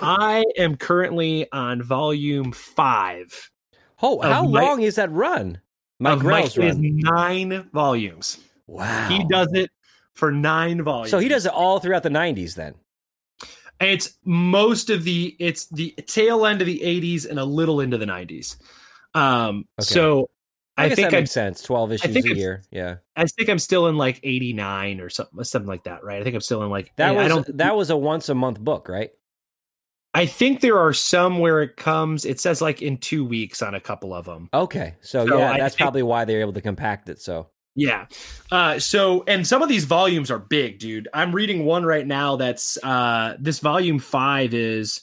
I 0.00 0.44
am 0.56 0.76
currently 0.76 1.50
on 1.52 1.82
volume 1.82 2.52
five. 2.52 3.50
oh, 4.02 4.20
how 4.20 4.46
Mike- 4.46 4.62
long 4.62 4.82
is 4.82 4.94
that 4.96 5.10
run? 5.10 5.58
My 5.98 6.16
Grell's 6.16 6.56
Mike 6.56 6.66
is 6.68 6.76
run. 6.76 6.96
nine 6.98 7.68
volumes. 7.72 8.38
Wow. 8.66 9.08
He 9.08 9.24
does 9.28 9.48
it 9.52 9.70
for 10.14 10.30
nine 10.32 10.82
volumes. 10.82 11.10
So 11.10 11.18
he 11.18 11.28
does 11.28 11.46
it 11.46 11.52
all 11.52 11.80
throughout 11.80 12.02
the 12.02 12.10
'90s, 12.10 12.54
then. 12.54 12.74
It's 13.88 14.14
most 14.24 14.90
of 14.90 15.04
the 15.04 15.36
it's 15.38 15.66
the 15.66 15.90
tail 16.06 16.46
end 16.46 16.60
of 16.60 16.66
the 16.66 16.80
80s 16.80 17.28
and 17.28 17.38
a 17.38 17.44
little 17.44 17.80
into 17.80 17.98
the 17.98 18.06
90s. 18.06 18.56
Um 19.14 19.66
Okay. 19.78 19.84
so 19.84 20.30
I, 20.76 20.86
I, 20.86 20.88
think 20.88 21.10
that 21.10 21.16
I 21.16 21.20
makes 21.20 21.30
sense. 21.30 21.62
Twelve 21.62 21.92
issues 21.92 22.16
a 22.16 22.34
year. 22.36 22.62
Yeah. 22.72 22.96
I 23.14 23.26
think 23.26 23.48
I'm 23.48 23.60
still 23.60 23.86
in 23.86 23.96
like 23.96 24.18
89 24.24 25.00
or 25.00 25.08
something 25.08 25.44
something 25.44 25.68
like 25.68 25.84
that, 25.84 26.02
right? 26.02 26.20
I 26.20 26.24
think 26.24 26.34
I'm 26.34 26.40
still 26.40 26.64
in 26.64 26.70
like 26.70 26.92
That 26.96 27.12
yeah, 27.14 27.20
I 27.20 27.22
was 27.22 27.28
don't 27.32 27.58
that 27.58 27.76
was 27.76 27.90
a 27.90 27.96
once 27.96 28.28
a 28.28 28.34
month 28.34 28.58
book, 28.58 28.88
right? 28.88 29.10
I 30.16 30.26
think 30.26 30.60
there 30.60 30.78
are 30.78 30.92
some 30.92 31.38
where 31.40 31.62
it 31.62 31.76
comes 31.76 32.24
it 32.24 32.40
says 32.40 32.60
like 32.60 32.82
in 32.82 32.98
2 32.98 33.24
weeks 33.24 33.62
on 33.62 33.74
a 33.74 33.80
couple 33.80 34.12
of 34.14 34.24
them. 34.26 34.48
Okay. 34.52 34.94
So, 35.00 35.26
So 35.26 35.38
yeah, 35.38 35.52
I 35.52 35.58
that's 35.58 35.74
think- 35.76 35.84
probably 35.84 36.02
why 36.02 36.24
they're 36.24 36.40
able 36.40 36.52
to 36.54 36.60
compact 36.60 37.08
it. 37.08 37.20
So 37.20 37.48
Yeah. 37.74 38.06
Uh 38.50 38.78
so 38.78 39.24
and 39.26 39.46
some 39.46 39.62
of 39.62 39.68
these 39.68 39.84
volumes 39.84 40.30
are 40.30 40.38
big, 40.38 40.78
dude. 40.78 41.08
I'm 41.12 41.34
reading 41.34 41.64
one 41.64 41.84
right 41.84 42.06
now 42.06 42.36
that's 42.36 42.78
uh 42.82 43.36
this 43.38 43.58
volume 43.58 43.98
5 43.98 44.54
is 44.54 45.00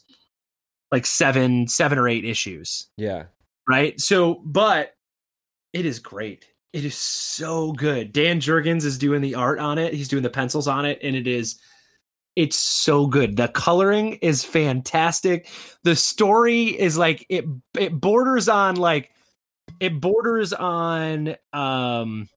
like 0.91 1.05
7 1.05 1.67
7 1.67 1.97
or 1.97 2.07
8 2.07 2.25
issues. 2.25 2.87
yeah. 2.97 3.23
right? 3.67 3.99
So, 3.99 4.41
but 4.45 4.93
it 5.73 5.85
is 5.85 5.99
great. 5.99 6.45
It 6.73 6.85
is 6.85 6.95
so 6.95 7.73
good. 7.73 8.13
Dan 8.13 8.39
Jurgens 8.39 8.85
is 8.85 8.97
doing 8.97 9.21
the 9.21 9.35
art 9.35 9.59
on 9.59 9.77
it. 9.77 9.93
He's 9.93 10.07
doing 10.07 10.23
the 10.23 10.29
pencils 10.29 10.67
on 10.67 10.85
it, 10.85 10.99
and 11.03 11.15
it 11.15 11.27
is 11.27 11.59
it's 12.35 12.55
so 12.55 13.07
good. 13.07 13.35
The 13.35 13.49
coloring 13.49 14.13
is 14.21 14.45
fantastic. 14.45 15.49
The 15.83 15.95
story 15.95 16.67
is 16.67 16.97
like 16.97 17.25
it 17.29 17.45
it 17.77 17.91
borders 17.99 18.47
on 18.47 18.75
like 18.75 19.11
it 19.81 19.99
borders 19.99 20.53
on 20.53 21.35
um 21.51 22.29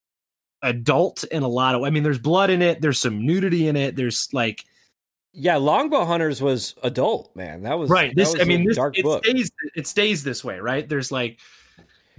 adult 0.65 1.25
in 1.25 1.43
a 1.43 1.49
lot 1.49 1.75
of 1.75 1.83
I 1.83 1.91
mean 1.91 2.03
there's 2.03 2.19
blood 2.19 2.51
in 2.51 2.63
it, 2.63 2.81
there's 2.81 3.01
some 3.01 3.25
nudity 3.25 3.69
in 3.69 3.77
it, 3.77 3.97
there's 3.97 4.29
like 4.33 4.65
Yeah, 5.33 5.57
Longbow 5.57 6.05
Hunters 6.05 6.43
was 6.43 6.75
adult, 6.83 7.35
man. 7.37 7.63
That 7.63 7.79
was 7.79 7.91
right 7.91 8.11
that 8.11 8.17
this 8.17 8.33
was 8.33 8.41
I 8.41 8.45
mean 8.45 8.63
a 8.63 8.65
this 8.67 8.77
dark 8.77 8.99
it 8.99 9.05
book. 9.05 9.25
stays 9.25 9.51
it 9.77 9.87
stays 9.87 10.25
this 10.25 10.43
way, 10.43 10.59
right? 10.59 10.89
There's 10.89 11.13
like 11.13 11.39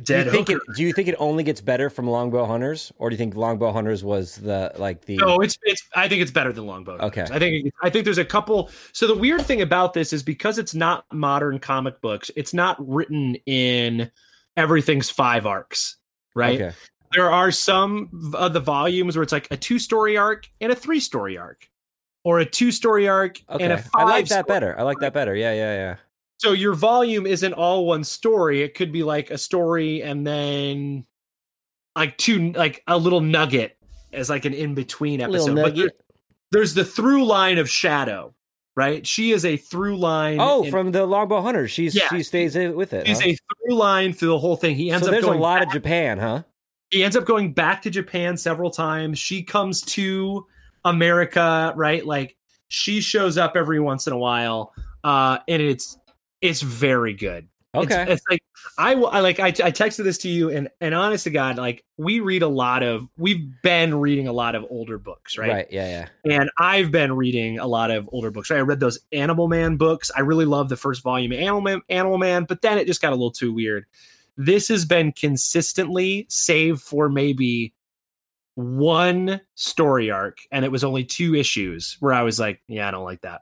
do 0.04 0.18
you 0.18 0.30
think 0.30 0.50
it, 0.50 0.60
do 0.76 0.84
you 0.84 0.92
think 0.92 1.08
it 1.08 1.16
only 1.20 1.44
gets 1.44 1.62
better 1.62 1.90
from 1.90 2.08
Longbow 2.10 2.46
Hunters, 2.46 2.92
or 2.98 3.10
do 3.10 3.14
you 3.14 3.18
think 3.18 3.34
Longbow 3.34 3.72
Hunters 3.72 4.04
was 4.04 4.36
the 4.36 4.74
like 4.78 5.06
the 5.06 5.16
No, 5.16 5.40
it's 5.40 5.58
it's. 5.64 5.84
I 5.96 6.10
think 6.10 6.22
it's 6.22 6.32
better 6.32 6.52
than 6.52 6.66
Longbow. 6.66 6.98
Okay. 6.98 7.22
Hunters. 7.22 7.32
I 7.32 7.40
think 7.40 7.74
I 7.82 7.90
think 7.90 8.04
there's 8.04 8.18
a 8.18 8.26
couple. 8.26 8.70
So 8.92 9.08
the 9.08 9.16
weird 9.16 9.44
thing 9.44 9.62
about 9.62 9.94
this 9.94 10.12
is 10.12 10.22
because 10.22 10.58
it's 10.58 10.76
not 10.76 11.06
modern 11.14 11.60
comic 11.60 12.02
books. 12.02 12.30
It's 12.36 12.54
not 12.54 12.76
written 12.86 13.36
in 13.46 14.12
everything's 14.58 15.10
five 15.10 15.46
arcs, 15.46 15.96
right? 16.34 16.62
Okay. 16.62 16.76
There 17.16 17.32
are 17.32 17.50
some 17.52 18.34
of 18.36 18.54
the 18.54 18.60
volumes 18.60 19.16
where 19.16 19.24
it's 19.24 19.32
like 19.32 19.48
a 19.52 19.58
two 19.58 19.80
story 19.80 20.18
arc 20.18 20.50
and 20.62 20.72
a 20.72 20.76
three 20.76 21.00
story 21.00 21.38
arc, 21.38 21.70
or 22.24 22.40
a 22.40 22.46
two 22.46 22.72
story 22.72 23.08
arc 23.08 23.42
Okay. 23.50 23.64
and 23.64 23.74
a 23.74 23.78
five. 23.78 23.90
I 23.94 24.04
like 24.04 24.28
that 24.28 24.46
story- 24.46 24.56
better. 24.60 24.78
I 24.80 24.84
like 24.84 25.00
that 25.00 25.14
better. 25.14 25.34
Yeah, 25.36 25.54
yeah, 25.54 25.74
yeah. 25.76 25.96
So 26.40 26.52
your 26.52 26.74
volume 26.74 27.26
isn't 27.26 27.54
all 27.54 27.86
one 27.86 28.04
story. 28.04 28.62
It 28.62 28.74
could 28.76 28.92
be 28.92 29.04
like 29.04 29.32
a 29.32 29.38
story 29.38 30.04
and 30.04 30.28
then 30.28 31.06
like 31.96 32.18
two, 32.18 32.52
like 32.52 32.84
a 32.88 32.98
little 32.98 33.22
nugget 33.22 33.78
as 34.12 34.30
like 34.30 34.44
an 34.44 34.54
in 34.54 34.74
between 34.76 35.22
episode. 35.22 35.56
But 35.56 35.76
there- 35.78 35.92
there's 36.52 36.74
the 36.74 36.84
through 36.84 37.26
line 37.26 37.58
of 37.58 37.70
Shadow, 37.70 38.34
right? 38.76 39.08
She 39.08 39.32
is 39.32 39.46
a 39.46 39.56
through 39.56 39.96
line. 39.98 40.38
Oh, 40.42 40.64
in- 40.66 40.72
from 40.72 40.92
the 40.92 41.06
Longbow 41.06 41.42
Hunters. 41.42 41.72
She's 41.72 41.96
Yeah. 41.96 42.10
she 42.10 42.22
stays 42.24 42.56
with 42.56 42.92
it. 42.92 43.08
she's 43.08 43.22
huh? 43.22 43.30
a 43.30 43.38
through 43.68 43.76
line 43.76 44.12
through 44.12 44.30
the 44.30 44.40
whole 44.40 44.58
thing. 44.58 44.76
He 44.76 44.92
ends 44.92 45.06
so 45.08 45.12
up 45.12 45.14
there's 45.14 45.24
a 45.24 45.32
lot 45.38 45.60
back, 45.60 45.68
of 45.68 45.74
Japan, 45.74 46.18
huh? 46.20 46.44
He 46.96 47.04
ends 47.04 47.18
up 47.18 47.26
going 47.26 47.52
back 47.52 47.82
to 47.82 47.90
Japan 47.90 48.38
several 48.38 48.72
times. 48.72 49.20
She 49.20 49.44
comes 49.44 49.82
to 49.82 50.46
America, 50.86 51.74
right? 51.76 52.06
Like 52.06 52.38
she 52.70 53.02
shows 53.02 53.38
up 53.38 53.58
every 53.58 53.82
once 53.82 54.08
in 54.08 54.14
a 54.14 54.18
while, 54.18 54.74
uh, 55.04 55.40
and 55.50 55.62
it's 55.62 55.98
it's 56.42 56.62
very 56.62 57.14
good. 57.14 57.50
Okay. 57.76 58.06
It's, 58.08 58.22
like 58.30 58.42
I, 58.78 58.94
I 58.94 59.20
like 59.20 59.42
I, 59.42 59.48
I 59.48 59.72
texted 59.72 60.06
this 60.06 60.18
to 60.20 60.30
you 60.30 60.50
and 60.50 60.70
and 60.80 60.96
honest 60.96 61.26
to 61.26 61.32
God, 61.32 61.58
like 61.58 61.84
we 61.98 62.22
read 62.22 62.44
a 62.44 62.48
lot 62.48 62.82
of 62.82 63.10
we've 63.18 63.46
been 63.62 63.96
reading 63.96 64.30
a 64.30 64.34
lot 64.34 64.56
of 64.56 64.66
older 64.70 64.98
books, 64.98 65.38
right? 65.38 65.52
right. 65.52 65.68
Yeah, 65.70 66.08
yeah. 66.24 66.34
And 66.34 66.50
I've 66.58 66.92
been 66.92 67.12
reading 67.14 67.60
a 67.60 67.68
lot 67.68 67.92
of 67.92 68.08
older 68.14 68.32
books. 68.32 68.50
Right? 68.50 68.60
I 68.60 68.62
read 68.62 68.80
those 68.80 69.00
Animal 69.12 69.50
Man 69.50 69.76
books. 69.76 70.12
I 70.16 70.22
really 70.22 70.46
loved 70.46 70.70
the 70.70 70.78
first 70.78 71.04
volume 71.04 71.34
of 71.34 71.40
Animal 71.40 71.60
Man, 71.60 71.82
Animal 71.90 72.18
Man, 72.18 72.46
but 72.46 72.62
then 72.62 72.78
it 72.78 72.88
just 72.88 73.02
got 73.02 73.12
a 73.12 73.16
little 73.16 73.32
too 73.32 73.54
weird. 73.54 73.86
This 74.38 74.68
has 74.68 74.86
been 74.86 75.12
consistently, 75.12 76.26
save 76.30 76.80
for 76.80 77.10
maybe 77.10 77.74
one 78.56 79.42
story 79.56 80.10
arc, 80.12 80.40
and 80.52 80.64
it 80.66 80.72
was 80.72 80.84
only 80.84 81.04
two 81.04 81.36
issues 81.36 81.98
where 82.00 82.14
I 82.14 82.22
was 82.24 82.40
like, 82.40 82.62
"Yeah, 82.68 82.88
I 82.88 82.92
don't 82.92 83.04
like 83.04 83.22
that," 83.22 83.42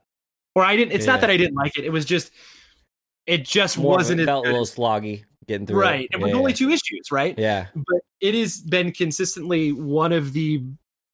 or 0.55 0.63
I 0.63 0.75
didn't. 0.75 0.91
It's 0.93 1.05
Yeah. 1.05 1.13
not 1.13 1.21
that 1.21 1.29
I 1.29 1.37
didn't 1.37 1.55
like 1.55 1.77
it. 1.77 1.85
It 1.85 1.91
was 1.91 2.05
just, 2.05 2.31
it 3.27 3.45
just 3.45 3.77
More 3.77 3.97
wasn't 3.97 4.21
it 4.21 4.25
felt 4.25 4.45
a 4.45 4.49
little 4.49 4.65
sloggy 4.65 5.23
getting 5.47 5.67
through. 5.67 5.81
right. 5.81 6.07
It 6.11 6.15
It 6.15 6.21
was 6.21 6.31
yeah, 6.31 6.37
only 6.37 6.53
two 6.53 6.69
issues, 6.69 7.11
right? 7.11 7.37
Yeah. 7.37 7.67
but 7.75 8.01
it 8.21 8.33
has 8.35 8.61
been 8.61 8.91
consistently 8.91 9.71
one 9.71 10.11
of 10.13 10.33
the 10.33 10.63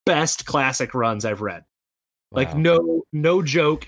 best 0.05 0.45
classic 0.45 0.93
runs 0.93 1.25
I've 1.25 1.41
read. 1.41 1.63
Like 2.31 2.55
no 2.55 3.03
no 3.11 3.41
joke. 3.41 3.87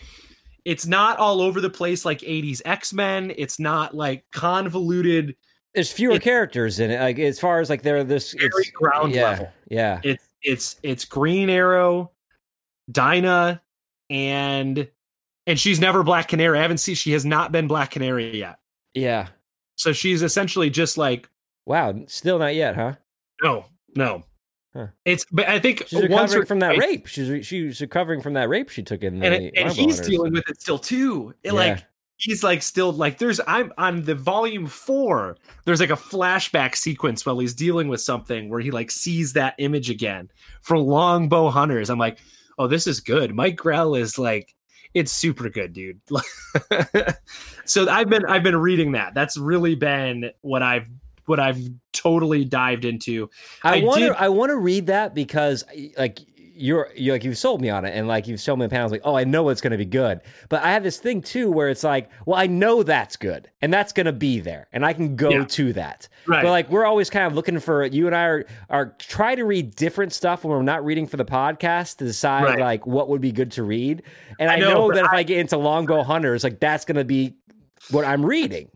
It's 0.66 0.86
not 0.86 1.18
all 1.20 1.42
over 1.42 1.62
the 1.62 1.70
place 1.70 2.06
like 2.06 2.22
80s 2.22 2.62
X-Men. 2.66 3.34
It's 3.38 3.60
not 3.60 3.96
like 3.96 4.26
convoluted. 4.32 5.36
There's 5.74 5.92
fewer 5.92 6.16
it- 6.16 6.22
characters 6.22 6.80
in 6.80 6.92
it. 6.92 7.00
Like 7.00 7.20
as 7.20 7.40
far 7.40 7.60
as 7.60 7.70
like 7.70 7.82
there, 7.82 7.98
are 7.98 8.04
this 8.04 8.34
Very 8.34 8.50
it's 8.56 8.72
ground 8.72 9.14
yeah, 9.14 9.24
level. 9.24 9.50
Yeah. 9.70 10.00
It's 10.04 10.28
it's 10.44 10.76
it's 10.84 11.06
Green 11.06 11.50
Arrow, 11.50 12.12
Dinah, 12.92 13.62
and 14.10 14.88
and 15.48 15.60
she's 15.60 15.80
never 15.80 16.04
Black 16.04 16.28
Canary. 16.28 16.60
I 16.60 16.62
haven't 16.62 16.80
seen 16.80 16.96
she 16.96 17.12
has 17.14 17.26
not 17.26 17.52
been 17.52 17.68
Black 17.68 17.92
Canary 17.92 18.38
yet. 18.38 18.60
Yeah. 18.94 19.28
So 19.76 19.94
she's 19.94 20.22
essentially 20.22 20.70
just 20.70 20.98
like 20.98 21.30
Wow. 21.66 22.04
Still 22.08 22.40
not 22.40 22.56
yet, 22.56 22.76
huh? 22.76 22.94
no, 23.42 23.66
no. 23.96 24.24
Huh. 24.74 24.88
It's 25.04 25.26
but 25.32 25.50
I 25.50 25.60
think 25.60 25.84
She's 25.88 25.94
once 25.94 26.34
recovering 26.34 26.44
or 26.44 26.46
from 26.46 26.60
that 26.60 26.78
rape. 26.78 27.06
She's 27.06 27.46
she's 27.46 27.82
recovering 27.82 28.22
from 28.22 28.34
that 28.34 28.48
rape 28.48 28.70
she 28.70 28.82
took 28.82 29.04
in 29.04 29.20
the 29.20 29.26
and, 29.26 29.58
and 29.58 29.72
he's 29.74 30.00
dealing 30.00 30.32
with 30.32 30.50
it 30.50 30.62
still 30.62 30.80
too. 30.80 31.34
It, 31.44 31.48
Yeah. 31.48 31.60
Like 31.60 31.86
he's 32.22 32.44
like 32.44 32.62
still 32.62 32.94
like 32.94 33.18
there's 33.18 33.42
I'm 33.48 33.74
on 33.78 34.04
the 34.04 34.16
volume 34.16 34.68
four. 34.68 35.38
There's 35.66 35.80
like 35.80 35.90
a 35.90 35.94
flashback 35.94 36.76
sequence 36.76 37.26
while 37.26 37.40
he's 37.40 37.54
dealing 37.54 37.88
with 37.88 38.00
something 38.00 38.50
where 38.50 38.60
he 38.60 38.72
like 38.72 38.92
sees 38.92 39.34
that 39.34 39.56
image 39.58 39.90
again 39.90 40.30
for 40.62 40.78
Longbow 40.78 41.50
Hunters. 41.50 41.90
I'm 41.90 42.00
like, 42.00 42.20
oh, 42.58 42.68
this 42.68 42.86
is 42.86 43.00
good. 43.00 43.34
Mike 43.34 43.56
Grell 43.56 43.96
is 43.96 44.20
like, 44.20 44.56
it's 44.94 45.12
super 45.12 45.50
good, 45.50 45.74
dude. 45.74 46.00
so 47.66 47.90
I've 47.90 48.10
been 48.10 48.26
I've 48.26 48.44
been 48.44 48.58
reading 48.58 48.92
that. 48.92 49.14
That's 49.14 49.38
really 49.38 49.76
been 49.76 50.32
what 50.42 50.62
I've 50.62 50.88
what 51.26 51.40
I've 51.40 51.60
totally 51.92 52.46
dived 52.46 52.86
into. 52.86 53.30
I, 53.64 53.80
I 53.80 53.84
want 53.84 54.02
to 54.02 54.22
I 54.22 54.30
want 54.30 54.52
to 54.52 54.58
read 54.58 54.88
that 54.88 55.16
because 55.16 55.64
like 55.98 56.20
you're 56.62 56.90
you 56.96 57.12
like 57.12 57.24
you've 57.24 57.38
sold 57.38 57.60
me 57.62 57.70
on 57.70 57.84
it 57.86 57.92
and 57.96 58.08
like 58.08 58.28
you've 58.28 58.40
shown 58.40 58.60
me 58.60 58.66
the 58.66 58.70
panels 58.70 58.92
like 58.92 59.02
oh 59.04 59.16
I 59.16 59.24
know 59.24 59.50
it's 59.50 59.62
going 59.62 59.72
to 59.72 59.78
be 59.78 59.86
good 59.86 60.22
but 60.50 60.64
I 60.64 60.72
have 60.72 60.84
this 60.84 60.98
thing 60.98 61.22
too 61.22 61.52
where 61.52 61.70
it's 61.70 61.84
like 61.84 62.10
well 62.26 62.38
I 62.40 62.48
know 62.48 62.84
that's 62.84 63.16
good 63.18 63.50
and 63.62 63.74
that's 63.74 63.92
going 63.92 64.06
to 64.06 64.14
be 64.14 64.40
there 64.40 64.68
and 64.72 64.86
I 64.86 64.94
can 64.94 65.16
go 65.16 65.30
Yeah. 65.30 65.46
to 65.46 65.74
that 65.74 66.08
Right. 66.28 66.44
but 66.44 66.50
like 66.52 66.70
we're 66.70 66.86
always 66.86 67.10
kind 67.10 67.26
of 67.26 67.34
looking 67.34 67.60
for 67.60 67.86
you 67.86 68.06
and 68.08 68.16
I 68.16 68.24
are 68.26 68.46
are 68.70 68.96
try 69.00 69.36
to 69.36 69.44
read 69.44 69.76
different 69.76 70.14
stuff 70.14 70.44
when 70.44 70.52
we're 70.56 70.62
not 70.62 70.86
reading 70.86 71.08
for 71.08 71.18
the 71.18 71.26
podcast 71.26 71.98
to 71.98 72.06
decide 72.06 72.44
Right. 72.44 72.60
like 72.60 72.86
what 72.86 73.10
would 73.10 73.22
be 73.22 73.32
good 73.32 73.52
to 73.54 73.64
read 73.64 74.04
and 74.40 74.50
I, 74.50 74.56
I 74.56 74.60
know, 74.60 74.74
know, 74.88 74.94
that 74.94 75.06
if 75.06 75.12
I- 75.12 75.18
I 75.18 75.24
get 75.24 75.40
into 75.40 75.58
Longbow 75.58 76.04
Hunters 76.04 76.44
like 76.44 76.60
that's 76.60 76.86
going 76.86 76.98
to 76.98 77.04
be 77.06 77.36
what 77.90 78.06
I'm 78.06 78.26
reading 78.26 78.70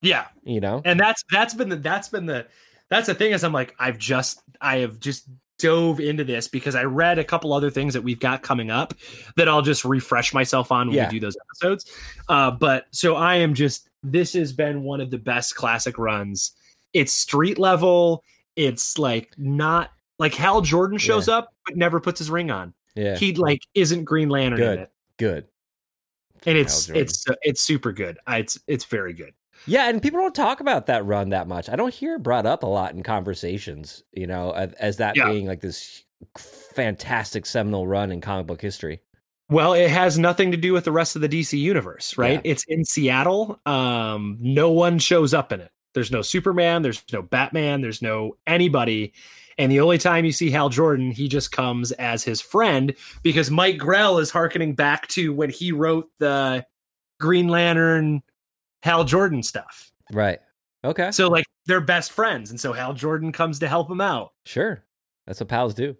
yeah. 0.00 0.26
you 0.44 0.60
know 0.60 0.80
and 0.84 0.98
that's 1.00 1.22
that's 1.30 1.54
been 1.54 1.68
the 1.68 1.76
that's 1.76 2.08
been 2.08 2.26
the 2.26 2.46
that's 2.88 3.06
the 3.06 3.14
thing 3.14 3.32
is 3.32 3.42
I'm 3.42 3.52
like 3.52 3.74
I've 3.78 3.98
just 3.98 4.42
I 4.60 4.78
have 4.78 5.00
just 5.00 5.26
dove 5.62 6.00
into 6.00 6.24
this 6.24 6.48
because 6.48 6.74
I 6.74 6.82
read 6.84 7.18
a 7.18 7.24
couple 7.24 7.52
other 7.52 7.70
things 7.70 7.94
that 7.94 8.02
we've 8.02 8.18
got 8.20 8.42
coming 8.42 8.70
up 8.70 8.92
that 9.36 9.48
I'll 9.48 9.62
just 9.62 9.84
refresh 9.84 10.34
myself 10.34 10.72
on 10.72 10.88
when 10.88 10.96
Yeah. 10.96 11.06
we 11.08 11.12
do 11.12 11.20
those 11.20 11.36
episodes. 11.50 11.90
Uh, 12.28 12.50
but 12.50 12.86
so 12.90 13.14
I 13.16 13.36
am 13.36 13.54
just 13.54 13.88
this 14.02 14.32
has 14.32 14.52
been 14.52 14.82
one 14.82 15.00
of 15.00 15.10
the 15.10 15.18
best 15.18 15.54
classic 15.54 15.96
runs. 15.98 16.52
It's 16.92 17.12
street 17.12 17.58
level. 17.58 18.24
It's 18.56 18.98
like 18.98 19.32
not 19.38 19.90
like 20.18 20.34
Hal 20.34 20.60
Jordan 20.60 20.98
shows 20.98 21.28
up 21.28 21.54
but 21.66 21.76
never 21.76 22.00
puts 22.00 22.18
his 22.18 22.30
ring 22.30 22.50
on. 22.50 22.74
Yeah. 22.94 23.16
He 23.16 23.34
like 23.34 23.62
isn't 23.74 24.04
Green 24.04 24.28
Lantern 24.28 24.58
Good. 24.58 24.76
in 24.78 24.82
it, 24.84 24.92
Good. 25.18 25.46
and 26.44 26.58
it's 26.58 26.90
it's 26.90 27.24
it's 27.42 27.60
super 27.62 27.92
good. 27.92 28.18
I, 28.26 28.38
it's 28.38 28.58
it's 28.66 28.84
very 28.84 29.12
good. 29.14 29.32
Yeah, 29.66 29.88
and 29.88 30.02
people 30.02 30.20
don't 30.20 30.34
talk 30.34 30.60
about 30.60 30.86
that 30.86 31.04
run 31.04 31.30
that 31.30 31.46
much. 31.48 31.68
I 31.68 31.76
don't 31.76 31.92
hear 31.94 32.16
it 32.16 32.22
brought 32.22 32.46
up 32.46 32.62
a 32.62 32.66
lot 32.66 32.94
in 32.94 33.02
conversations, 33.02 34.02
you 34.12 34.26
know, 34.26 34.50
as, 34.52 34.72
as 34.74 34.96
that 34.98 35.16
Yeah. 35.16 35.30
being 35.30 35.46
like 35.46 35.60
this 35.60 36.04
fantastic 36.36 37.46
seminal 37.46 37.86
run 37.86 38.10
in 38.12 38.20
comic 38.20 38.46
book 38.46 38.60
history. 38.60 39.00
Well, 39.50 39.74
it 39.74 39.90
has 39.90 40.18
nothing 40.18 40.50
to 40.52 40.56
do 40.56 40.72
with 40.72 40.84
the 40.84 40.92
rest 40.92 41.14
of 41.14 41.22
the 41.22 41.28
DC 41.28 41.58
universe, 41.58 42.16
right? 42.16 42.40
Yeah. 42.44 42.52
It's 42.52 42.64
in 42.68 42.84
Seattle. 42.84 43.60
Um, 43.66 44.38
no 44.40 44.70
one 44.70 44.98
shows 44.98 45.34
up 45.34 45.52
in 45.52 45.60
it. 45.60 45.70
There's 45.94 46.10
no 46.10 46.22
Superman. 46.22 46.80
There's 46.82 47.04
no 47.12 47.20
Batman. 47.20 47.82
There's 47.82 48.00
no 48.00 48.36
anybody. 48.46 49.12
And 49.58 49.70
the 49.70 49.80
only 49.80 49.98
time 49.98 50.24
you 50.24 50.32
see 50.32 50.50
Hal 50.50 50.70
Jordan, 50.70 51.10
he 51.10 51.28
just 51.28 51.52
comes 51.52 51.92
as 51.92 52.24
his 52.24 52.40
friend 52.40 52.94
because 53.22 53.50
Mike 53.50 53.76
Grell 53.76 54.18
is 54.18 54.30
harkening 54.30 54.74
back 54.74 55.06
to 55.08 55.34
when 55.34 55.50
he 55.50 55.70
wrote 55.72 56.08
the 56.18 56.64
Green 57.20 57.48
Lantern 57.48 58.22
Hal 58.82 59.04
Jordan 59.04 59.42
stuff. 59.42 59.90
Right. 60.12 60.40
Okay. 60.84 61.10
So 61.12 61.28
like 61.28 61.46
they're 61.66 61.80
best 61.80 62.12
friends, 62.12 62.50
and 62.50 62.60
so 62.60 62.72
Hal 62.72 62.92
Jordan 62.92 63.32
comes 63.32 63.58
to 63.60 63.68
help 63.68 63.90
him 63.90 64.00
out. 64.00 64.32
Sure. 64.44 64.84
That's 65.26 65.40
what 65.40 65.48
pals 65.48 65.74
do. 65.74 65.96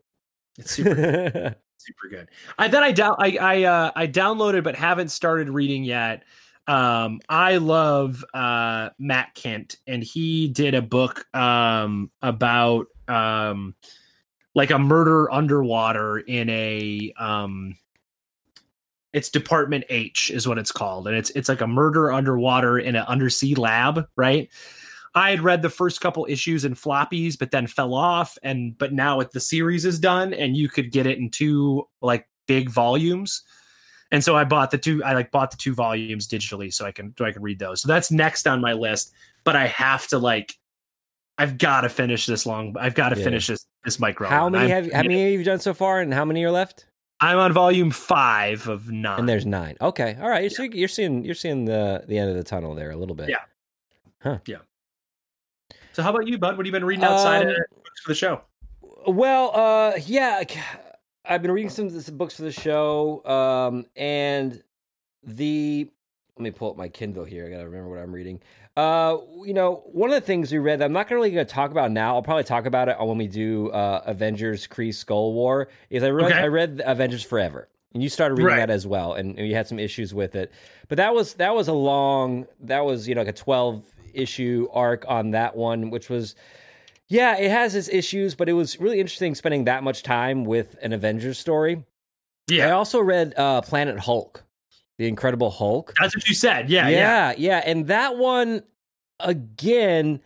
It's 0.58 0.72
super 0.72 1.54
super 1.78 2.08
good. 2.10 2.28
I 2.58 2.68
then 2.68 2.82
I 2.82 2.92
down 2.92 3.16
I 3.18 3.36
I 3.40 3.62
uh, 3.64 3.90
I 3.94 4.06
downloaded 4.06 4.64
but 4.64 4.74
haven't 4.74 5.10
started 5.10 5.48
reading 5.50 5.84
yet. 5.84 6.24
Um, 6.66 7.20
I 7.28 7.56
love 7.56 8.24
uh, 8.34 8.90
Matt 8.98 9.34
Kindt, 9.34 9.76
and 9.86 10.02
he 10.02 10.48
did 10.48 10.74
a 10.74 10.82
book 10.82 11.26
um, 11.34 12.10
about 12.22 12.86
um, 13.08 13.74
like 14.54 14.70
a 14.70 14.78
murder 14.78 15.30
underwater 15.32 16.18
in 16.18 16.48
a 16.50 17.12
um, 17.18 17.76
it's 19.12 19.28
Department 19.28 19.84
H 19.88 20.30
is 20.30 20.48
what 20.48 20.58
it's 20.58 20.72
called, 20.72 21.06
and 21.06 21.16
it's 21.16 21.30
it's 21.30 21.48
like 21.48 21.60
a 21.60 21.66
murder 21.66 22.10
underwater 22.12 22.78
in 22.78 22.96
an 22.96 23.04
undersea 23.06 23.54
lab, 23.54 24.06
right? 24.16 24.48
I 25.14 25.30
had 25.30 25.40
read 25.40 25.60
the 25.60 25.68
first 25.68 26.00
couple 26.00 26.26
issues 26.28 26.64
in 26.64 26.74
floppies, 26.74 27.38
but 27.38 27.50
then 27.50 27.66
fell 27.66 27.94
off, 27.94 28.38
and 28.42 28.76
but 28.78 28.92
now 28.92 29.20
it, 29.20 29.32
the 29.32 29.40
series 29.40 29.84
is 29.84 29.98
done, 29.98 30.32
and 30.32 30.56
you 30.56 30.68
could 30.68 30.90
get 30.90 31.06
it 31.06 31.18
in 31.18 31.28
two 31.30 31.86
like 32.00 32.26
big 32.46 32.70
volumes. 32.70 33.42
And 34.10 34.22
so 34.22 34.36
I 34.36 34.44
bought 34.44 34.70
the 34.70 34.78
two. 34.78 35.02
I 35.04 35.12
like 35.14 35.30
bought 35.30 35.50
the 35.50 35.56
two 35.56 35.74
volumes 35.74 36.26
digitally, 36.28 36.72
so 36.72 36.86
I 36.86 36.92
can 36.92 37.14
so 37.18 37.24
I 37.24 37.32
can 37.32 37.42
read 37.42 37.58
those. 37.58 37.82
So 37.82 37.88
that's 37.88 38.10
next 38.10 38.46
on 38.46 38.60
my 38.60 38.72
list. 38.72 39.12
But 39.44 39.56
I 39.56 39.66
have 39.66 40.06
to 40.08 40.18
like, 40.18 40.56
I've 41.38 41.58
got 41.58 41.82
to 41.82 41.88
finish 41.88 42.26
this 42.26 42.46
long. 42.46 42.74
I've 42.78 42.94
got 42.94 43.10
to 43.10 43.18
Yeah. 43.18 43.24
finish 43.24 43.46
this 43.48 43.66
this 43.84 43.98
micro. 43.98 44.28
how 44.28 44.48
many 44.48 44.64
I'm, 44.64 44.84
have 44.84 44.92
how 44.92 45.02
many 45.02 45.30
have 45.30 45.40
you 45.40 45.44
done 45.44 45.60
so 45.60 45.74
far, 45.74 46.00
and 46.00 46.12
how 46.14 46.24
many 46.24 46.44
are 46.44 46.50
left? 46.50 46.86
I'm 47.22 47.38
on 47.38 47.52
volume 47.52 47.92
five 47.92 48.66
of 48.66 48.90
nine. 48.90 49.20
And 49.20 49.28
there's 49.28 49.46
nine. 49.46 49.76
Okay. 49.80 50.18
All 50.20 50.28
right. 50.28 50.50
So 50.50 50.64
you're 50.64 50.88
seeing 50.88 51.24
you're 51.24 51.36
seeing 51.36 51.64
the 51.64 52.04
the 52.06 52.18
end 52.18 52.28
of 52.30 52.36
the 52.36 52.42
tunnel 52.42 52.74
there 52.74 52.90
a 52.90 52.96
little 52.96 53.14
bit. 53.14 53.28
Yeah. 53.30 53.36
Huh. 54.20 54.38
Yeah. 54.46 54.58
So 55.92 56.02
how 56.02 56.10
about 56.10 56.26
you, 56.26 56.36
bud? 56.36 56.56
What 56.56 56.64
have 56.64 56.66
you 56.66 56.72
been 56.72 56.84
reading 56.84 57.04
outside 57.04 57.42
Um, 57.46 57.50
of 57.50 57.56
for 58.02 58.08
the 58.08 58.14
show? 58.14 58.40
Well, 59.06 59.52
uh, 59.54 59.92
yeah, 60.04 60.42
I've 61.24 61.42
been 61.42 61.52
reading 61.52 61.70
some, 61.70 61.90
some 61.90 62.16
books 62.16 62.36
for 62.36 62.42
the 62.42 62.52
show, 62.52 63.24
um, 63.24 63.86
and 63.96 64.62
the 65.22 65.88
let 66.36 66.42
me 66.42 66.50
pull 66.50 66.70
up 66.70 66.76
my 66.76 66.88
Kindle 66.88 67.24
here. 67.24 67.46
I 67.46 67.50
gotta 67.50 67.66
remember 67.66 67.88
what 67.88 67.98
I'm 68.00 68.12
reading. 68.12 68.40
Uh, 68.76 69.18
you 69.44 69.52
know, 69.52 69.82
one 69.92 70.08
of 70.10 70.14
the 70.14 70.26
things 70.26 70.50
we 70.50 70.58
read 70.58 70.78
that 70.80 70.86
I'm 70.86 70.92
not 70.92 71.10
really 71.10 71.30
going 71.30 71.46
to 71.46 71.52
talk 71.52 71.70
about 71.70 71.90
now. 71.90 72.14
I'll 72.14 72.22
probably 72.22 72.44
talk 72.44 72.64
about 72.64 72.88
it 72.88 72.96
when 72.98 73.18
we 73.18 73.26
do 73.26 73.70
uh, 73.70 74.02
Avengers: 74.06 74.66
Kree 74.66 74.88
Skrull 74.88 75.34
War. 75.34 75.68
Is 75.90 76.02
I 76.02 76.10
read 76.10 76.32
Okay. 76.32 76.40
I 76.40 76.46
read 76.46 76.80
Avengers 76.84 77.22
Forever, 77.22 77.68
and 77.92 78.02
you 78.02 78.08
started 78.08 78.36
reading 78.36 78.46
Right. 78.48 78.56
that 78.60 78.70
as 78.70 78.86
well, 78.86 79.14
and, 79.14 79.38
you 79.38 79.54
had 79.54 79.66
some 79.68 79.78
issues 79.78 80.14
with 80.14 80.34
it. 80.36 80.52
But 80.88 80.96
that 80.96 81.14
was 81.14 81.34
that 81.34 81.54
was 81.54 81.68
a 81.68 81.74
long 81.74 82.46
that 82.60 82.84
was 82.84 83.06
you 83.06 83.14
know 83.14 83.20
like 83.20 83.28
a 83.28 83.32
12 83.34 83.84
issue 84.14 84.68
arc 84.72 85.04
on 85.06 85.32
that 85.32 85.54
one, 85.54 85.90
which 85.90 86.08
was 86.08 86.34
yeah, 87.08 87.36
it 87.36 87.50
has 87.50 87.74
its 87.74 87.90
issues, 87.90 88.34
but 88.34 88.48
it 88.48 88.54
was 88.54 88.80
really 88.80 88.98
interesting 89.00 89.34
spending 89.34 89.64
that 89.64 89.82
much 89.82 90.02
time 90.02 90.44
with 90.44 90.76
an 90.80 90.94
Avengers 90.94 91.38
story. 91.38 91.84
Yeah. 92.48 92.68
I 92.68 92.70
also 92.70 93.02
read 93.02 93.34
uh, 93.36 93.60
Planet 93.60 93.98
Hulk, 93.98 94.42
The 94.98 95.08
Incredible 95.08 95.50
Hulk. 95.50 95.92
that's 96.00 96.14
what 96.14 96.28
you 96.28 96.34
said. 96.34 96.68
Yeah, 96.70 96.88
yeah. 96.88 97.30
yeah, 97.30 97.34
yeah, 97.38 97.62
and 97.64 97.86
that 97.88 98.16
one 98.18 98.62
again. 99.20 100.20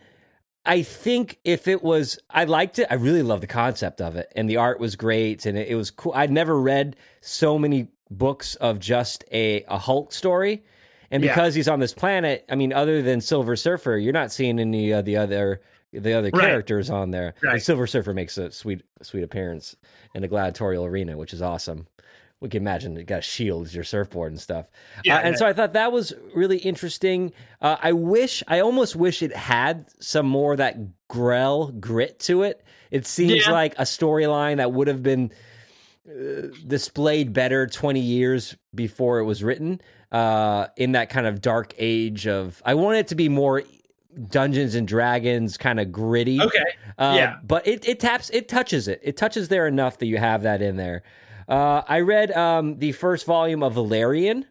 I 0.65 0.81
think 0.81 1.39
if 1.45 1.69
it 1.69 1.81
was, 1.81 2.19
I 2.29 2.43
liked 2.43 2.77
it. 2.77 2.87
I 2.91 2.95
really 2.95 3.21
loved 3.23 3.41
the 3.41 3.47
concept 3.47 4.01
of 4.01 4.17
it, 4.17 4.31
and 4.35 4.49
the 4.49 4.57
art 4.57 4.81
was 4.81 4.97
great, 4.97 5.45
and 5.45 5.57
it, 5.57 5.69
it 5.69 5.75
was 5.75 5.89
cool. 5.89 6.11
I'd 6.13 6.29
never 6.31 6.59
read 6.59 6.97
so 7.21 7.57
many 7.57 7.87
books 8.11 8.55
of 8.55 8.77
just 8.79 9.23
a, 9.31 9.63
a 9.69 9.77
Hulk 9.77 10.11
story, 10.11 10.65
and 11.09 11.23
Yeah. 11.23 11.33
because 11.33 11.55
he's 11.55 11.69
on 11.69 11.79
this 11.79 11.93
planet, 11.93 12.43
I 12.49 12.55
mean, 12.55 12.73
other 12.73 13.01
than 13.01 13.21
Silver 13.21 13.55
Surfer, 13.55 13.95
you're 13.97 14.11
not 14.11 14.29
seeing 14.31 14.59
any 14.59 14.91
of 14.91 15.05
the 15.05 15.15
other 15.15 15.61
the 15.93 16.11
other 16.13 16.29
Right. 16.33 16.41
characters 16.41 16.89
on 16.89 17.11
there. 17.11 17.33
Right. 17.41 17.61
Silver 17.61 17.87
Surfer 17.87 18.13
makes 18.13 18.37
a 18.37 18.51
sweet 18.51 18.81
sweet 19.01 19.23
appearance 19.23 19.73
in 20.15 20.21
the 20.21 20.27
gladiatorial 20.27 20.83
arena, 20.83 21.15
which 21.17 21.31
is 21.31 21.41
awesome. 21.41 21.87
We 22.39 22.49
can 22.49 22.61
imagine 22.61 22.95
it 22.97 23.05
got 23.07 23.19
a 23.19 23.21
shield 23.23 23.73
your 23.73 23.83
surfboard 23.83 24.31
and 24.31 24.39
stuff. 24.39 24.67
Yeah, 25.03 25.15
Uh, 25.15 25.19
and 25.21 25.33
yeah. 25.33 25.37
so 25.39 25.47
I 25.47 25.53
thought 25.53 25.73
that 25.73 25.91
was 25.91 26.13
really 26.35 26.57
interesting. 26.59 27.31
Uh, 27.61 27.77
I 27.81 27.93
wish, 27.93 28.43
I 28.47 28.59
almost 28.59 28.95
wish 28.95 29.23
it 29.23 29.35
had 29.35 29.85
some 29.99 30.27
more 30.27 30.51
of 30.51 30.59
that 30.59 30.77
Grell 31.07 31.69
grit 31.79 32.19
to 32.19 32.43
it. 32.43 32.63
It 32.91 33.07
seems 33.07 33.47
Yeah. 33.47 33.51
like 33.53 33.73
a 33.79 33.83
storyline 33.83 34.57
that 34.57 34.71
would 34.71 34.87
have 34.87 35.01
been 35.01 35.31
uh, 36.07 36.47
displayed 36.67 37.33
better 37.33 37.65
20 37.67 37.99
years 37.99 38.55
before 38.75 39.19
it 39.19 39.23
was 39.25 39.43
written 39.43 39.81
uh, 40.11 40.67
in 40.77 40.91
that 40.93 41.09
kind 41.09 41.25
of 41.27 41.41
dark 41.41 41.73
age 41.77 42.27
of. 42.27 42.61
I 42.65 42.75
want 42.75 42.97
it 42.97 43.07
to 43.07 43.15
be 43.15 43.29
more 43.29 43.63
Dungeons 44.29 44.73
and 44.75 44.87
Dragons 44.87 45.57
kind 45.57 45.79
of 45.79 45.91
gritty. 45.91 46.39
Okay. 46.41 46.63
Uh, 46.97 47.13
Yeah. 47.17 47.37
But 47.43 47.67
it, 47.67 47.87
it 47.87 47.99
taps, 47.99 48.29
it 48.29 48.47
touches 48.47 48.87
it. 48.87 48.99
It 49.03 49.17
touches 49.17 49.49
there 49.49 49.67
enough 49.67 49.97
that 49.97 50.05
you 50.05 50.17
have 50.17 50.43
that 50.43 50.61
in 50.61 50.77
there. 50.77 51.03
Uh, 51.47 51.81
I 51.87 52.01
read 52.01 52.31
um, 52.31 52.79
the 52.79 52.91
first 52.91 53.25
volume 53.25 53.63
of 53.63 53.73
Valerian. 53.73 54.45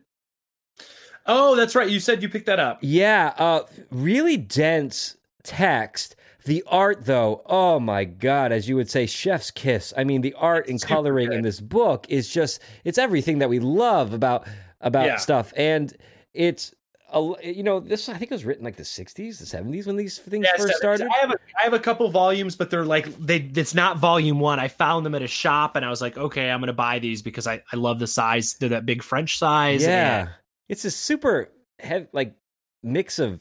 Oh, 1.26 1.56
that's 1.56 1.74
right. 1.74 1.88
You 1.88 2.00
said 2.00 2.22
you 2.22 2.28
picked 2.28 2.46
that 2.46 2.60
up. 2.60 2.78
Yeah, 2.82 3.34
uh, 3.38 3.62
really 3.90 4.36
dense 4.36 5.16
text. 5.42 6.14
The 6.44 6.62
art, 6.68 7.04
though, 7.06 7.42
oh 7.46 7.80
my 7.80 8.04
god, 8.04 8.52
as 8.52 8.68
you 8.68 8.76
would 8.76 8.88
say, 8.88 9.06
chef's 9.06 9.50
kiss. 9.50 9.92
I 9.96 10.04
mean, 10.04 10.20
the 10.20 10.34
art 10.34 10.68
and 10.68 10.80
coloring 10.80 11.32
in 11.32 11.42
this 11.42 11.60
book 11.60 12.06
is 12.08 12.28
just—it's 12.28 12.98
everything 12.98 13.40
that 13.40 13.48
we 13.48 13.58
love 13.58 14.12
about 14.12 14.46
about 14.80 15.06
Yeah. 15.06 15.16
stuff, 15.16 15.52
and 15.56 15.92
it's. 16.34 16.72
You 17.14 17.62
know, 17.62 17.80
this 17.80 18.08
I 18.08 18.14
think 18.14 18.30
it 18.30 18.34
was 18.34 18.44
written 18.44 18.64
like 18.64 18.76
the 18.76 18.82
'60s, 18.82 19.38
the 19.38 19.44
'70s 19.44 19.86
when 19.86 19.96
these 19.96 20.18
things 20.18 20.44
Yeah, 20.46 20.56
first 20.56 20.72
so- 20.74 20.78
started. 20.78 21.08
I 21.14 21.18
have 21.20 21.30
a, 21.30 21.38
I 21.58 21.62
have 21.64 21.72
a 21.72 21.78
couple 21.78 22.08
volumes, 22.10 22.56
but 22.56 22.68
they're 22.70 22.84
like 22.84 23.06
they. 23.18 23.36
It's 23.54 23.74
not 23.74 23.98
volume 23.98 24.40
one. 24.40 24.58
I 24.58 24.68
found 24.68 25.06
them 25.06 25.14
at 25.14 25.22
a 25.22 25.26
shop, 25.28 25.76
and 25.76 25.84
I 25.84 25.88
was 25.90 26.00
like, 26.00 26.18
okay, 26.18 26.50
I'm 26.50 26.60
gonna 26.60 26.72
buy 26.72 26.98
these 26.98 27.22
because 27.22 27.46
I 27.46 27.62
I 27.72 27.76
love 27.76 27.98
the 28.00 28.06
size. 28.06 28.54
They're 28.54 28.70
that 28.70 28.86
big 28.86 29.02
French 29.02 29.38
size. 29.38 29.82
Yeah, 29.84 30.20
and- 30.22 30.30
it's 30.68 30.84
a 30.84 30.90
super 30.90 31.48
heavy, 31.78 32.06
like 32.12 32.34
mix 32.82 33.18
of 33.18 33.40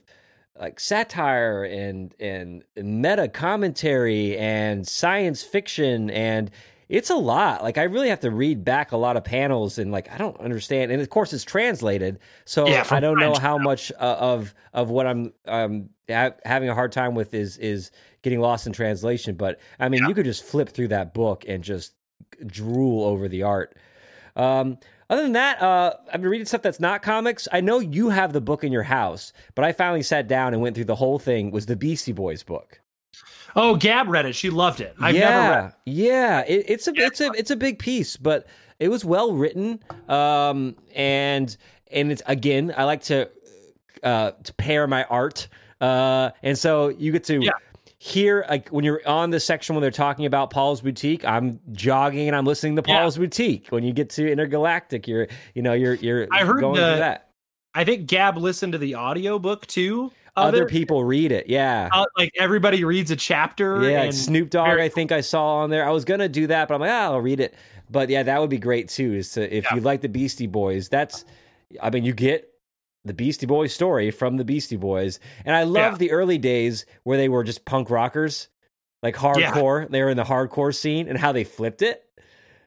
like 0.60 0.80
satire 0.80 1.64
and 1.64 2.14
and 2.20 2.64
meta 2.78 3.28
commentary 3.28 4.38
and 4.38 4.88
science 4.88 5.42
fiction 5.44 6.10
and 6.12 6.52
it's 6.90 7.10
a 7.10 7.16
lot 7.16 7.64
like 7.64 7.78
i 7.78 7.84
really 7.84 8.10
have 8.10 8.20
to 8.20 8.32
read 8.32 8.64
back 8.64 8.92
a 8.92 8.98
lot 8.98 9.18
of 9.18 9.24
panels 9.24 9.78
and 9.78 9.92
like 9.92 10.12
i 10.12 10.18
don't 10.18 10.40
understand 10.40 10.92
and 10.92 11.02
of 11.02 11.10
course 11.10 11.34
it's 11.34 11.44
translated 11.44 12.20
so 12.46 12.68
Yeah, 12.68 12.86
i 12.92 13.00
don't 13.00 13.20
know 13.20 13.32
French, 13.32 13.40
how 13.40 13.58
much 13.58 13.92
uh, 14.00 14.18
of 14.20 14.54
of 14.74 14.90
what 14.90 15.08
i'm 15.08 15.34
um 15.48 15.90
ha- 16.10 16.36
having 16.44 16.70
a 16.70 16.74
hard 16.74 16.92
time 16.92 17.16
with 17.16 17.34
is 17.34 17.58
is 17.58 17.92
getting 18.22 18.40
lost 18.40 18.68
in 18.68 18.74
translation 18.74 19.36
but 19.36 19.60
i 19.80 19.90
mean 19.90 20.08
you 20.08 20.14
could 20.14 20.26
just 20.26 20.44
flip 20.44 20.70
through 20.70 20.90
that 20.90 21.14
book 21.14 21.46
and 21.48 21.64
just 21.64 21.94
drool 22.46 23.04
over 23.04 23.28
the 23.28 23.44
art 23.44 23.78
um, 24.36 24.78
other 25.10 25.22
than 25.22 25.34
that, 25.34 25.62
uh, 25.62 25.94
I've 26.12 26.22
been 26.22 26.30
reading 26.30 26.46
stuff 26.46 26.62
that's 26.62 26.80
not 26.80 27.02
comics. 27.02 27.48
I 27.52 27.62
know 27.62 27.80
you 27.80 28.10
have 28.10 28.34
the 28.34 28.42
book 28.42 28.64
in 28.64 28.72
your 28.72 28.84
house, 28.84 29.34
but 29.54 29.64
I 29.64 29.72
finally 29.72 30.02
sat 30.02 30.28
down 30.28 30.54
and 30.54 30.62
went 30.62 30.76
through 30.76 30.86
the 30.86 30.96
whole 30.96 31.20
thing. 31.20 31.52
Was 31.52 31.68
the 31.68 31.76
Beastie 31.76 32.12
Boys 32.12 32.44
book? 32.44 32.82
Oh, 33.56 33.76
Gab 33.76 34.08
read 34.10 34.26
it. 34.26 34.36
She 34.36 34.50
loved 34.50 34.82
it. 34.82 34.96
I've 35.00 35.16
yeah, 35.16 35.30
never 35.30 35.62
read. 35.64 35.74
yeah. 35.86 36.40
It, 36.48 36.66
it's 36.68 36.88
a 36.88 36.94
it's 36.96 37.22
a 37.22 37.32
it's 37.38 37.52
a 37.52 37.56
big 37.56 37.80
piece, 37.80 38.18
but 38.18 38.48
it 38.80 38.90
was 38.90 39.06
well 39.06 39.32
written. 39.34 39.80
Um, 40.10 40.76
and 40.94 41.56
and 41.92 42.12
it's 42.12 42.22
again, 42.26 42.74
I 42.76 42.84
like 42.84 43.02
to 43.04 43.30
uh 44.04 44.32
to 44.44 44.54
pair 44.56 44.88
my 44.88 45.04
art. 45.06 45.48
Uh, 45.82 46.32
and 46.44 46.58
so 46.58 46.90
you 46.90 47.12
get 47.12 47.24
to 47.26 47.42
Yeah. 47.42 47.52
here, 47.98 48.46
like 48.50 48.70
when 48.70 48.84
you're 48.86 49.02
on 49.08 49.30
the 49.30 49.40
section 49.40 49.76
when 49.76 49.82
they're 49.82 49.92
talking 49.92 50.26
about 50.26 50.50
Paul's 50.50 50.82
Boutique, 50.82 51.24
I'm 51.26 51.60
jogging 51.74 52.28
and 52.28 52.36
I'm 52.36 52.46
listening 52.46 52.76
to 52.78 52.84
Yeah. 52.86 53.00
Paul's 53.00 53.18
Boutique. 53.18 53.68
When 53.70 53.84
you 53.84 53.94
get 53.94 54.10
to 54.12 54.30
Intergalactic, 54.30 55.08
you're 55.08 55.28
you 55.54 55.62
know 55.62 55.74
you're 55.74 55.96
you're 55.96 56.28
I 56.32 56.44
heard 56.46 56.60
going 56.62 56.76
the- 56.76 56.82
that. 56.98 57.30
I 57.74 57.84
think 57.84 58.08
Gab 58.08 58.38
listened 58.38 58.72
to 58.72 58.78
the 58.78 58.96
audiobook 58.96 59.68
too. 59.68 60.12
Of 60.36 60.48
Other 60.48 60.66
people 60.66 61.04
read 61.04 61.32
it, 61.32 61.48
yeah. 61.48 61.90
Uh, 61.92 62.06
like 62.18 62.32
everybody 62.38 62.84
reads 62.84 63.10
a 63.12 63.16
chapter. 63.16 63.90
Yeah, 63.90 64.10
Snoop 64.12 64.50
Dogg. 64.50 64.68
very 64.68 64.84
I 64.84 64.90
think 64.90 65.12
I 65.12 65.22
saw 65.22 65.58
on 65.58 65.70
there. 65.70 65.88
I 65.88 65.92
was 65.92 66.04
gonna 66.06 66.28
do 66.28 66.48
that, 66.48 66.68
but 66.68 66.76
I'm 66.76 66.82
like, 66.82 66.92
ah, 66.92 67.04
I'll 67.04 67.22
read 67.22 67.40
it. 67.40 67.56
But 67.90 68.10
yeah, 68.10 68.24
that 68.24 68.42
would 68.42 68.50
be 68.50 68.58
great 68.58 68.90
too. 68.90 69.14
Is 69.14 69.32
to 69.32 69.56
if 69.56 69.64
Yeah. 69.66 69.76
you 69.76 69.82
like 69.82 70.02
the 70.02 70.10
Beastie 70.10 70.48
Boys, 70.48 70.90
that's, 70.90 71.24
I 71.82 71.90
mean, 71.90 72.04
you 72.04 72.14
get 72.14 72.50
the 73.06 73.14
Beastie 73.14 73.46
Boys 73.46 73.74
story 73.74 74.12
from 74.12 74.38
the 74.38 74.44
Beastie 74.44 74.78
Boys, 74.78 75.20
and 75.46 75.56
I 75.56 75.64
love 75.64 75.94
Yeah. 75.94 75.98
the 75.98 76.12
early 76.12 76.38
days 76.38 76.86
where 77.04 77.18
they 77.18 77.30
were 77.30 77.44
just 77.44 77.64
punk 77.66 77.90
rockers, 77.90 78.50
like 79.04 79.16
hardcore. 79.16 79.90
They 79.90 80.02
were 80.04 80.10
in 80.10 80.18
the 80.18 80.24
hardcore 80.24 80.76
scene, 80.76 81.08
and 81.08 81.18
how 81.18 81.32
they 81.32 81.44
flipped 81.44 81.82
it 81.82 82.04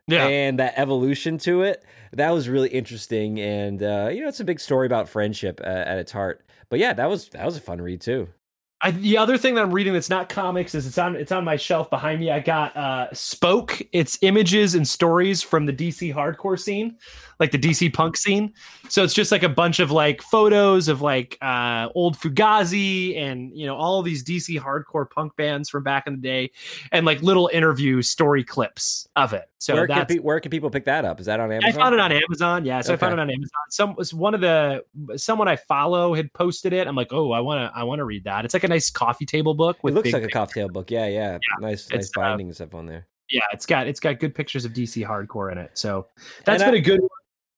yeah. 0.06 0.26
and 0.26 0.58
that 0.58 0.74
evolution 0.76 1.38
to 1.38 1.62
it. 1.62 1.84
That 2.12 2.30
was 2.30 2.48
really 2.48 2.70
interesting, 2.70 3.38
and 3.40 3.82
uh, 3.82 4.08
you 4.12 4.22
know, 4.22 4.28
it's 4.28 4.40
a 4.40 4.44
big 4.44 4.60
story 4.60 4.86
about 4.86 5.08
friendship 5.08 5.60
uh, 5.62 5.66
at 5.66 5.98
its 5.98 6.12
heart. 6.12 6.44
But 6.70 6.78
yeah, 6.78 6.92
that 6.92 7.08
was 7.08 7.28
that 7.30 7.44
was 7.44 7.56
a 7.56 7.60
fun 7.60 7.80
read 7.80 8.00
too. 8.00 8.28
I, 8.80 8.92
the 8.92 9.18
other 9.18 9.36
thing 9.36 9.56
that 9.56 9.62
I'm 9.62 9.72
reading 9.74 9.92
that's 9.92 10.08
not 10.08 10.28
comics 10.28 10.74
is 10.74 10.86
it's 10.86 10.98
on 10.98 11.16
it's 11.16 11.32
on 11.32 11.44
my 11.44 11.56
shelf 11.56 11.90
behind 11.90 12.20
me. 12.20 12.30
I 12.30 12.38
got 12.40 12.76
uh 12.76 13.12
Spoke. 13.12 13.82
It's 13.92 14.18
images 14.22 14.74
and 14.74 14.86
stories 14.86 15.42
from 15.42 15.66
the 15.66 15.72
DC 15.72 16.14
hardcore 16.14 16.58
scene, 16.58 16.96
like 17.40 17.50
the 17.50 17.58
DC 17.58 17.92
punk 17.92 18.16
scene. 18.16 18.52
So 18.88 19.04
it's 19.04 19.14
just 19.14 19.30
like 19.32 19.42
a 19.42 19.48
bunch 19.48 19.80
of 19.80 19.90
like 19.90 20.22
photos 20.22 20.88
of 20.88 21.02
like 21.02 21.36
uh 21.42 21.88
old 21.94 22.16
Fugazi 22.18 23.16
and 23.16 23.56
you 23.56 23.66
know 23.66 23.76
all 23.76 24.02
these 24.02 24.24
DC 24.24 24.58
hardcore 24.60 25.08
punk 25.10 25.36
bands 25.36 25.68
from 25.68 25.82
back 25.82 26.06
in 26.06 26.14
the 26.14 26.20
day, 26.20 26.50
and 26.92 27.04
like 27.06 27.22
little 27.22 27.48
interview 27.52 28.02
story 28.02 28.44
clips 28.44 29.06
of 29.16 29.32
it. 29.32 29.48
So 29.58 29.74
where 29.74 29.86
can 29.86 30.06
pe- 30.06 30.18
where 30.18 30.38
can 30.40 30.50
people 30.50 30.70
pick 30.70 30.84
that 30.84 31.04
up? 31.04 31.20
Is 31.20 31.26
that 31.26 31.40
on 31.40 31.50
Amazon? 31.50 31.70
I 31.70 31.72
found 31.72 31.94
it 31.94 32.00
on 32.00 32.12
Amazon. 32.12 32.64
Yeah, 32.64 32.80
so 32.80 32.92
I 32.94 32.96
found 32.96 33.12
it 33.14 33.18
on 33.18 33.28
Amazon. 33.30 33.50
Some 33.70 33.94
was 33.96 34.14
one 34.14 34.34
of 34.34 34.40
the 34.40 34.84
someone 35.16 35.48
I 35.48 35.56
follow 35.56 36.14
had 36.14 36.32
posted 36.32 36.72
it. 36.72 36.86
I'm 36.86 36.94
like, 36.96 37.12
oh, 37.12 37.32
I 37.32 37.40
want 37.40 37.58
to 37.72 37.78
I 37.78 37.82
want 37.84 37.98
to 37.98 38.04
read 38.04 38.24
that. 38.24 38.44
It's 38.44 38.54
like 38.54 38.64
a 38.64 38.68
nice 38.68 38.90
coffee 38.90 39.26
table 39.26 39.54
book 39.54 39.78
It 39.84 39.92
looks 39.92 40.12
like 40.12 40.22
a 40.22 40.26
pic- 40.26 40.32
cocktail 40.34 40.68
book. 40.68 40.90
Yeah, 40.90 41.06
yeah. 41.06 41.38
nice, 41.60 41.88
nice 41.90 42.08
it's, 42.08 42.16
uh, 42.16 42.52
stuff 42.52 42.74
on 42.74 42.86
there. 42.86 43.06
yeah. 43.30 43.42
It's 43.52 43.66
got 43.66 43.86
it's 43.86 44.00
got 44.00 44.20
good 44.20 44.34
pictures 44.34 44.64
of 44.64 44.72
DC 44.72 45.04
hardcore 45.06 45.50
in 45.52 45.58
it. 45.58 45.72
So 45.74 46.06
that's 46.44 46.62
And 46.62 46.72
been 46.72 46.74
I- 46.76 46.82
a 46.82 46.84
good. 46.98 47.00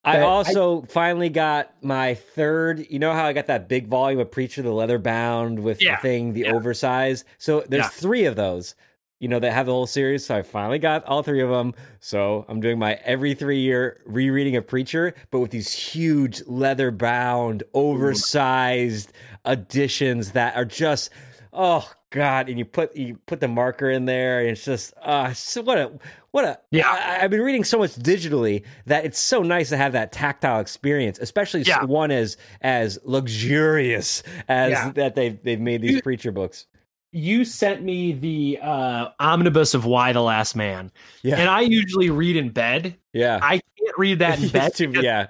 One. 0.03 0.15
I 0.15 0.19
but 0.19 0.23
I- 0.25 0.27
also 0.27 0.83
finally 0.89 1.29
got 1.29 1.73
my 1.83 2.15
third. 2.15 2.87
You 2.91 2.99
know 2.99 3.13
how 3.13 3.25
I 3.27 3.33
got 3.33 3.47
that 3.47 3.69
big 3.69 3.89
volume 3.89 4.21
of 4.21 4.31
Preacher, 4.31 4.63
the 4.63 4.73
leather 4.73 4.99
bound 4.99 5.59
with 5.61 5.81
Yeah, 5.83 5.97
the 5.97 6.03
thing, 6.03 6.33
the 6.33 6.41
yeah. 6.43 6.53
oversized. 6.53 7.25
So 7.39 7.65
there's 7.69 7.85
Yeah. 7.85 7.89
three 7.91 8.25
of 8.25 8.37
those. 8.37 8.75
You 9.19 9.29
know 9.29 9.39
that 9.39 9.53
have 9.53 9.67
the 9.67 9.73
whole 9.73 9.87
series. 9.87 10.25
So 10.25 10.37
I 10.37 10.41
finally 10.43 10.79
got 10.79 11.05
all 11.05 11.23
three 11.23 11.43
of 11.43 11.51
them. 11.51 11.75
So 12.01 12.47
I'm 12.49 12.59
doing 12.61 12.79
my 12.79 12.95
every 13.05 13.35
three 13.35 13.59
year 13.61 14.01
rereading 14.07 14.57
of 14.57 14.67
Preacher, 14.67 15.15
but 15.31 15.41
with 15.41 15.51
these 15.51 15.71
huge 15.75 16.43
leather 16.47 16.91
bound, 16.91 17.63
oversized 17.75 19.13
editions 19.45 20.33
that 20.33 20.57
are 20.57 20.65
just 20.65 21.11
oh 21.53 21.87
god. 22.09 22.49
And 22.49 22.59
you 22.59 22.65
put 22.65 22.97
you 22.97 23.19
put 23.27 23.41
the 23.41 23.49
marker 23.49 23.91
in 23.91 24.07
there, 24.07 24.41
and 24.41 24.49
it's 24.49 24.65
just 24.65 24.95
uh 25.03 25.35
so 25.35 25.61
what 25.63 25.77
a 25.77 25.93
what 26.33 26.45
a 26.45 26.59
Yeah. 26.71 26.89
I, 26.89 27.25
I've 27.25 27.31
been 27.31 27.41
reading 27.43 27.65
so 27.65 27.79
much 27.79 27.95
digitally 27.97 28.65
that 28.87 29.05
it's 29.05 29.19
so 29.19 29.43
nice 29.43 29.69
to 29.71 29.77
have 29.77 29.93
that 29.93 30.13
tactile 30.13 30.61
experience, 30.61 31.19
especially 31.19 31.63
Yeah. 31.63 31.85
one 31.85 32.11
as 32.11 32.37
as 32.63 32.99
luxurious 33.05 34.23
as 34.49 34.71
Yeah. 34.73 34.91
that 34.93 35.15
they've 35.15 35.43
they've 35.43 35.61
made 35.61 35.83
these 35.83 36.01
preacher 36.03 36.33
books. 36.33 36.67
You 37.13 37.45
sent 37.45 37.83
me 37.83 38.13
the 38.13 38.59
uh, 38.63 39.09
omnibus 39.19 39.75
of 39.75 39.85
Y 39.85 40.13
the 40.13 40.21
Last 40.23 40.55
Man, 40.55 40.93
Yeah, 41.25 41.37
and 41.41 41.49
I 41.49 41.63
usually 41.63 42.09
read 42.11 42.37
in 42.37 42.51
bed. 42.51 42.97
yeah, 43.13 43.41
I 43.43 43.55
can't 43.79 43.99
read 43.99 44.21
that 44.21 44.41
in 44.41 44.49
bed. 44.53 44.75
Too- 44.77 44.93
yeah. 44.95 45.27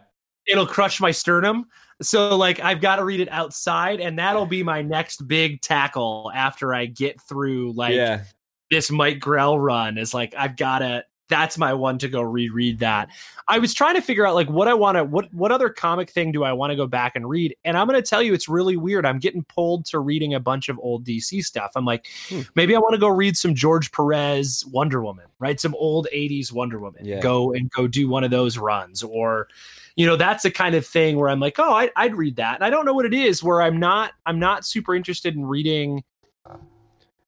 it'll 0.47 0.67
crush 0.67 1.01
my 1.01 1.11
sternum. 1.11 1.67
So 2.03 2.37
like 2.37 2.61
I've 2.61 2.81
got 2.83 2.97
to 2.97 3.05
read 3.05 3.21
it 3.21 3.31
outside, 3.31 4.01
and 4.01 4.19
that'll 4.19 4.45
be 4.47 4.63
my 4.63 4.83
next 4.83 5.27
big 5.27 5.63
tackle 5.63 6.31
after 6.35 6.75
I 6.75 6.85
get 6.87 7.19
through 7.23 7.73
like 7.73 7.95
yeah, 7.95 8.25
this 8.71 8.91
Mike 8.91 9.19
Grell 9.19 9.59
run. 9.59 9.99
Is 9.99 10.15
like 10.15 10.35
I've 10.37 10.57
got 10.57 10.81
to. 10.81 11.05
That's 11.29 11.57
my 11.57 11.73
one 11.73 11.97
to 11.99 12.09
go 12.09 12.23
reread 12.23 12.81
that. 12.81 13.09
I 13.47 13.61
was 13.61 13.73
trying 13.73 13.95
to 13.95 14.01
figure 14.03 14.27
out 14.27 14.35
like 14.35 14.51
what 14.51 14.67
I 14.67 14.75
want 14.75 14.97
to 14.97 15.05
what 15.05 15.33
what 15.33 15.53
other 15.53 15.71
comic 15.71 16.11
thing 16.11 16.33
do 16.33 16.43
I 16.43 16.53
want 16.53 16.73
to 16.73 16.77
go 16.77 16.89
back 16.89 17.15
and 17.15 17.29
read? 17.29 17.55
And 17.65 17.77
I'm 17.77 17.87
going 17.87 18.03
to 18.03 18.09
tell 18.09 18.21
you 18.21 18.35
it's 18.35 18.49
really 18.49 18.77
weird. 18.77 19.07
I'm 19.07 19.21
getting 19.21 19.45
pulled 19.45 19.87
to 19.87 20.01
reading 20.01 20.35
a 20.35 20.41
bunch 20.41 20.69
of 20.69 20.77
old 20.81 21.05
DC 21.05 21.45
stuff. 21.45 21.71
I'm 21.77 21.85
like 21.85 22.09
Hmm. 22.29 22.41
maybe 22.57 22.75
I 22.75 22.81
want 22.81 22.95
to 22.95 22.99
go 22.99 23.07
read 23.07 23.37
some 23.37 23.55
George 23.55 23.93
Perez 23.93 24.67
Wonder 24.73 25.05
Woman, 25.05 25.27
right? 25.39 25.61
Some 25.61 25.77
old 25.77 26.09
80s 26.13 26.51
Wonder 26.51 26.81
Woman. 26.81 27.05
Yeah. 27.05 27.21
Go 27.21 27.53
and 27.53 27.71
go 27.71 27.87
do 27.87 28.09
one 28.09 28.25
of 28.25 28.33
those 28.33 28.59
runs 28.59 29.05
or 29.05 29.47
you 29.95 30.07
know 30.07 30.17
that's 30.17 30.43
the 30.43 30.51
kind 30.51 30.75
of 30.75 30.87
thing 30.87 31.17
where 31.17 31.29
i'm 31.29 31.41
like 31.41 31.59
oh 31.59 31.75
I, 31.75 31.91
i'd 31.97 32.15
read 32.15 32.37
that 32.37 32.55
and 32.55 32.65
i 32.65 32.71
don't 32.71 32.87
know 32.87 32.95
what 32.95 33.05
it 33.07 33.13
is 33.13 33.43
where 33.43 33.61
i'm 33.61 33.79
not 33.79 34.13
i'm 34.25 34.39
not 34.39 34.65
super 34.65 34.95
interested 34.95 35.35
in 35.35 35.45
reading 35.45 36.05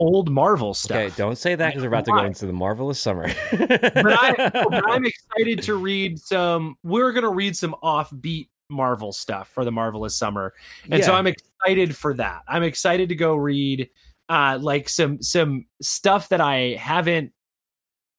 old 0.02 0.30
marvel 0.30 0.74
stuff. 0.74 0.96
Okay, 0.96 1.14
don't 1.16 1.38
say 1.38 1.54
that 1.54 1.68
because 1.68 1.82
we're 1.82 1.88
about 1.88 2.04
to 2.06 2.10
go 2.10 2.24
into 2.24 2.46
the 2.46 2.52
marvelous 2.52 2.98
summer. 2.98 3.28
but, 3.52 4.06
I, 4.06 4.50
i'm 4.88 5.04
excited 5.04 5.62
to 5.62 5.76
read 5.76 6.18
some 6.18 6.76
we're 6.82 7.12
going 7.12 7.22
to 7.22 7.30
read 7.30 7.56
some 7.56 7.76
offbeat 7.82 8.48
marvel 8.68 9.12
stuff 9.12 9.48
for 9.48 9.64
the 9.64 9.72
marvelous 9.72 10.16
summer. 10.16 10.54
And 10.90 11.04
so 11.04 11.14
i'm 11.14 11.26
excited 11.26 11.96
for 11.96 12.14
that. 12.14 12.42
I'm 12.48 12.62
excited 12.62 13.08
to 13.10 13.14
go 13.14 13.36
read 13.36 13.88
uh 14.28 14.58
like 14.60 14.88
some 14.88 15.22
some 15.22 15.66
stuff 15.80 16.28
that 16.30 16.40
i 16.40 16.76
haven't 16.78 17.32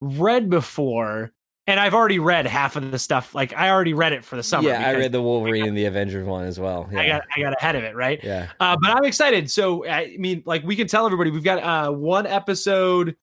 read 0.02 0.50
before 0.50 1.32
and 1.68 1.80
i've 1.80 1.93
already 1.93 2.20
read 2.20 2.45
half 2.45 2.76
of 2.76 2.91
the 2.91 2.99
stuff 2.99 3.34
like 3.34 3.53
i 3.53 3.70
already 3.70 3.93
read 3.93 4.14
it 4.14 4.24
for 4.24 4.36
the 4.36 4.43
summer 4.43 4.70
yeah, 4.70 4.88
I 4.88 4.93
read 4.95 5.11
the 5.11 5.22
Wolverine 5.22 5.68
and 5.68 5.78
the 5.78 5.86
Avengers 5.86 6.26
one 6.26 6.45
as 6.45 6.59
well. 6.59 6.89
Yeah, 6.91 6.99
I 7.01 7.07
got 7.07 7.22
I 7.36 7.41
got 7.41 7.53
ahead 7.59 7.76
of 7.76 7.84
it, 7.84 7.95
right? 7.95 8.20
yeah. 8.24 8.49
Uh, 8.59 8.76
but 8.82 8.91
I'm 8.91 9.05
excited. 9.05 9.49
So 9.49 9.86
I 9.88 10.16
mean, 10.20 10.43
like 10.45 10.64
we 10.64 10.76
can 10.76 10.88
tell 10.88 11.05
everybody 11.05 11.32
we've 11.32 11.43
got 11.43 11.64
uh, 11.64 11.91
one 11.91 12.26
episode 12.28 13.16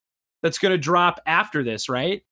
that's 0.43 0.59
going 0.59 0.73
to 0.73 0.79
drop 0.79 1.21
after 1.27 1.63
this, 1.63 1.89
right? 1.89 2.23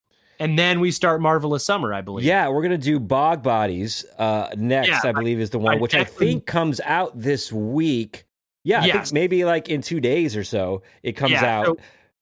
And 0.41 0.59
then 0.59 0.81
we 0.81 0.91
start 0.93 1.21
Marvelous 1.21 1.67
Summer, 1.67 1.93
I 1.93 2.01
believe. 2.01 2.25
Yeah, 2.25 2.49
we're 2.49 2.63
gonna 2.63 2.79
do 2.79 2.99
Bog 3.01 3.43
Bodies 3.43 4.05
uh, 4.19 4.49
next. 4.57 4.89
Yeah, 4.89 5.01
I 5.05 5.13
believe 5.13 5.41
is 5.41 5.51
the 5.51 5.59
one 5.59 5.75
I 5.77 5.81
which 5.81 5.95
I 5.95 6.05
think 6.05 6.47
comes 6.47 6.81
out 6.85 7.19
this 7.19 7.53
week. 7.53 8.25
Yeah, 8.65 8.83
I 8.83 8.87
Yes. 8.87 8.97
think 9.11 9.13
maybe 9.15 9.45
like 9.45 9.69
in 9.69 9.83
two 9.83 10.01
days 10.01 10.37
or 10.37 10.45
so 10.45 10.83
it 11.03 11.13
comes 11.13 11.33
Yeah, 11.33 11.61
out. 11.61 11.67
so 11.67 11.77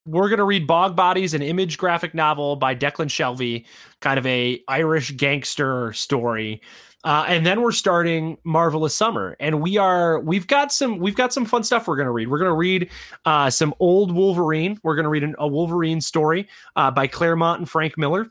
we're 0.07 0.29
going 0.29 0.39
to 0.39 0.45
read 0.45 0.67
Bog 0.67 0.97
Bodies, 0.97 1.35
an 1.35 1.43
image 1.43 1.79
graphic 1.79 2.15
novel 2.15 2.57
by 2.57 2.75
Declan 2.75 3.09
Shalvey, 3.09 3.67
kind 4.01 4.19
of 4.19 4.27
a 4.27 4.63
Irish 4.69 5.11
gangster 5.13 5.93
story. 5.93 6.63
Uh, 7.05 7.25
and 7.29 7.47
then 7.47 7.63
we're 7.63 7.73
starting 7.73 8.37
Marvelous 8.43 8.97
Summer, 8.97 9.37
and 9.39 9.61
we 9.61 9.77
are 9.77 10.19
we've 10.21 10.47
got 10.47 10.73
some 10.73 10.99
we've 10.99 11.15
got 11.15 11.33
some 11.33 11.45
fun 11.45 11.63
stuff 11.63 11.87
we're 11.87 11.97
going 11.97 12.07
to 12.07 12.13
read. 12.13 12.29
We're 12.29 12.39
going 12.39 12.51
to 12.51 12.57
read 12.57 12.91
uh, 13.25 13.49
some 13.51 13.75
old 13.79 14.11
Wolverine. 14.11 14.81
We're 14.83 14.97
going 14.97 15.05
to 15.05 15.11
read 15.11 15.23
an, 15.23 15.37
a 15.39 15.47
Wolverine 15.47 16.01
story 16.01 16.49
uh, 16.75 16.91
by 16.91 17.07
Claremont 17.07 17.61
and 17.61 17.69
Frank 17.69 17.97
Miller. 17.97 18.27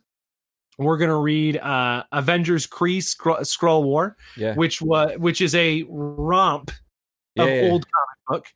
We're 0.78 0.98
going 0.98 1.10
to 1.10 1.16
read 1.16 1.58
uh, 1.58 2.04
Avengers 2.12 2.68
Kree 2.68 2.98
Skrull, 2.98 3.40
Skrull 3.42 3.84
War, 3.84 4.18
yeah, 4.36 4.56
which 4.56 4.82
was 4.82 5.18
which 5.20 5.40
is 5.40 5.56
a 5.56 5.86
romp 5.88 6.72
of 7.40 7.48
Yeah, 7.48 7.62
yeah. 7.62 7.72
old 7.72 7.86
comic 7.90 8.44
book. 8.44 8.48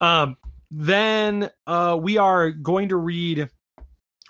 Um, 0.00 0.36
then 0.70 1.50
uh, 1.66 1.98
we 2.00 2.18
are 2.18 2.50
going 2.50 2.88
to 2.90 2.96
read. 2.96 3.48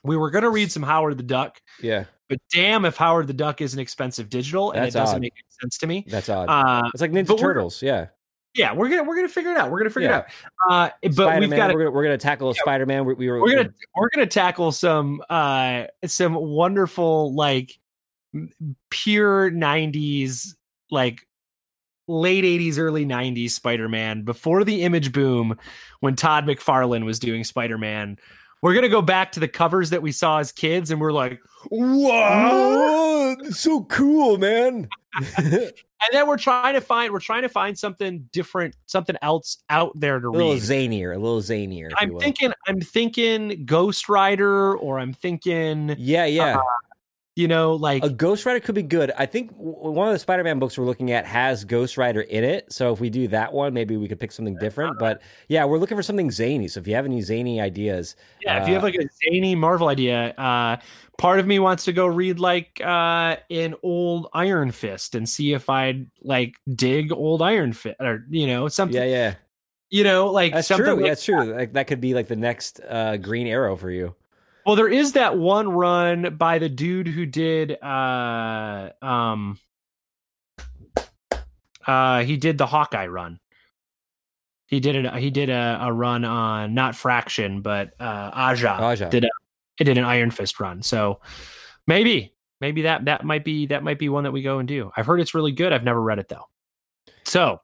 We 0.04 0.16
were 0.16 0.30
going 0.30 0.44
to 0.44 0.50
read 0.50 0.70
some 0.70 0.82
Howard 0.82 1.18
the 1.18 1.24
Duck, 1.24 1.60
yeah. 1.82 2.04
but 2.28 2.38
damn 2.52 2.84
if 2.84 2.96
Howard 2.96 3.26
the 3.26 3.32
Duck 3.32 3.60
is 3.60 3.74
an 3.74 3.80
expensive 3.80 4.28
digital, 4.28 4.70
and 4.70 4.84
That's 4.84 4.94
it 4.94 4.98
doesn't 4.98 5.16
odd. 5.16 5.20
make 5.22 5.34
any 5.34 5.46
sense 5.60 5.78
to 5.78 5.86
me. 5.86 6.04
That's 6.08 6.28
odd. 6.28 6.46
Uh, 6.48 6.88
it's 6.92 7.00
like 7.00 7.10
Ninja 7.10 7.38
Turtles. 7.38 7.82
Yeah, 7.82 8.06
yeah, 8.54 8.72
we're 8.72 8.88
gonna 8.88 9.04
we're 9.04 9.14
gonna 9.16 9.28
figure 9.28 9.52
it 9.52 9.56
out. 9.56 9.70
We're 9.70 9.78
gonna 9.78 9.90
figure 9.90 10.08
Yeah. 10.08 10.18
it 10.18 10.24
out. 10.70 10.72
Uh, 10.72 10.90
but 11.02 11.12
Spider 11.12 11.40
we've 11.40 11.50
got 11.50 11.72
We're 11.72 11.84
gonna, 11.84 11.90
we're 11.92 12.02
gonna 12.02 12.18
tackle 12.18 12.52
Spider 12.54 12.86
Man. 12.86 13.04
We, 13.04 13.14
we 13.14 13.28
were 13.28 13.40
we're 13.40 13.54
gonna 13.56 13.70
we're 13.96 14.08
gonna 14.14 14.26
tackle 14.26 14.72
some 14.72 15.22
uh 15.30 15.84
some 16.06 16.34
wonderful 16.34 17.34
like 17.34 17.78
pure 18.90 19.50
90s 19.50 20.54
like 20.90 21.26
late 22.08 22.44
80s 22.44 22.78
early 22.78 23.04
90s 23.06 23.50
spider-man 23.50 24.22
before 24.22 24.64
the 24.64 24.82
image 24.82 25.12
boom 25.12 25.56
when 26.00 26.16
todd 26.16 26.46
mcfarlane 26.46 27.04
was 27.04 27.18
doing 27.18 27.44
spider-man 27.44 28.18
we're 28.62 28.74
gonna 28.74 28.88
go 28.88 29.02
back 29.02 29.30
to 29.32 29.40
the 29.40 29.48
covers 29.48 29.90
that 29.90 30.02
we 30.02 30.10
saw 30.10 30.38
as 30.38 30.50
kids 30.50 30.90
and 30.90 31.00
we're 31.00 31.12
like 31.12 31.40
Whoa, 31.70 33.36
so 33.50 33.82
cool, 33.84 34.38
man. 34.38 34.88
and 35.36 35.72
then 36.12 36.26
we're 36.28 36.36
trying 36.38 36.74
to 36.74 36.80
find 36.80 37.12
we're 37.12 37.18
trying 37.18 37.42
to 37.42 37.48
find 37.48 37.76
something 37.76 38.28
different 38.32 38.76
something 38.86 39.16
else 39.22 39.58
out 39.70 39.90
there 39.98 40.20
to 40.20 40.28
read. 40.28 40.36
a 40.36 40.38
little 40.38 40.54
zanier, 40.54 41.14
a 41.14 41.18
little 41.18 41.40
zanier. 41.40 41.88
i'm 41.96 42.16
thinking 42.20 42.52
i'm 42.68 42.80
thinking 42.80 43.64
ghost 43.64 44.08
rider 44.08 44.76
or 44.76 45.00
i'm 45.00 45.12
thinking 45.12 45.96
Yeah, 45.98 46.26
yeah. 46.26 46.58
Uh, 46.58 46.62
You 47.38 47.46
know, 47.46 47.74
like 47.74 48.02
A 48.02 48.10
Ghost 48.10 48.44
Rider 48.44 48.58
could 48.58 48.74
be 48.74 48.82
good. 48.82 49.12
I 49.16 49.24
think 49.24 49.52
one 49.52 50.08
of 50.08 50.12
the 50.12 50.18
Spider-Man 50.18 50.58
books 50.58 50.76
we're 50.76 50.84
looking 50.84 51.12
at 51.12 51.24
has 51.24 51.64
Ghost 51.64 51.96
Rider 51.96 52.22
in 52.22 52.42
it. 52.42 52.72
So 52.72 52.92
if 52.92 52.98
we 52.98 53.10
do 53.10 53.28
that 53.28 53.52
one, 53.52 53.72
maybe 53.72 53.96
we 53.96 54.08
could 54.08 54.18
pick 54.18 54.32
something 54.32 54.56
different. 54.56 54.98
But 54.98 55.22
yeah, 55.46 55.64
we're 55.64 55.78
looking 55.78 55.96
for 55.96 56.02
something 56.02 56.32
zany. 56.32 56.66
So 56.66 56.80
if 56.80 56.88
you 56.88 56.96
have 56.96 57.04
any 57.04 57.20
zany 57.20 57.60
ideas, 57.60 58.16
yeah, 58.42 58.60
if 58.60 58.66
you 58.66 58.74
have 58.74 58.82
uh, 58.82 58.86
like 58.86 58.96
a 58.96 59.08
zany 59.22 59.54
Marvel 59.54 59.86
idea, 59.86 60.30
uh, 60.30 60.78
part 61.16 61.38
of 61.38 61.46
me 61.46 61.60
wants 61.60 61.84
to 61.84 61.92
go 61.92 62.08
read 62.08 62.40
like 62.40 62.80
uh, 62.84 63.36
an 63.50 63.76
old 63.84 64.26
Iron 64.32 64.72
Fist 64.72 65.14
and 65.14 65.28
see 65.28 65.52
if 65.52 65.70
I'd 65.70 66.10
like 66.22 66.56
dig 66.74 67.12
old 67.12 67.40
Iron 67.40 67.72
Fist 67.72 67.98
or 68.00 68.24
you 68.30 68.48
know 68.48 68.66
something. 68.66 69.00
yeah, 69.00 69.06
yeah, 69.06 69.34
You 69.90 70.02
know, 70.02 70.26
like 70.26 70.54
that's 70.54 70.66
something 70.66 70.86
true. 70.86 70.96
like 70.96 71.04
that's 71.12 71.24
true. 71.24 71.54
Like 71.54 71.72
that 71.74 71.86
could 71.86 72.00
be 72.00 72.14
like 72.14 72.26
the 72.26 72.34
next 72.34 72.80
uh, 72.88 73.16
Green 73.16 73.46
Arrow 73.46 73.76
for 73.76 73.92
you. 73.92 74.16
Well, 74.68 74.76
there 74.76 74.86
is 74.86 75.12
that 75.12 75.38
one 75.38 75.70
run 75.70 76.36
by 76.36 76.58
the 76.58 76.68
dude 76.68 77.08
who 77.08 77.24
did 77.24 77.82
uh 77.82 78.90
um 79.00 79.58
uh 81.86 82.22
he 82.22 82.36
did 82.36 82.58
the 82.58 82.66
Hawkeye 82.66 83.06
run. 83.06 83.40
He 84.66 84.78
did 84.78 84.94
it 84.94 85.14
he 85.14 85.30
did 85.30 85.48
a, 85.48 85.78
a 85.80 85.90
run 85.90 86.26
on 86.26 86.74
not 86.74 86.94
Fraction, 86.94 87.62
but 87.62 87.94
uh 87.98 88.30
Aja, 88.34 88.76
Aja. 88.78 89.08
did 89.08 89.24
a 89.24 89.30
he 89.78 89.84
did 89.84 89.96
an 89.96 90.04
Iron 90.04 90.30
Fist 90.30 90.60
run. 90.60 90.82
So 90.82 91.22
maybe 91.86 92.34
maybe 92.60 92.82
that 92.82 93.06
that 93.06 93.24
might 93.24 93.46
be 93.46 93.64
that 93.68 93.82
might 93.82 93.98
be 93.98 94.10
one 94.10 94.24
that 94.24 94.32
we 94.32 94.42
go 94.42 94.58
and 94.58 94.68
do. 94.68 94.92
I've 94.94 95.06
heard 95.06 95.22
it's 95.22 95.32
really 95.32 95.52
good. 95.52 95.72
I've 95.72 95.82
never 95.82 96.02
read 96.02 96.18
it 96.18 96.28
though. 96.28 96.44
So 97.24 97.62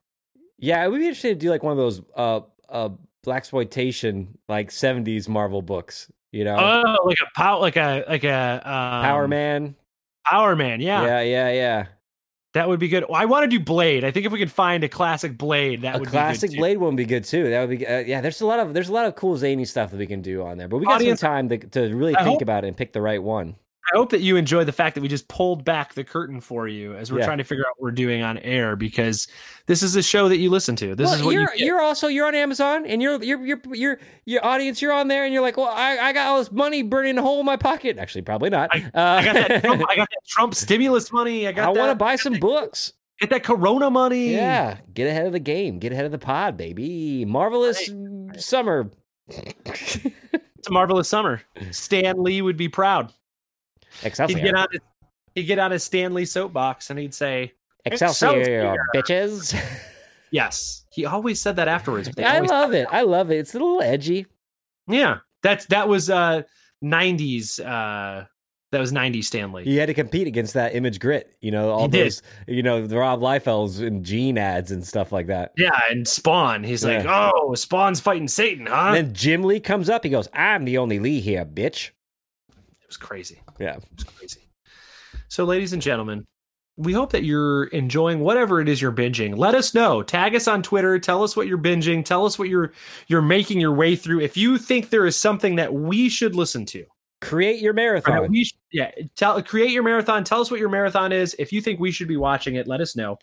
Yeah, 0.57 0.83
it 0.83 0.91
would 0.91 1.01
be 1.01 1.05
interesting 1.05 1.33
to 1.33 1.39
do 1.39 1.51
like 1.51 1.63
one 1.63 1.73
of 1.73 1.77
those 1.77 2.01
uh 2.17 2.41
uh 2.71 2.89
black 3.25 3.37
exploitation 3.43 4.39
like 4.49 4.71
seventies 4.71 5.29
Marvel 5.29 5.61
books. 5.61 6.11
You 6.35 6.43
know, 6.43 6.57
oh 6.57 7.07
like 7.07 7.19
a 7.23 7.31
power 7.37 7.61
like 7.61 7.77
a 7.77 8.05
like 8.09 8.25
a 8.25 8.55
um, 8.55 9.05
Power 9.05 9.29
Man. 9.29 9.77
Power 10.27 10.57
Man, 10.57 10.81
yeah. 10.81 11.05
Yeah, 11.05 11.21
yeah, 11.21 11.53
yeah. 11.53 11.87
That 12.55 12.69
would 12.69 12.81
be 12.81 12.89
good. 12.89 13.05
I 13.13 13.27
want 13.27 13.49
to 13.49 13.59
do 13.59 13.63
Blade. 13.63 14.05
I 14.05 14.11
think 14.11 14.27
if 14.27 14.33
we 14.33 14.41
could 14.41 14.51
find 14.51 14.83
a 14.83 14.89
classic 14.89 15.39
Blade, 15.39 15.83
that 15.83 15.95
a 15.95 15.99
would 16.01 16.09
classic 16.09 16.51
be. 16.51 16.57
Blade 16.57 16.79
one 16.79 16.97
be 16.97 17.05
good 17.05 17.23
too. 17.23 17.51
That 17.51 17.61
would 17.69 17.79
be 17.79 17.87
uh, 17.87 18.01
yeah. 18.01 18.21
There's 18.21 18.41
a 18.41 18.47
lot 18.47 18.59
of 18.59 18.75
there's 18.75 18.89
a 18.89 18.93
lot 18.93 19.07
of 19.07 19.15
cool 19.15 19.37
zany 19.37 19.65
stuff 19.65 19.93
that 19.93 19.97
we 19.97 20.09
can 20.09 20.23
do 20.23 20.43
on 20.43 20.59
there, 20.59 20.67
but 20.67 20.79
we 20.79 20.87
got 20.87 20.97
Audience- 20.97 21.21
some 21.21 21.29
time 21.31 21.49
to, 21.51 21.59
to 21.59 21.95
really 21.95 22.17
I 22.17 22.25
think 22.25 22.35
hope- 22.35 22.43
about 22.43 22.65
it 22.65 22.69
and 22.69 22.77
pick 22.77 22.93
the 22.93 23.01
right 23.01 23.23
one. 23.23 23.55
I 23.93 23.97
hope 23.97 24.11
that 24.11 24.21
you 24.23 24.37
enjoy 24.37 24.65
the 24.65 24.73
fact 24.73 24.95
that 24.95 25.01
we 25.03 25.09
just 25.09 25.29
pulled 25.29 25.65
back 25.65 25.93
the 25.95 26.05
curtain 26.05 26.41
for 26.41 26.67
you 26.69 26.95
as 26.95 27.13
we're 27.13 27.19
Yeah. 27.19 27.27
trying 27.27 27.39
to 27.39 27.45
figure 27.45 27.65
out 27.67 27.75
what 27.77 27.83
we're 27.85 27.91
doing 27.93 28.23
on 28.23 28.39
air 28.39 28.77
because 28.77 29.29
this 29.67 29.83
is 29.83 29.95
a 29.97 30.03
show 30.03 30.29
that 30.29 30.39
you 30.39 30.49
listen 30.51 30.75
to. 30.77 30.95
This 30.95 31.07
Well, 31.07 31.15
is 31.17 31.23
what 31.23 31.31
you 31.33 31.41
you're 31.41 31.49
get. 31.49 31.59
you're 31.59 31.81
also 31.83 32.09
you're 32.09 32.27
on 32.27 32.35
Amazon 32.35 32.87
and 32.87 33.03
you're 33.03 33.23
you're 33.23 33.45
you're 33.45 33.61
your 33.75 33.99
your 34.25 34.45
audience. 34.45 34.81
You're 34.81 34.93
on 34.93 35.09
there 35.09 35.25
and 35.25 35.33
you're 35.35 35.43
like, 35.43 35.57
well, 35.57 35.69
I, 35.69 35.99
I 35.99 36.13
got 36.13 36.29
all 36.29 36.39
this 36.39 36.51
money 36.51 36.83
burning 36.83 37.19
a 37.19 37.23
hole 37.23 37.41
in 37.41 37.47
my 37.47 37.57
pocket. 37.57 37.99
Actually, 37.99 38.23
probably 38.23 38.51
not. 38.51 38.71
I- 38.75 38.91
uh, 38.95 39.21
I 39.21 39.25
got 39.25 39.35
that 39.49 39.63
Trump, 39.63 39.83
I 39.91 39.97
got 39.97 40.09
that 40.11 40.27
Trump 40.29 40.55
stimulus 40.55 41.13
money. 41.13 41.47
I 41.47 41.53
got. 41.53 41.65
I 41.77 41.79
want 41.79 41.91
to 41.91 41.95
buy 41.95 42.17
some 42.17 42.35
books. 42.35 42.95
get 43.21 43.29
that 43.31 43.45
Corona 43.45 43.91
money. 43.91 44.33
Yeah, 44.33 44.79
get 44.95 45.07
ahead 45.09 45.27
of 45.27 45.33
the 45.33 45.41
game. 45.41 45.79
Get 45.79 45.93
ahead 45.93 46.07
of 46.07 46.11
the 46.13 46.19
pod, 46.19 46.57
baby. 46.57 47.25
Marvelous 47.27 47.91
summer. 48.39 48.91
It's 49.67 50.71
a 50.71 50.73
marvelous 50.73 51.09
summer. 51.11 51.43
Stan 51.73 52.23
Lee 52.23 52.41
would 52.41 52.57
be 52.57 52.69
proud. 52.71 53.13
He'd 54.03 54.15
get 54.43 54.55
on 54.55 54.67
his, 54.73 54.81
he'd 55.35 55.45
get 55.45 55.59
on 55.59 55.71
his 55.71 55.85
Stan 55.85 56.15
Lee 56.15 56.25
soapbox 56.25 56.91
and 56.91 56.99
he'd 56.99 57.15
say, 57.15 57.53
Excelsior, 57.85 58.41
Excelsior. 58.41 58.77
bitches. 58.95 59.81
"Yes." 60.31 60.85
He 60.91 61.05
always 61.07 61.41
said 61.41 61.57
that 61.57 61.69
afterwards. 61.69 62.09
but 62.09 62.25
I 62.25 62.37
always- 62.37 62.51
love 62.51 62.73
it. 62.73 62.87
I 62.91 63.03
love 63.03 63.31
it. 63.31 63.37
It's 63.39 63.55
a 63.55 63.59
little 63.59 63.83
edgy. 63.83 64.27
Yeah, 64.89 65.19
that's 65.43 65.67
that 65.67 65.89
was 65.89 66.09
uh 66.11 66.43
'90s. 66.83 67.61
uh 67.61 68.25
That 68.73 68.79
was 68.81 68.93
'90s 68.93 69.25
Stan 69.25 69.53
Lee. 69.53 69.65
He 69.65 69.77
had 69.77 69.87
to 69.87 69.95
compete 69.95 70.27
against 70.27 70.55
that 70.55 70.75
image 70.75 70.99
grit. 71.01 71.37
You 71.41 71.51
know, 71.51 71.71
all 71.71 71.83
He 71.83 71.89
did. 71.89 72.07
those, 72.07 72.23
you 72.49 72.63
know, 72.63 72.87
the 72.87 72.97
Rob 72.97 73.21
Liefelds 73.21 73.85
and 73.87 74.05
Gene 74.05 74.39
ads 74.39 74.71
and 74.71 74.87
stuff 74.87 75.13
like 75.13 75.27
that. 75.29 75.53
Yeah, 75.57 75.79
and 75.91 76.07
Spawn. 76.09 76.65
He's 76.65 76.85
like, 76.85 77.05
"Oh, 77.09 77.55
Spawn's 77.55 78.01
fighting 78.01 78.29
Satan, 78.29 78.67
huh?" 78.67 78.93
And 78.95 78.97
then 79.09 79.15
Jim 79.15 79.43
Lee 79.45 79.61
comes 79.61 79.89
up. 79.91 80.05
He 80.05 80.11
goes, 80.11 80.29
"I'm 80.33 80.65
the 80.65 80.79
only 80.79 80.99
Lee 80.99 81.21
here, 81.21 81.45
bitch." 81.45 81.91
Was 82.95 83.09
crazy. 83.09 83.41
Yeah. 83.59 83.77
It 83.77 83.85
was 83.97 84.05
crazy. 84.05 84.49
So, 85.29 85.45
ladies 85.45 85.73
and 85.73 85.83
gentlemen, 85.83 86.25
we 86.77 86.93
hope 86.93 87.13
that 87.13 87.25
you're 87.25 87.65
enjoying 87.65 88.21
whatever 88.21 88.61
it 88.61 88.69
is 88.69 88.83
you're 88.83 88.93
binging. 88.93 89.37
Let 89.37 89.55
us 89.55 89.75
know. 89.75 90.03
Tag 90.03 90.35
us 90.35 90.49
on 90.49 90.63
Twitter. 90.63 90.99
Tell 90.99 91.23
us 91.23 91.37
what 91.37 91.47
you're 91.47 91.59
binging. 91.59 92.05
Tell 92.05 92.27
us 92.27 92.39
what 92.39 92.49
you're 92.49 92.73
you're 93.07 93.23
making 93.23 93.61
your 93.61 93.73
way 93.73 93.97
through. 93.97 94.21
If 94.21 94.37
you 94.37 94.59
think 94.59 94.91
there 94.91 95.07
is 95.07 95.17
something 95.17 95.57
that 95.57 95.73
we 95.73 96.09
should 96.09 96.35
listen 96.35 96.67
to, 96.67 96.85
Create 97.25 97.61
your 97.61 97.73
marathon. 97.73 98.33
sh- 98.45 98.53
yeah, 98.73 98.91
tell 99.17 99.41
create 99.43 99.71
your 99.71 99.83
marathon. 99.83 100.25
Tell 100.25 100.41
us 100.41 100.51
what 100.51 100.61
your 100.61 100.69
marathon 100.69 101.13
is. 101.13 101.35
If 101.39 101.53
you 101.53 101.61
think 101.61 101.79
we 101.79 101.91
should 101.91 102.09
be 102.09 102.17
watching 102.17 102.57
it, 102.57 102.67
let 102.67 102.81
us 102.81 102.97
know. 102.97 103.19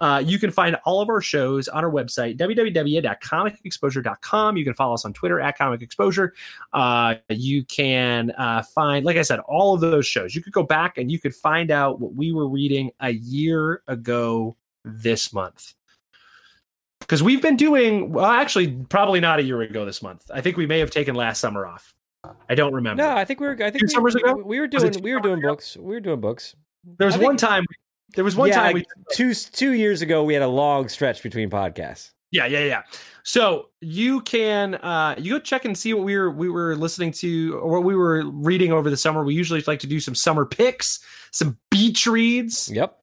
Uh, 0.00 0.22
you 0.24 0.38
can 0.38 0.50
find 0.50 0.76
all 0.84 1.00
of 1.00 1.08
our 1.08 1.20
shows 1.20 1.68
on 1.68 1.84
our 1.84 1.90
website, 1.90 2.38
www.comicexposure.com. 2.38 4.56
You 4.56 4.64
can 4.64 4.74
follow 4.74 4.94
us 4.94 5.04
on 5.04 5.12
Twitter 5.12 5.40
at 5.40 5.58
Comic 5.58 5.82
Exposure. 5.82 6.34
Uh, 6.72 7.16
you 7.28 7.64
can 7.64 8.30
uh, 8.32 8.62
find, 8.62 9.04
like 9.04 9.16
I 9.16 9.22
said, 9.22 9.40
all 9.40 9.74
of 9.74 9.80
those 9.80 10.06
shows. 10.06 10.34
You 10.34 10.42
could 10.42 10.52
go 10.52 10.62
back 10.62 10.98
and 10.98 11.10
you 11.10 11.18
could 11.18 11.34
find 11.34 11.70
out 11.70 12.00
what 12.00 12.14
we 12.14 12.32
were 12.32 12.48
reading 12.48 12.90
a 13.00 13.10
year 13.10 13.82
ago 13.88 14.56
this 14.84 15.32
month. 15.32 15.74
Because 17.00 17.22
we've 17.22 17.40
been 17.40 17.56
doing, 17.56 18.12
well, 18.12 18.26
actually, 18.26 18.72
probably 18.88 19.20
not 19.20 19.38
a 19.38 19.42
year 19.42 19.62
ago 19.62 19.84
this 19.84 20.02
month. 20.02 20.30
I 20.32 20.40
think 20.40 20.56
we 20.56 20.66
may 20.66 20.80
have 20.80 20.90
taken 20.90 21.14
last 21.14 21.40
summer 21.40 21.66
off. 21.66 21.94
I 22.48 22.54
don't 22.54 22.74
remember. 22.74 23.02
no, 23.02 23.16
I 23.16 23.24
think 23.24 23.40
we 23.40 23.46
were. 23.46 23.52
I 23.54 23.70
think 23.70 23.80
Two 23.80 23.86
we, 23.86 23.92
summers 23.94 24.14
ago? 24.14 24.34
we 24.34 24.58
were 24.60 24.66
doing. 24.66 24.92
We 25.02 25.14
were 25.14 25.20
doing 25.20 25.38
ago? 25.38 25.48
books. 25.50 25.76
We 25.76 25.94
were 25.94 26.00
doing 26.00 26.20
books. 26.20 26.54
There 26.98 27.06
was 27.06 27.14
I 27.14 27.18
think- 27.18 27.28
one 27.28 27.36
time. 27.36 27.64
There 28.14 28.24
was 28.24 28.36
one 28.36 28.48
yeah, 28.48 28.56
time 28.56 28.72
we. 28.74 28.86
two 29.12 29.34
two 29.34 29.72
years 29.72 30.00
ago, 30.00 30.24
we 30.24 30.32
had 30.32 30.42
a 30.42 30.48
long 30.48 30.88
stretch 30.88 31.22
between 31.22 31.50
podcasts. 31.50 32.12
Yeah, 32.30 32.46
yeah, 32.46 32.64
yeah. 32.64 32.82
So 33.22 33.68
you 33.82 34.22
can 34.22 34.76
uh 34.76 35.14
you 35.18 35.34
go 35.34 35.38
check 35.38 35.64
and 35.66 35.76
see 35.76 35.92
what 35.92 36.04
we 36.04 36.16
were 36.16 36.30
we 36.30 36.48
were 36.48 36.74
listening 36.74 37.12
to 37.12 37.58
or 37.58 37.68
what 37.70 37.84
we 37.84 37.94
were 37.94 38.24
reading 38.30 38.72
over 38.72 38.88
the 38.88 38.96
summer. 38.96 39.24
We 39.24 39.34
usually 39.34 39.62
like 39.66 39.78
to 39.80 39.86
do 39.86 40.00
some 40.00 40.14
summer 40.14 40.46
picks, 40.46 41.00
some 41.32 41.58
beach 41.70 42.06
reads. 42.06 42.70
Yep. 42.70 42.98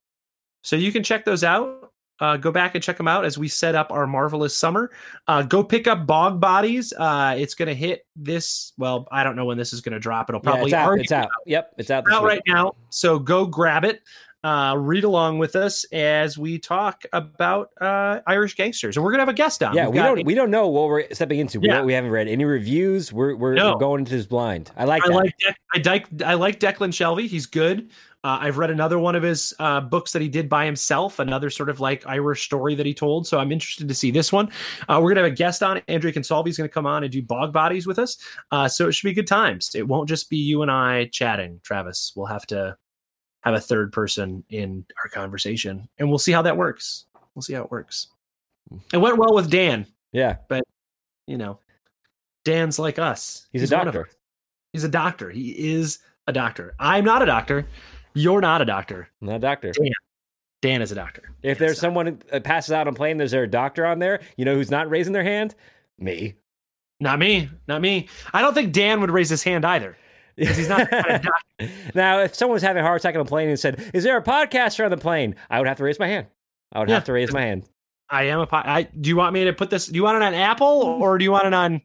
So 0.62 0.74
you 0.74 0.90
can 0.90 1.04
check 1.04 1.24
those 1.24 1.44
out. 1.44 1.92
Uh, 2.20 2.36
go 2.36 2.50
back 2.50 2.74
and 2.74 2.82
check 2.82 2.96
them 2.96 3.08
out 3.08 3.24
as 3.24 3.36
we 3.36 3.46
set 3.48 3.74
up 3.74 3.92
our 3.92 4.06
marvelous 4.06 4.56
summer. 4.56 4.90
Uh, 5.28 5.42
go 5.42 5.62
pick 5.62 5.86
up 5.86 6.06
Bog 6.06 6.40
Bodies. 6.40 6.92
Uh, 6.96 7.34
it's 7.38 7.54
going 7.54 7.68
to 7.68 7.74
hit 7.74 8.06
this. 8.16 8.72
Well, 8.78 9.06
I 9.12 9.22
don't 9.22 9.36
know 9.36 9.44
when 9.44 9.58
this 9.58 9.72
is 9.72 9.80
going 9.82 9.92
to 9.92 9.98
drop. 10.00 10.30
It'll 10.30 10.40
Yeah, 10.40 10.50
probably 10.50 10.64
it's 10.66 10.72
out. 10.74 10.98
It's 10.98 11.12
out. 11.12 11.28
Yep. 11.46 11.72
It's 11.78 11.90
out. 11.90 12.04
This 12.06 12.14
out 12.14 12.22
week. 12.22 12.28
right 12.30 12.42
now. 12.46 12.72
So 12.90 13.18
go 13.18 13.44
grab 13.46 13.84
it. 13.84 14.00
Uh, 14.44 14.76
read 14.76 15.02
along 15.02 15.38
with 15.38 15.56
us 15.56 15.84
as 15.92 16.38
we 16.38 16.56
talk 16.56 17.02
about 17.12 17.70
uh, 17.80 18.20
Irish 18.28 18.54
gangsters, 18.54 18.96
and 18.96 19.02
we're 19.04 19.10
gonna 19.10 19.22
have 19.22 19.28
a 19.28 19.32
guest 19.32 19.60
on. 19.60 19.74
Yeah, 19.74 19.86
We've 19.86 19.94
we 19.94 19.98
don't 19.98 20.24
we 20.26 20.34
don't 20.34 20.50
know 20.52 20.68
what 20.68 20.86
we're 20.86 21.12
stepping 21.12 21.40
into. 21.40 21.58
We 21.58 21.66
Yeah. 21.66 21.78
don't, 21.78 21.86
we 21.86 21.94
haven't 21.94 22.10
read 22.12 22.28
any 22.28 22.44
reviews. 22.44 23.12
We're 23.12 23.34
we're, 23.34 23.54
No. 23.54 23.72
we're 23.72 23.78
going 23.80 24.00
into 24.00 24.12
this 24.14 24.26
blind. 24.26 24.70
I 24.76 24.84
like 24.84 25.02
I 25.04 25.08
that. 25.08 25.14
like 25.14 25.34
Dec- 25.44 25.54
I 25.74 25.78
like 25.90 26.22
I 26.24 26.34
like 26.34 26.60
Declan 26.60 26.90
Shalvey. 26.90 27.26
He's 27.26 27.46
good. 27.46 27.90
Uh, 28.26 28.38
I've 28.40 28.58
read 28.58 28.72
another 28.72 28.98
one 28.98 29.14
of 29.14 29.22
his 29.22 29.54
uh, 29.60 29.80
books 29.80 30.10
that 30.10 30.20
he 30.20 30.28
did 30.28 30.48
by 30.48 30.64
himself, 30.64 31.20
another 31.20 31.48
sort 31.48 31.68
of 31.68 31.78
like 31.78 32.04
Irish 32.08 32.44
story 32.44 32.74
that 32.74 32.84
he 32.84 32.92
told. 32.92 33.24
So 33.24 33.38
I'm 33.38 33.52
interested 33.52 33.86
to 33.86 33.94
see 33.94 34.10
this 34.10 34.32
one. 34.32 34.50
Uh, 34.88 34.98
we're 35.00 35.10
gonna 35.10 35.22
have 35.24 35.32
a 35.32 35.36
guest 35.36 35.62
on. 35.62 35.80
Andrea 35.86 36.12
Consalvi 36.12 36.48
is 36.48 36.56
gonna 36.56 36.68
come 36.68 36.86
on 36.86 37.04
and 37.04 37.12
do 37.12 37.22
Bog 37.22 37.52
Bodies 37.52 37.86
with 37.86 38.00
us. 38.00 38.18
Uh, 38.50 38.66
so 38.66 38.88
it 38.88 38.94
should 38.94 39.06
be 39.06 39.12
good 39.14 39.28
times. 39.28 39.76
It 39.76 39.86
won't 39.86 40.08
just 40.08 40.28
be 40.28 40.38
you 40.38 40.62
and 40.62 40.72
I 40.72 41.04
chatting, 41.12 41.60
Travis. 41.62 42.14
We'll 42.16 42.26
have 42.26 42.48
to 42.48 42.76
have 43.42 43.54
a 43.54 43.60
third 43.60 43.92
person 43.92 44.42
in 44.50 44.84
our 45.04 45.08
conversation, 45.08 45.88
and 45.98 46.08
we'll 46.08 46.18
see 46.18 46.32
how 46.32 46.42
that 46.42 46.56
works. 46.56 47.04
We'll 47.36 47.42
see 47.42 47.54
how 47.54 47.62
it 47.62 47.70
works. 47.70 48.08
It 48.92 48.98
went 48.98 49.18
well 49.18 49.34
with 49.34 49.52
Dan. 49.52 49.86
yeah, 50.10 50.38
But, 50.48 50.64
You 51.28 51.38
know, 51.38 51.60
Dan's 52.44 52.80
like 52.80 52.98
us. 52.98 53.46
he's, 53.52 53.70
a 53.70 53.76
one 53.76 53.86
of 53.86 53.94
doctor. 53.94 54.10
He's 54.72 54.82
a 54.82 54.88
doctor. 54.88 55.30
He 55.30 55.76
is 55.76 56.00
a 56.26 56.32
doctor. 56.32 56.74
I'm 56.80 57.04
not 57.04 57.22
a 57.22 57.26
doctor. 57.26 57.68
You're 58.16 58.40
not 58.40 58.62
a 58.62 58.64
doctor. 58.64 59.08
Not 59.20 59.36
a 59.36 59.38
doctor. 59.40 59.72
Dan 60.62 60.80
is 60.80 60.90
a 60.90 60.94
doctor. 60.94 61.30
If 61.42 61.58
there's 61.58 61.78
someone 61.78 62.20
that 62.32 62.42
passes 62.44 62.72
out 62.72 62.88
on 62.88 62.94
plane, 62.94 63.18
there's 63.18 63.30
there 63.30 63.42
a 63.42 63.48
doctor 63.50 63.84
on 63.84 63.98
there. 63.98 64.20
You 64.38 64.44
know 64.46 64.54
who's 64.54 64.70
not 64.70 64.88
raising 64.88 65.12
their 65.12 65.22
hand? 65.22 65.54
Me. 65.98 66.34
Not 66.98 67.18
me. 67.18 67.50
Not 67.68 67.82
me. 67.82 68.08
I 68.32 68.40
don't 68.40 68.54
think 68.54 68.72
Dan 68.72 69.00
would 69.02 69.10
raise 69.10 69.28
his 69.28 69.42
hand 69.42 69.66
either. 69.66 69.96
Because 70.34 70.56
he's 70.56 70.68
not 70.68 70.88
now, 71.94 72.20
if 72.20 72.34
someone 72.34 72.54
was 72.54 72.62
having 72.62 72.82
a 72.82 72.86
heart 72.86 73.00
attack 73.02 73.14
on 73.14 73.20
a 73.20 73.24
plane 73.24 73.48
and 73.48 73.58
said, 73.58 73.90
"Is 73.94 74.02
there 74.04 74.16
a 74.18 74.22
podcaster 74.22 74.84
on 74.84 74.90
the 74.90 74.96
plane?" 74.98 75.34
I 75.48 75.58
would 75.58 75.68
have 75.68 75.76
to 75.78 75.84
raise 75.84 75.98
my 75.98 76.06
hand. 76.08 76.26
I 76.72 76.80
would 76.80 76.88
Yeah. 76.88 76.96
have 76.96 77.04
to 77.04 77.12
raise 77.12 77.32
my 77.32 77.40
hand. 77.42 77.64
I 78.10 78.24
am 78.24 78.40
a. 78.40 78.46
pod. 78.46 78.66
I, 78.66 78.82
do 78.82 79.08
you 79.08 79.16
want 79.16 79.32
me 79.34 79.44
to 79.44 79.52
put 79.54 79.70
this? 79.70 79.86
Do 79.86 79.94
you 79.94 80.02
want 80.02 80.16
it 80.16 80.22
on 80.22 80.34
Apple 80.34 80.66
or 80.66 81.16
do 81.18 81.24
you 81.24 81.32
want 81.32 81.46
it 81.46 81.54
on? 81.54 81.80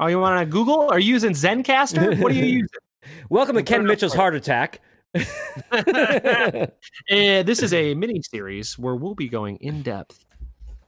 Oh, 0.00 0.06
you 0.06 0.18
want 0.18 0.36
it 0.38 0.44
on 0.44 0.50
Google? 0.50 0.90
Are 0.90 0.98
you 0.98 1.12
using 1.12 1.32
Zencastr? 1.32 2.20
What 2.20 2.32
are 2.32 2.34
you 2.34 2.44
using? 2.44 2.68
Welcome 3.30 3.56
to 3.56 3.62
Ken 3.62 3.86
Mitchell's 3.86 4.14
heart 4.14 4.34
attack. 4.34 4.80
Uh, 5.72 6.66
this 7.08 7.62
is 7.62 7.72
a 7.72 7.94
mini 7.94 8.22
series 8.22 8.78
where 8.78 8.94
we'll 8.96 9.14
be 9.14 9.28
going 9.28 9.56
in 9.58 9.82
depth 9.82 10.24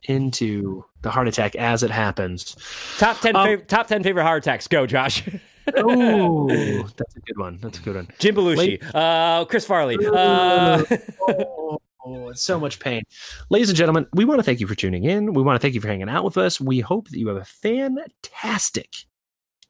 into 0.04 0.84
the 1.02 1.10
heart 1.10 1.28
attack 1.28 1.54
as 1.56 1.82
it 1.82 1.90
happens. 1.90 2.56
top 2.98 3.20
ten, 3.20 3.36
Um, 3.36 3.46
fav- 3.48 3.66
top 3.66 3.86
ten 3.86 4.02
favorite 4.02 4.24
heart 4.24 4.42
attacks. 4.44 4.66
Go, 4.66 4.86
Josh. 4.86 5.28
Oh, 5.76 6.48
that's 6.96 7.16
a 7.16 7.20
good 7.20 7.38
one. 7.38 7.58
That's 7.60 7.78
a 7.78 7.82
good 7.82 7.96
one. 7.96 8.08
Jim 8.18 8.34
Belushi, 8.34 8.82
uh, 8.94 9.44
Chris 9.44 9.64
Farley. 9.66 9.96
Uh, 10.04 10.82
Oh, 12.02 12.30
it's 12.30 12.40
so 12.42 12.58
much 12.58 12.80
pain. 12.80 13.02
Ladies 13.50 13.68
and 13.68 13.76
gentlemen, 13.76 14.06
we 14.14 14.24
want 14.24 14.38
to 14.38 14.42
thank 14.42 14.58
you 14.58 14.66
for 14.66 14.74
tuning 14.74 15.04
in. 15.04 15.34
We 15.34 15.42
want 15.42 15.56
to 15.56 15.60
thank 15.60 15.74
you 15.74 15.82
for 15.82 15.88
hanging 15.88 16.08
out 16.08 16.24
with 16.24 16.38
us. 16.38 16.58
We 16.58 16.80
hope 16.80 17.08
that 17.08 17.18
you 17.18 17.28
have 17.28 17.36
a 17.36 17.44
fantastic 17.44 18.88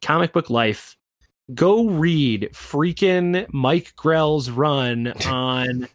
comic 0.00 0.32
book 0.32 0.48
life. 0.48 0.96
Go 1.54 1.88
read 1.88 2.50
freaking 2.52 3.46
Mike 3.52 3.94
Grell's 3.96 4.50
run 4.50 5.08
on 5.26 5.88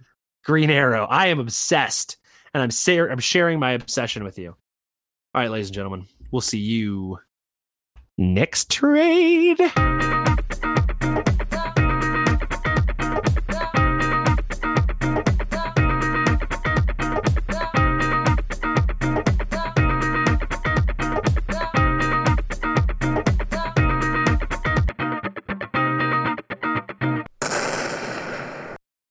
Green 0.43 0.69
Arrow. 0.69 1.05
I 1.05 1.27
am 1.27 1.39
obsessed, 1.39 2.17
and 2.53 2.61
I'm 2.61 2.71
sa- 2.71 3.07
I'm 3.09 3.19
sharing 3.19 3.59
my 3.59 3.71
obsession 3.71 4.23
with 4.23 4.37
you. 4.37 4.49
All 5.33 5.41
right, 5.41 5.51
ladies 5.51 5.67
and 5.67 5.75
gentlemen, 5.75 6.07
we'll 6.31 6.41
see 6.41 6.59
you 6.59 7.19
next 8.17 8.71
trade. 8.71 9.59